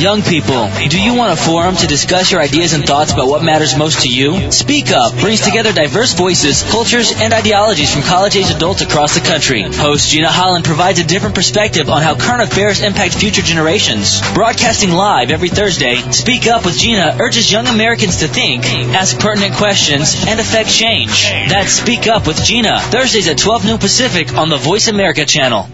Young 0.00 0.22
people, 0.22 0.70
do 0.88 0.98
you 0.98 1.14
want 1.14 1.30
a 1.30 1.36
forum 1.36 1.76
to 1.76 1.86
discuss 1.86 2.32
your 2.32 2.40
ideas 2.40 2.72
and 2.72 2.86
thoughts 2.86 3.12
about 3.12 3.28
what 3.28 3.44
matters 3.44 3.76
most 3.76 4.00
to 4.00 4.08
you? 4.08 4.50
Speak 4.50 4.90
Up 4.92 5.12
brings 5.18 5.42
together 5.42 5.74
diverse 5.74 6.14
voices, 6.14 6.62
cultures, 6.62 7.12
and 7.20 7.34
ideologies 7.34 7.92
from 7.92 8.00
college-age 8.04 8.50
adults 8.50 8.80
across 8.80 9.14
the 9.14 9.20
country. 9.20 9.60
Host 9.62 10.08
Gina 10.08 10.28
Holland 10.28 10.64
provides 10.64 11.00
a 11.00 11.04
different 11.04 11.34
perspective 11.34 11.90
on 11.90 12.00
how 12.00 12.16
current 12.16 12.40
affairs 12.40 12.80
impact 12.80 13.12
future 13.12 13.42
generations. 13.42 14.22
Broadcasting 14.32 14.92
live 14.92 15.30
every 15.30 15.50
Thursday, 15.50 15.96
Speak 16.12 16.46
Up 16.46 16.64
with 16.64 16.78
Gina 16.78 17.18
urges 17.20 17.52
young 17.52 17.66
Americans 17.66 18.20
to 18.20 18.26
think, 18.26 18.64
ask 18.96 19.20
pertinent 19.20 19.52
questions, 19.56 20.24
and 20.26 20.40
affect 20.40 20.70
change. 20.70 21.28
That's 21.28 21.74
Speak 21.74 22.06
Up 22.06 22.26
with 22.26 22.42
Gina, 22.42 22.80
Thursdays 22.80 23.28
at 23.28 23.36
12 23.36 23.66
noon 23.66 23.78
Pacific 23.78 24.32
on 24.32 24.48
the 24.48 24.56
Voice 24.56 24.88
America 24.88 25.26
channel. 25.26 25.68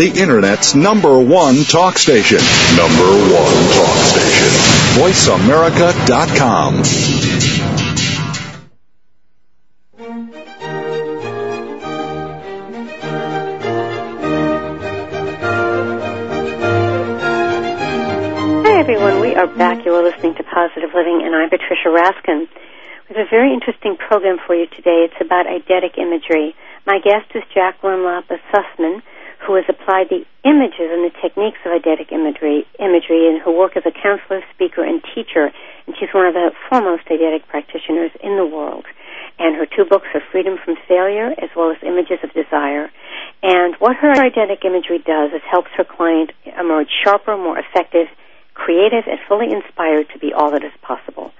The 0.00 0.08
Internet's 0.18 0.74
number 0.74 1.18
one 1.20 1.56
talk 1.64 1.98
station. 1.98 2.38
Number 2.74 3.04
one 3.04 3.52
talk 3.76 3.98
station. 4.08 4.48
VoiceAmerica.com. 4.96 6.72
Hi, 18.64 18.80
everyone. 18.80 19.20
We 19.20 19.34
are 19.34 19.46
back. 19.48 19.84
You 19.84 19.92
are 19.96 20.02
listening 20.02 20.34
to 20.36 20.42
Positive 20.44 20.88
Living, 20.94 21.20
and 21.22 21.36
I'm 21.36 21.50
Patricia 21.50 21.88
Raskin. 21.88 22.48
We 23.10 23.16
have 23.16 23.26
a 23.26 23.28
very 23.28 23.52
interesting 23.52 23.98
program 23.98 24.38
for 24.46 24.54
you 24.54 24.64
today. 24.64 25.10
It's 25.10 25.20
about 25.20 25.44
eidetic 25.44 25.98
imagery. 25.98 26.54
My 26.86 27.00
guest 27.04 27.30
is 27.34 27.42
Jacqueline 27.52 28.02
Lapa 28.02 28.38
Sussman, 28.50 29.02
who 29.46 29.54
has 29.54 29.64
applied 29.68 30.08
the 30.08 30.24
images 30.44 30.88
and 30.92 31.04
the 31.04 31.14
techniques 31.20 31.58
of 31.64 31.72
eidetic 31.72 32.12
imagery, 32.12 32.66
imagery 32.78 33.26
in 33.26 33.40
her 33.44 33.50
work 33.50 33.76
as 33.76 33.84
a 33.86 33.90
counselor, 33.90 34.42
speaker, 34.54 34.84
and 34.84 35.02
teacher. 35.14 35.50
And 35.86 35.96
she's 35.98 36.12
one 36.12 36.26
of 36.26 36.34
the 36.34 36.52
foremost 36.68 37.06
eidetic 37.06 37.46
practitioners 37.48 38.10
in 38.22 38.36
the 38.36 38.44
world. 38.44 38.84
And 39.38 39.56
her 39.56 39.66
two 39.66 39.84
books 39.88 40.08
are 40.14 40.20
Freedom 40.30 40.58
from 40.62 40.76
Failure 40.86 41.32
as 41.38 41.48
well 41.56 41.70
as 41.70 41.78
Images 41.82 42.18
of 42.22 42.32
Desire. 42.32 42.90
And 43.42 43.74
what 43.76 43.96
her 43.96 44.12
eidetic 44.12 44.64
imagery 44.64 44.98
does 44.98 45.32
is 45.32 45.40
helps 45.50 45.70
her 45.76 45.84
client 45.84 46.32
emerge 46.58 46.88
sharper, 47.02 47.36
more 47.36 47.58
effective, 47.58 48.08
creative, 48.52 49.04
and 49.06 49.18
fully 49.26 49.50
inspired 49.50 50.10
to 50.10 50.18
be 50.18 50.34
all 50.34 50.50
that 50.50 50.62
is 50.62 50.72
possible. 50.82 51.32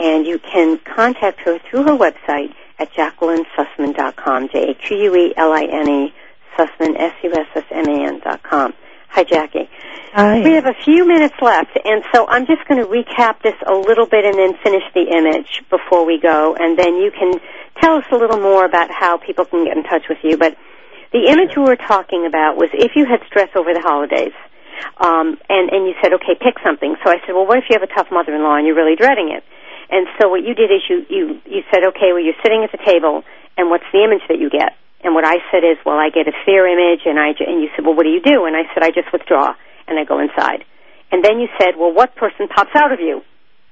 And 0.00 0.26
you 0.26 0.40
can 0.40 0.78
contact 0.78 1.40
her 1.40 1.60
through 1.70 1.84
her 1.84 1.96
website 1.96 2.52
at 2.80 2.92
jacquelinesussman.com, 2.92 4.48
J-A-Q-U-E-L-I-N-E, 4.48 6.14
Sussman, 6.56 6.98
S-U-S-S-M-A-N 6.98 8.20
dot 8.20 8.42
com. 8.42 8.74
Hi, 9.08 9.22
Jackie. 9.22 9.70
Hi. 10.12 10.42
We 10.42 10.52
have 10.54 10.66
a 10.66 10.74
few 10.84 11.06
minutes 11.06 11.34
left, 11.40 11.78
and 11.84 12.02
so 12.12 12.26
I'm 12.26 12.46
just 12.46 12.66
going 12.66 12.82
to 12.82 12.86
recap 12.86 13.42
this 13.42 13.54
a 13.66 13.74
little 13.74 14.06
bit 14.06 14.24
and 14.24 14.34
then 14.34 14.54
finish 14.62 14.82
the 14.94 15.06
image 15.06 15.62
before 15.70 16.04
we 16.04 16.18
go, 16.20 16.56
and 16.58 16.78
then 16.78 16.96
you 16.96 17.10
can 17.10 17.38
tell 17.80 17.96
us 17.96 18.04
a 18.10 18.16
little 18.16 18.38
more 18.38 18.64
about 18.64 18.90
how 18.90 19.18
people 19.18 19.44
can 19.44 19.64
get 19.64 19.76
in 19.76 19.84
touch 19.84 20.04
with 20.08 20.18
you. 20.22 20.36
But 20.36 20.56
the 21.12 21.30
image 21.30 21.56
we 21.56 21.62
were 21.62 21.76
talking 21.76 22.26
about 22.26 22.56
was 22.56 22.70
if 22.74 22.96
you 22.96 23.06
had 23.06 23.20
stress 23.26 23.50
over 23.54 23.72
the 23.72 23.80
holidays, 23.80 24.34
um, 24.98 25.38
and, 25.48 25.70
and 25.70 25.86
you 25.86 25.94
said, 26.02 26.12
okay, 26.14 26.34
pick 26.34 26.58
something. 26.64 26.96
So 27.04 27.10
I 27.10 27.22
said, 27.26 27.34
well, 27.34 27.46
what 27.46 27.58
if 27.58 27.64
you 27.70 27.78
have 27.78 27.88
a 27.88 27.92
tough 27.94 28.10
mother-in-law 28.10 28.56
and 28.56 28.66
you're 28.66 28.74
really 28.74 28.96
dreading 28.96 29.30
it? 29.30 29.44
And 29.90 30.08
so 30.18 30.28
what 30.28 30.42
you 30.42 30.54
did 30.54 30.70
is 30.70 30.82
you, 30.90 31.06
you, 31.08 31.22
you 31.46 31.62
said, 31.70 31.86
okay, 31.94 32.10
well, 32.10 32.22
you're 32.22 32.38
sitting 32.42 32.64
at 32.64 32.72
the 32.72 32.82
table, 32.82 33.22
and 33.56 33.70
what's 33.70 33.86
the 33.92 34.02
image 34.02 34.22
that 34.28 34.38
you 34.38 34.50
get? 34.50 34.74
And 35.14 35.22
what 35.22 35.30
I 35.30 35.38
said 35.54 35.62
is, 35.62 35.78
well, 35.86 35.94
I 35.94 36.10
get 36.10 36.26
a 36.26 36.34
fear 36.42 36.66
image, 36.66 37.06
and 37.06 37.22
I 37.22 37.38
and 37.38 37.62
you 37.62 37.70
said, 37.78 37.86
well, 37.86 37.94
what 37.94 38.02
do 38.02 38.10
you 38.10 38.18
do? 38.18 38.50
And 38.50 38.58
I 38.58 38.66
said, 38.74 38.82
I 38.82 38.90
just 38.90 39.14
withdraw 39.14 39.54
and 39.86 39.94
I 39.94 40.02
go 40.02 40.18
inside. 40.18 40.66
And 41.14 41.22
then 41.22 41.38
you 41.38 41.46
said, 41.54 41.78
well, 41.78 41.94
what 41.94 42.16
person 42.18 42.48
pops 42.50 42.74
out 42.74 42.90
of 42.90 42.98
you? 42.98 43.22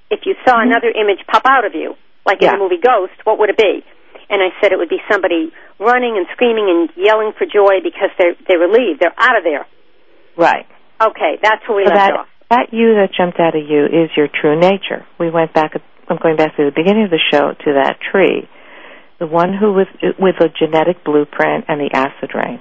If 0.09 0.21
you 0.23 0.39
saw 0.47 0.63
Mm-hmm. 0.63 0.71
another 0.71 0.91
image 0.95 1.27
pop 1.27 1.43
out 1.45 1.67
of 1.67 1.75
you, 1.75 1.99
like 2.25 2.39
Yeah. 2.41 2.55
in 2.55 2.61
the 2.61 2.63
movie 2.63 2.79
Ghost, 2.79 3.19
what 3.27 3.41
would 3.43 3.51
it 3.51 3.59
be? 3.59 3.83
And 4.31 4.39
I 4.39 4.55
said 4.63 4.71
it 4.71 4.79
would 4.79 4.89
be 4.89 5.03
somebody 5.11 5.51
running 5.83 6.15
and 6.17 6.31
screaming 6.31 6.71
and 6.71 6.91
yelling 6.95 7.33
for 7.35 7.43
joy 7.45 7.83
because 7.83 8.15
they're 8.23 8.39
they're 8.47 8.63
relieved, 8.63 9.01
they're 9.03 9.19
out 9.19 9.35
of 9.37 9.43
there. 9.43 9.67
Right. 10.39 10.67
Okay, 11.03 11.43
that's 11.43 11.67
where 11.67 11.77
we 11.83 11.85
So 11.91 11.91
left 11.91 11.99
that 12.07 12.13
off. 12.23 12.29
that 12.55 12.67
you 12.71 12.95
that 13.03 13.11
jumped 13.19 13.41
out 13.41 13.57
of 13.59 13.67
you 13.67 13.83
is 13.91 14.15
your 14.17 14.29
true 14.31 14.55
nature. 14.55 15.03
We 15.19 15.27
went 15.29 15.53
back. 15.53 15.75
I'm 16.07 16.19
going 16.23 16.37
back 16.37 16.55
to 16.55 16.65
the 16.71 16.71
beginning 16.71 17.05
of 17.05 17.11
the 17.11 17.19
show 17.33 17.51
to 17.51 17.69
that 17.83 17.99
tree, 17.99 18.47
the 19.23 19.31
one 19.31 19.55
who 19.55 19.71
was 19.73 19.87
with 20.19 20.35
a 20.43 20.51
genetic 20.51 21.05
blueprint 21.05 21.67
and 21.69 21.79
the 21.79 21.95
acid 21.95 22.35
rain. 22.35 22.59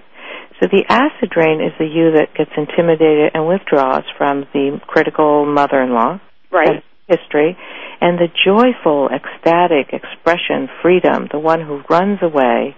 So 0.61 0.69
the 0.69 0.85
acid 0.87 1.33
rain 1.33 1.57
is 1.57 1.73
the 1.81 1.89
you 1.89 2.13
that 2.13 2.37
gets 2.37 2.53
intimidated 2.55 3.33
and 3.33 3.49
withdraws 3.49 4.05
from 4.15 4.45
the 4.53 4.77
critical 4.85 5.49
mother-in-law 5.49 6.21
Right. 6.51 6.69
Uh, 6.69 6.81
history, 7.07 7.57
and 7.99 8.19
the 8.19 8.27
joyful, 8.45 9.09
ecstatic 9.09 9.91
expression, 9.91 10.69
freedom, 10.81 11.27
the 11.31 11.39
one 11.39 11.61
who 11.61 11.81
runs 11.89 12.19
away, 12.21 12.75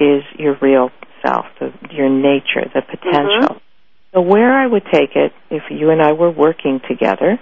is 0.00 0.22
your 0.38 0.56
real 0.60 0.90
self, 1.24 1.46
the, 1.60 1.72
your 1.92 2.08
nature, 2.08 2.64
the 2.74 2.82
potential. 2.82 3.56
Mm-hmm. 3.56 4.14
So 4.14 4.20
where 4.22 4.52
I 4.52 4.66
would 4.66 4.84
take 4.92 5.14
it, 5.14 5.32
if 5.50 5.62
you 5.70 5.90
and 5.90 6.02
I 6.02 6.12
were 6.12 6.30
working 6.30 6.80
together, 6.88 7.38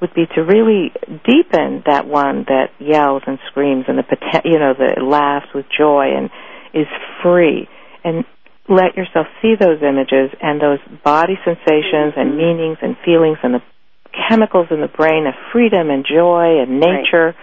would 0.00 0.14
be 0.14 0.26
to 0.34 0.42
really 0.42 0.92
deepen 1.24 1.82
that 1.86 2.06
one 2.06 2.44
that 2.48 2.70
yells 2.78 3.22
and 3.26 3.38
screams 3.50 3.84
and 3.88 3.98
the 3.98 4.40
you 4.44 4.58
know 4.58 4.74
the 4.74 5.02
laughs 5.02 5.46
with 5.54 5.66
joy 5.76 6.12
and 6.16 6.30
is 6.74 6.86
free 7.22 7.68
and 8.04 8.24
let 8.68 8.96
yourself 8.96 9.26
see 9.40 9.54
those 9.58 9.80
images 9.82 10.30
and 10.42 10.60
those 10.60 10.80
body 11.04 11.38
sensations 11.44 12.14
and 12.16 12.36
meanings 12.36 12.78
and 12.82 12.96
feelings 13.04 13.38
and 13.42 13.54
the 13.54 13.62
chemicals 14.28 14.66
in 14.70 14.80
the 14.80 14.88
brain 14.88 15.26
of 15.26 15.34
freedom 15.52 15.90
and 15.90 16.04
joy 16.04 16.60
and 16.60 16.80
nature 16.80 17.34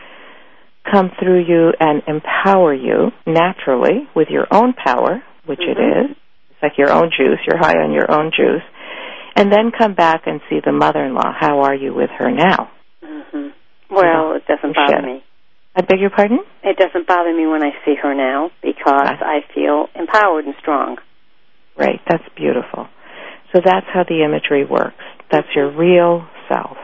come 0.89 1.11
through 1.19 1.43
you 1.47 1.71
and 1.79 2.03
empower 2.07 2.73
you 2.73 3.11
naturally 3.25 4.07
with 4.15 4.27
your 4.29 4.47
own 4.51 4.73
power, 4.73 5.23
which 5.45 5.61
it 5.61 5.77
Mhm. 5.77 6.05
is. 6.05 6.17
It's 6.51 6.63
like 6.63 6.77
your 6.77 6.91
own 6.91 7.09
juice. 7.09 7.39
You're 7.47 7.57
high 7.57 7.79
on 7.81 7.93
your 7.93 8.11
own 8.11 8.31
juice. 8.31 8.63
And 9.35 9.51
then 9.51 9.71
come 9.75 9.95
back 9.95 10.23
and 10.27 10.41
see 10.49 10.59
the 10.63 10.71
mother-in-law. 10.71 11.33
How 11.39 11.61
are 11.63 11.75
you 11.75 11.93
with 11.93 12.09
her 12.17 12.29
now? 12.31 12.69
hmm 13.03 13.49
Well, 13.89 14.33
it 14.35 14.45
doesn't 14.47 14.75
bother 14.75 15.01
me. 15.01 15.23
I 15.75 15.81
beg 15.81 15.99
your 15.99 16.11
pardon? 16.11 16.39
It 16.63 16.77
doesn't 16.77 17.07
bother 17.07 17.33
me 17.33 17.47
when 17.47 17.63
I 17.63 17.71
see 17.83 17.95
her 18.01 18.13
now 18.13 18.51
because 18.61 19.09
Ah. 19.09 19.25
I 19.25 19.41
feel 19.55 19.89
empowered 19.95 20.45
and 20.45 20.53
strong. 20.59 20.97
Right. 21.75 21.99
That's 22.07 22.23
beautiful. 22.35 22.87
So 23.51 23.61
that's 23.63 23.87
how 23.91 24.03
the 24.03 24.23
imagery 24.23 24.65
works. 24.65 25.03
That's 25.31 25.47
your 25.55 25.69
real 25.71 26.25
self. 26.47 26.77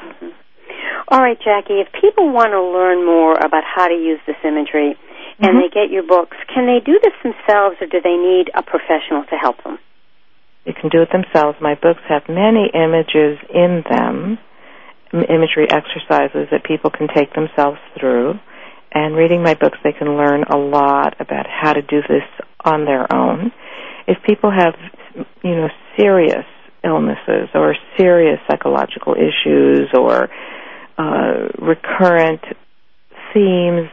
All 1.12 1.20
right, 1.20 1.40
Jackie, 1.40 1.82
if 1.82 1.88
people 2.02 2.30
want 2.32 2.52
to 2.52 2.62
learn 2.62 3.04
more 3.06 3.34
about 3.34 3.64
how 3.64 3.88
to 3.88 3.94
use 3.96 4.20
this 4.28 4.36
imagery 4.44 4.96
and 5.40 5.58
Mhm. 5.58 5.62
they 5.62 5.70
get 5.70 5.90
your 5.90 6.04
books, 6.04 6.38
can 6.54 6.66
they 6.68 6.80
do 6.80 7.00
this 7.00 7.14
themselves 7.24 7.82
or 7.82 7.88
do 7.88 8.00
they 8.02 8.16
need 8.18 8.52
a 8.54 8.62
professional 8.62 9.24
to 9.26 9.36
help 9.38 9.62
them? 9.64 9.80
They 10.70 10.80
can 10.80 10.92
do 10.92 11.02
it 11.02 11.10
themselves. 11.12 11.58
My 11.60 11.74
books 11.74 12.02
have 12.08 12.30
many 12.30 12.70
images 12.72 13.42
in 13.50 13.82
them, 13.90 14.38
imagery 15.12 15.66
exercises 15.66 16.46
that 16.52 16.64
people 16.64 16.92
can 16.92 17.08
take 17.08 17.34
themselves 17.34 17.80
through. 18.00 18.36
And 18.92 19.16
reading 19.16 19.42
my 19.42 19.56
books, 19.56 19.80
they 19.84 19.94
can 19.94 20.16
learn 20.16 20.44
a 20.44 20.58
lot 20.58 21.20
about 21.20 21.48
how 21.50 21.74
to 21.74 21.82
do 21.82 22.02
this 22.08 22.22
on 22.64 22.86
their 22.86 23.12
own. 23.12 23.52
If 24.08 24.18
people 24.28 24.52
have, 24.52 24.76
you 25.44 25.56
know, 25.56 25.70
serious 25.98 26.46
illnesses 26.84 27.50
or 27.56 27.76
serious 27.98 28.38
psychological 28.48 29.16
issues 29.16 29.90
or 29.98 30.30
uh, 31.00 31.50
recurrent 31.58 32.42
themes 33.34 33.90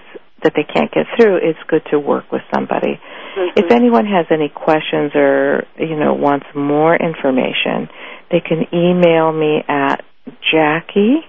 that 0.47 0.55
they 0.55 0.63
can't 0.63 0.93
get 0.93 1.07
through, 1.19 1.39
it's 1.43 1.59
good 1.67 1.83
to 1.91 1.99
work 1.99 2.31
with 2.31 2.43
somebody. 2.55 2.95
Mm-hmm. 2.95 3.59
If 3.59 3.73
anyone 3.73 4.07
has 4.07 4.27
any 4.31 4.49
questions 4.49 5.11
or 5.17 5.67
you 5.77 5.97
know 5.99 6.15
wants 6.15 6.47
more 6.55 6.95
information, 6.95 7.91
they 8.31 8.39
can 8.39 8.63
email 8.73 9.33
me 9.33 9.59
at 9.67 10.05
Jackie 10.53 11.27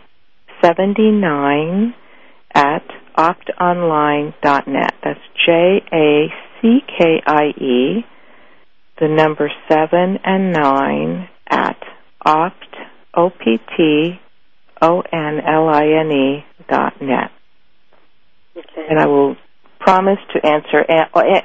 seventy 0.61 1.09
nine 1.09 1.95
at 2.53 2.85
optonline.net. 3.17 4.93
That's 5.03 5.19
J 5.45 5.81
A 5.91 6.27
C 6.61 6.79
K 6.85 7.21
I 7.25 7.45
E, 7.57 8.05
the 8.99 9.07
number 9.07 9.49
seven 9.67 10.19
and 10.23 10.53
nine 10.53 11.27
at 11.49 11.77
opt 12.23 12.75
o 13.15 13.31
p 13.31 13.57
t 13.75 14.19
o 14.81 15.01
n 15.11 15.41
l 15.41 15.69
i 15.69 15.87
n 15.87 16.11
e 16.11 16.45
dot 16.69 17.01
net. 17.01 17.31
Okay. 18.57 18.87
And 18.89 18.99
I 18.99 19.05
will 19.05 19.35
promise 19.79 20.19
to 20.33 20.45
answer 20.45 20.83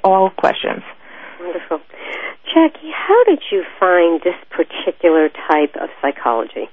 all 0.04 0.30
questions. 0.30 0.82
Wonderful. 1.40 1.80
Jackie, 2.54 2.90
how 2.92 3.24
did 3.24 3.40
you 3.50 3.64
find 3.78 4.20
this 4.22 4.34
particular 4.50 5.28
type 5.28 5.74
of 5.80 5.88
psychology? 6.00 6.68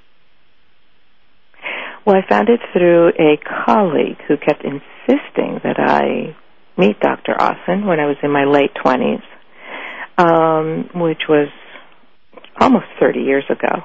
Well, 2.05 2.15
I 2.15 2.27
found 2.27 2.49
it 2.49 2.59
through 2.73 3.09
a 3.19 3.37
colleague 3.65 4.17
who 4.27 4.37
kept 4.37 4.63
insisting 4.63 5.59
that 5.63 5.77
I 5.77 6.35
meet 6.77 6.99
Dr. 6.99 7.33
Ahsen 7.33 7.85
when 7.85 7.99
I 7.99 8.05
was 8.05 8.15
in 8.23 8.31
my 8.31 8.45
late 8.45 8.71
20s, 8.83 9.21
um, 10.17 10.89
which 10.95 11.23
was 11.27 11.49
almost 12.59 12.85
30 12.99 13.19
years 13.19 13.43
ago. 13.49 13.83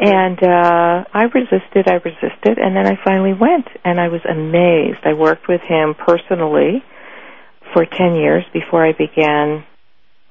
And 0.00 0.38
uh, 0.42 1.04
I 1.12 1.24
resisted, 1.24 1.88
I 1.88 1.94
resisted, 1.94 2.58
and 2.58 2.76
then 2.76 2.86
I 2.86 2.98
finally 3.04 3.34
went, 3.34 3.66
and 3.84 3.98
I 3.98 4.08
was 4.08 4.20
amazed. 4.30 5.04
I 5.04 5.14
worked 5.14 5.48
with 5.48 5.60
him 5.62 5.94
personally 5.94 6.84
for 7.74 7.84
10 7.84 8.14
years 8.14 8.44
before 8.52 8.86
I 8.86 8.92
began 8.92 9.64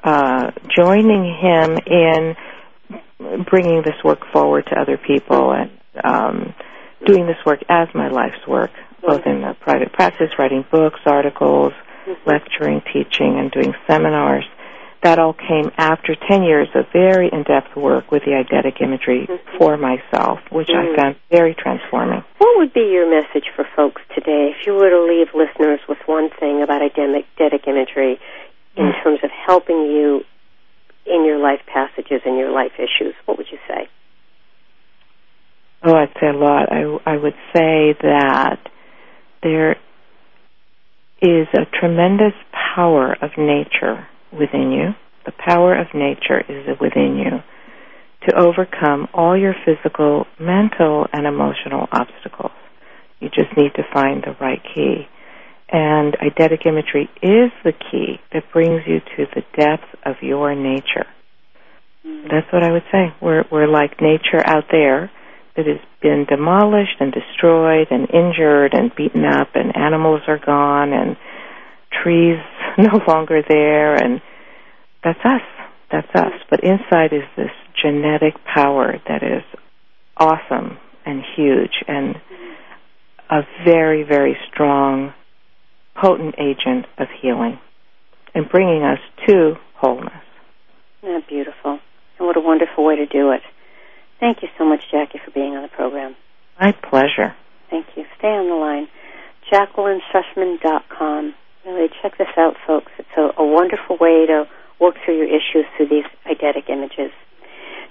uh, 0.03 0.51
joining 0.75 1.35
him 1.41 1.77
in 1.85 2.35
bringing 3.45 3.81
this 3.83 3.95
work 4.05 4.19
forward 4.31 4.65
to 4.67 4.79
other 4.79 4.97
people 4.97 5.51
and 5.51 5.71
um, 6.01 6.53
doing 7.05 7.25
this 7.27 7.37
work 7.45 7.59
as 7.67 7.89
my 7.93 8.07
life's 8.07 8.47
work, 8.47 8.71
both 9.01 9.21
in 9.25 9.41
the 9.41 9.53
private 9.59 9.91
practice, 9.91 10.29
writing 10.39 10.63
books, 10.71 10.99
articles, 11.05 11.73
lecturing, 12.25 12.81
teaching, 12.93 13.37
and 13.37 13.51
doing 13.51 13.73
seminars 13.85 14.45
that 15.03 15.19
all 15.19 15.33
came 15.33 15.71
after 15.77 16.15
10 16.15 16.43
years 16.43 16.67
of 16.75 16.85
very 16.91 17.29
in-depth 17.31 17.75
work 17.75 18.11
with 18.11 18.23
the 18.25 18.31
eidetic 18.31 18.81
imagery 18.81 19.27
mm-hmm. 19.29 19.57
for 19.57 19.77
myself, 19.77 20.39
which 20.51 20.67
mm-hmm. 20.67 20.93
I 20.93 20.95
found 20.95 21.15
very 21.31 21.55
transforming. 21.55 22.23
What 22.37 22.57
would 22.57 22.73
be 22.73 22.89
your 22.91 23.09
message 23.09 23.45
for 23.55 23.65
folks 23.75 24.01
today 24.15 24.53
if 24.57 24.65
you 24.65 24.73
were 24.73 24.89
to 24.89 25.03
leave 25.03 25.27
listeners 25.33 25.79
with 25.87 25.99
one 26.05 26.29
thing 26.39 26.63
about 26.63 26.81
eidetic 26.81 27.67
imagery 27.67 28.19
in 28.75 28.85
mm-hmm. 28.85 29.03
terms 29.03 29.19
of 29.23 29.29
helping 29.45 29.85
you 29.85 30.21
in 31.05 31.25
your 31.25 31.37
life 31.37 31.61
passages 31.71 32.21
and 32.25 32.37
your 32.37 32.51
life 32.51 32.73
issues? 32.75 33.13
What 33.25 33.37
would 33.37 33.47
you 33.51 33.59
say? 33.67 33.87
Oh, 35.83 35.93
I'd 35.93 36.13
say 36.19 36.27
a 36.27 36.33
lot. 36.33 36.71
I, 36.71 36.83
I 37.05 37.17
would 37.17 37.35
say 37.53 37.93
that 38.01 38.57
there 39.43 39.77
is 41.21 41.47
a 41.53 41.65
tremendous 41.79 42.33
power 42.75 43.15
of 43.21 43.31
nature 43.37 44.07
within 44.31 44.71
you. 44.71 44.95
The 45.25 45.33
power 45.45 45.75
of 45.75 45.87
nature 45.93 46.39
is 46.47 46.77
within 46.79 47.17
you 47.17 47.43
to 48.27 48.35
overcome 48.35 49.07
all 49.13 49.37
your 49.37 49.53
physical, 49.65 50.25
mental, 50.39 51.07
and 51.13 51.25
emotional 51.25 51.87
obstacles. 51.91 52.51
You 53.19 53.29
just 53.29 53.55
need 53.57 53.73
to 53.75 53.83
find 53.93 54.23
the 54.23 54.35
right 54.39 54.61
key. 54.75 55.07
And 55.69 56.15
eidetic 56.19 56.65
imagery 56.65 57.09
is 57.21 57.51
the 57.63 57.73
key 57.73 58.19
that 58.33 58.43
brings 58.53 58.83
you 58.87 58.99
to 58.99 59.25
the 59.35 59.43
depth 59.57 59.87
of 60.05 60.15
your 60.21 60.55
nature. 60.55 61.05
That's 62.03 62.47
what 62.53 62.63
I 62.63 62.71
would 62.71 62.85
say. 62.91 63.13
We're, 63.21 63.43
we're 63.51 63.67
like 63.67 64.01
nature 64.01 64.41
out 64.45 64.65
there 64.71 65.11
that 65.57 65.65
has 65.65 65.81
been 66.01 66.25
demolished 66.29 66.95
and 66.99 67.11
destroyed 67.11 67.87
and 67.91 68.07
injured 68.13 68.73
and 68.73 68.95
beaten 68.95 69.25
up 69.25 69.49
and 69.55 69.75
animals 69.75 70.21
are 70.27 70.39
gone 70.39 70.93
and 70.93 71.17
trees 72.03 72.37
no 72.91 73.01
longer 73.07 73.41
there, 73.47 73.95
and 73.95 74.21
that's 75.03 75.19
us. 75.23 75.41
That's 75.91 76.07
us. 76.15 76.33
But 76.49 76.63
inside 76.63 77.13
is 77.13 77.23
this 77.35 77.51
genetic 77.81 78.33
power 78.43 78.95
that 79.07 79.23
is 79.23 79.43
awesome 80.17 80.77
and 81.05 81.23
huge 81.35 81.83
and 81.87 82.15
a 83.29 83.41
very, 83.65 84.03
very 84.03 84.37
strong, 84.51 85.13
potent 85.95 86.35
agent 86.37 86.85
of 86.97 87.07
healing 87.21 87.59
and 88.33 88.49
bringing 88.49 88.83
us 88.83 88.99
to 89.27 89.55
wholeness. 89.75 90.13
Yeah, 91.03 91.19
beautiful. 91.27 91.79
And 92.19 92.27
what 92.27 92.37
a 92.37 92.41
wonderful 92.41 92.85
way 92.85 92.95
to 92.97 93.05
do 93.05 93.31
it. 93.31 93.41
Thank 94.19 94.41
you 94.41 94.49
so 94.57 94.65
much, 94.65 94.81
Jackie, 94.91 95.19
for 95.23 95.31
being 95.31 95.55
on 95.55 95.61
the 95.63 95.69
program. 95.69 96.15
My 96.59 96.71
pleasure. 96.71 97.35
Thank 97.69 97.85
you. 97.95 98.03
Stay 98.17 98.27
on 98.27 98.47
the 98.47 98.55
line. 98.55 98.87
JacquelineSussman.com. 99.51 101.35
Really 101.67 101.89
check 102.01 102.17
this 102.17 102.31
out, 102.37 102.55
folks. 102.65 102.93
It's 102.97 103.11
a, 103.17 103.43
a 103.43 103.45
wonderful 103.45 103.97
way 103.99 104.25
to 104.25 104.47
work 104.79 104.95
through 105.03 105.17
your 105.17 105.27
issues 105.27 105.67
through 105.75 105.89
these 105.91 106.07
eidetic 106.23 106.69
images. 106.69 107.11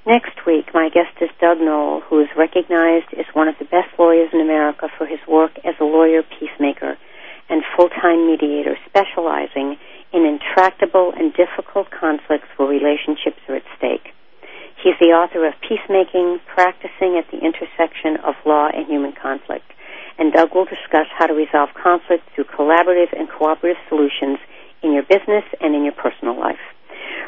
Next 0.07 0.33
week, 0.47 0.73
my 0.73 0.89
guest 0.89 1.13
is 1.21 1.29
Doug 1.39 1.61
Noll, 1.61 2.01
who 2.01 2.19
is 2.21 2.29
recognized 2.39 3.13
as 3.13 3.27
one 3.35 3.49
of 3.49 3.57
the 3.59 3.67
best 3.67 3.93
lawyers 3.99 4.31
in 4.33 4.41
America 4.41 4.89
for 4.97 5.05
his 5.05 5.21
work 5.29 5.53
as 5.63 5.75
a 5.79 5.85
lawyer 5.85 6.23
peacemaker 6.23 6.97
and 7.51 7.63
full-time 7.77 8.27
mediator 8.27 8.79
specializing 8.89 9.77
in 10.11 10.25
intractable 10.25 11.13
and 11.13 11.35
difficult 11.37 11.91
conflicts 11.91 12.49
where 12.57 12.69
relationships 12.69 13.45
are 13.47 13.57
at 13.57 13.69
stake. 13.77 14.09
He's 14.83 14.97
the 15.01 15.13
author 15.13 15.45
of 15.45 15.53
Peacemaking, 15.61 16.41
Practicing 16.49 17.21
at 17.21 17.29
the 17.29 17.45
Intersection 17.45 18.17
of 18.25 18.37
Law 18.47 18.69
and 18.73 18.87
Human 18.87 19.13
Conflict 19.13 19.69
and 20.19 20.33
Doug 20.33 20.55
will 20.55 20.65
discuss 20.65 21.06
how 21.17 21.27
to 21.27 21.33
resolve 21.33 21.71
conflict 21.73 22.29
through 22.35 22.45
collaborative 22.45 23.09
and 23.17 23.27
cooperative 23.29 23.79
solutions 23.89 24.39
in 24.83 24.93
your 24.93 25.03
business 25.03 25.45
and 25.61 25.75
in 25.75 25.83
your 25.83 25.95
personal 25.95 26.39
life. 26.39 26.61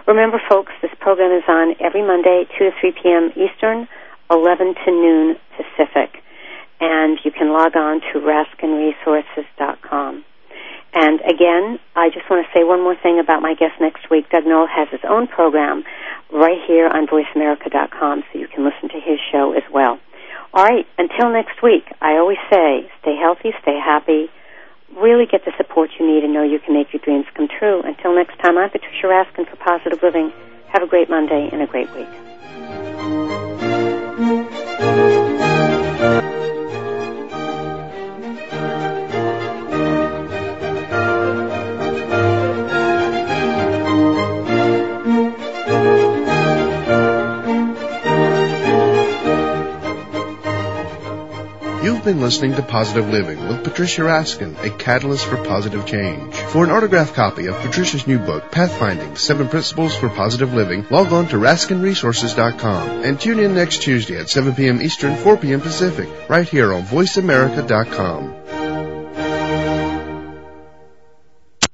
Remember, 0.07 0.41
folks, 0.49 0.73
this 0.83 0.91
program 1.01 1.33
is 1.33 1.45
on 1.49 1.75
every 1.81 2.03
Monday, 2.03 2.45
2 2.59 2.65
to 2.65 2.71
3 2.81 2.93
p.m. 3.03 3.33
Eastern, 3.37 3.89
11 4.31 4.75
to 4.85 4.91
noon 4.91 5.37
Pacific. 5.57 6.23
And 6.81 7.19
you 7.25 7.31
can 7.31 7.53
log 7.53 7.77
on 7.77 8.01
to 8.13 8.21
raskinresources.com. 8.21 10.25
And 10.95 11.21
again, 11.21 11.79
I 11.97 12.09
just 12.09 12.31
want 12.31 12.47
to 12.47 12.53
say 12.57 12.65
one 12.65 12.83
more 12.83 12.97
thing 12.97 13.19
about 13.19 13.43
my 13.43 13.55
guest 13.55 13.75
next 13.81 14.09
week. 14.11 14.31
Doug 14.31 14.47
Noll 14.47 14.67
has 14.67 14.89
his 14.91 15.01
own 15.09 15.27
program 15.27 15.85
right 16.33 16.59
here 16.67 16.89
on 16.89 17.07
voiceamerica.com, 17.07 18.25
so 18.33 18.39
you 18.39 18.49
can 18.49 18.65
listen 18.65 18.89
to 18.91 19.01
his 19.01 19.19
show 19.33 19.53
as 19.53 19.65
well. 19.73 19.99
All 20.55 20.65
right, 20.65 20.87
until 20.97 21.31
next 21.31 21.63
week, 21.63 21.85
I 22.01 22.17
always 22.17 22.39
say 22.51 22.91
stay 23.03 23.17
healthy, 23.17 23.53
stay 23.63 23.79
happy, 23.79 24.31
really 24.97 25.27
get 25.27 25.45
the 25.45 25.53
support 25.59 25.91
you 26.01 26.07
need 26.07 26.25
and 26.25 26.33
know 26.33 26.43
you 26.43 26.59
can 26.59 26.75
make 26.75 26.93
your 26.93 27.03
dreams 27.03 27.27
come 27.35 27.49
true. 27.49 27.83
Until 27.83 28.15
next 28.15 28.39
time, 28.39 28.57
I'm 28.57 28.71
Patricia 28.71 29.07
Raskin 29.07 29.49
for 29.49 29.57
Positive 29.57 30.03
Living. 30.03 30.33
Have 30.69 30.83
a 30.83 30.87
great 30.87 31.11
Monday 31.11 31.51
and 31.53 31.63
a 31.63 31.67
great 31.67 31.89
week. 31.95 32.09
Been 52.09 52.23
listening 52.23 52.55
to 52.55 52.63
Positive 52.63 53.07
Living 53.11 53.39
with 53.49 53.63
Patricia 53.65 54.01
Raskin, 54.01 54.57
a 54.65 54.71
catalyst 54.71 55.27
for 55.27 55.37
positive 55.45 55.85
change. 55.85 56.35
For 56.35 56.65
an 56.65 56.71
autographed 56.71 57.13
copy 57.13 57.49
of 57.49 57.57
Patricia's 57.57 58.07
new 58.07 58.19
book, 58.19 58.51
Pathfinding, 58.51 59.19
Seven 59.19 59.47
Principles 59.47 59.95
for 59.95 60.09
Positive 60.09 60.55
Living, 60.55 60.87
log 60.89 61.13
on 61.13 61.29
to 61.29 61.37
RaskinResources.com 61.37 63.05
and 63.05 63.21
tune 63.21 63.41
in 63.41 63.55
next 63.55 63.83
Tuesday 63.83 64.19
at 64.19 64.31
7 64.31 64.55
p.m. 64.55 64.81
Eastern, 64.81 65.17
4 65.17 65.37
p.m. 65.37 65.61
Pacific, 65.61 66.09
right 66.31 66.49
here 66.49 66.73
on 66.73 66.85
VoiceAmerica.com. 66.85 68.38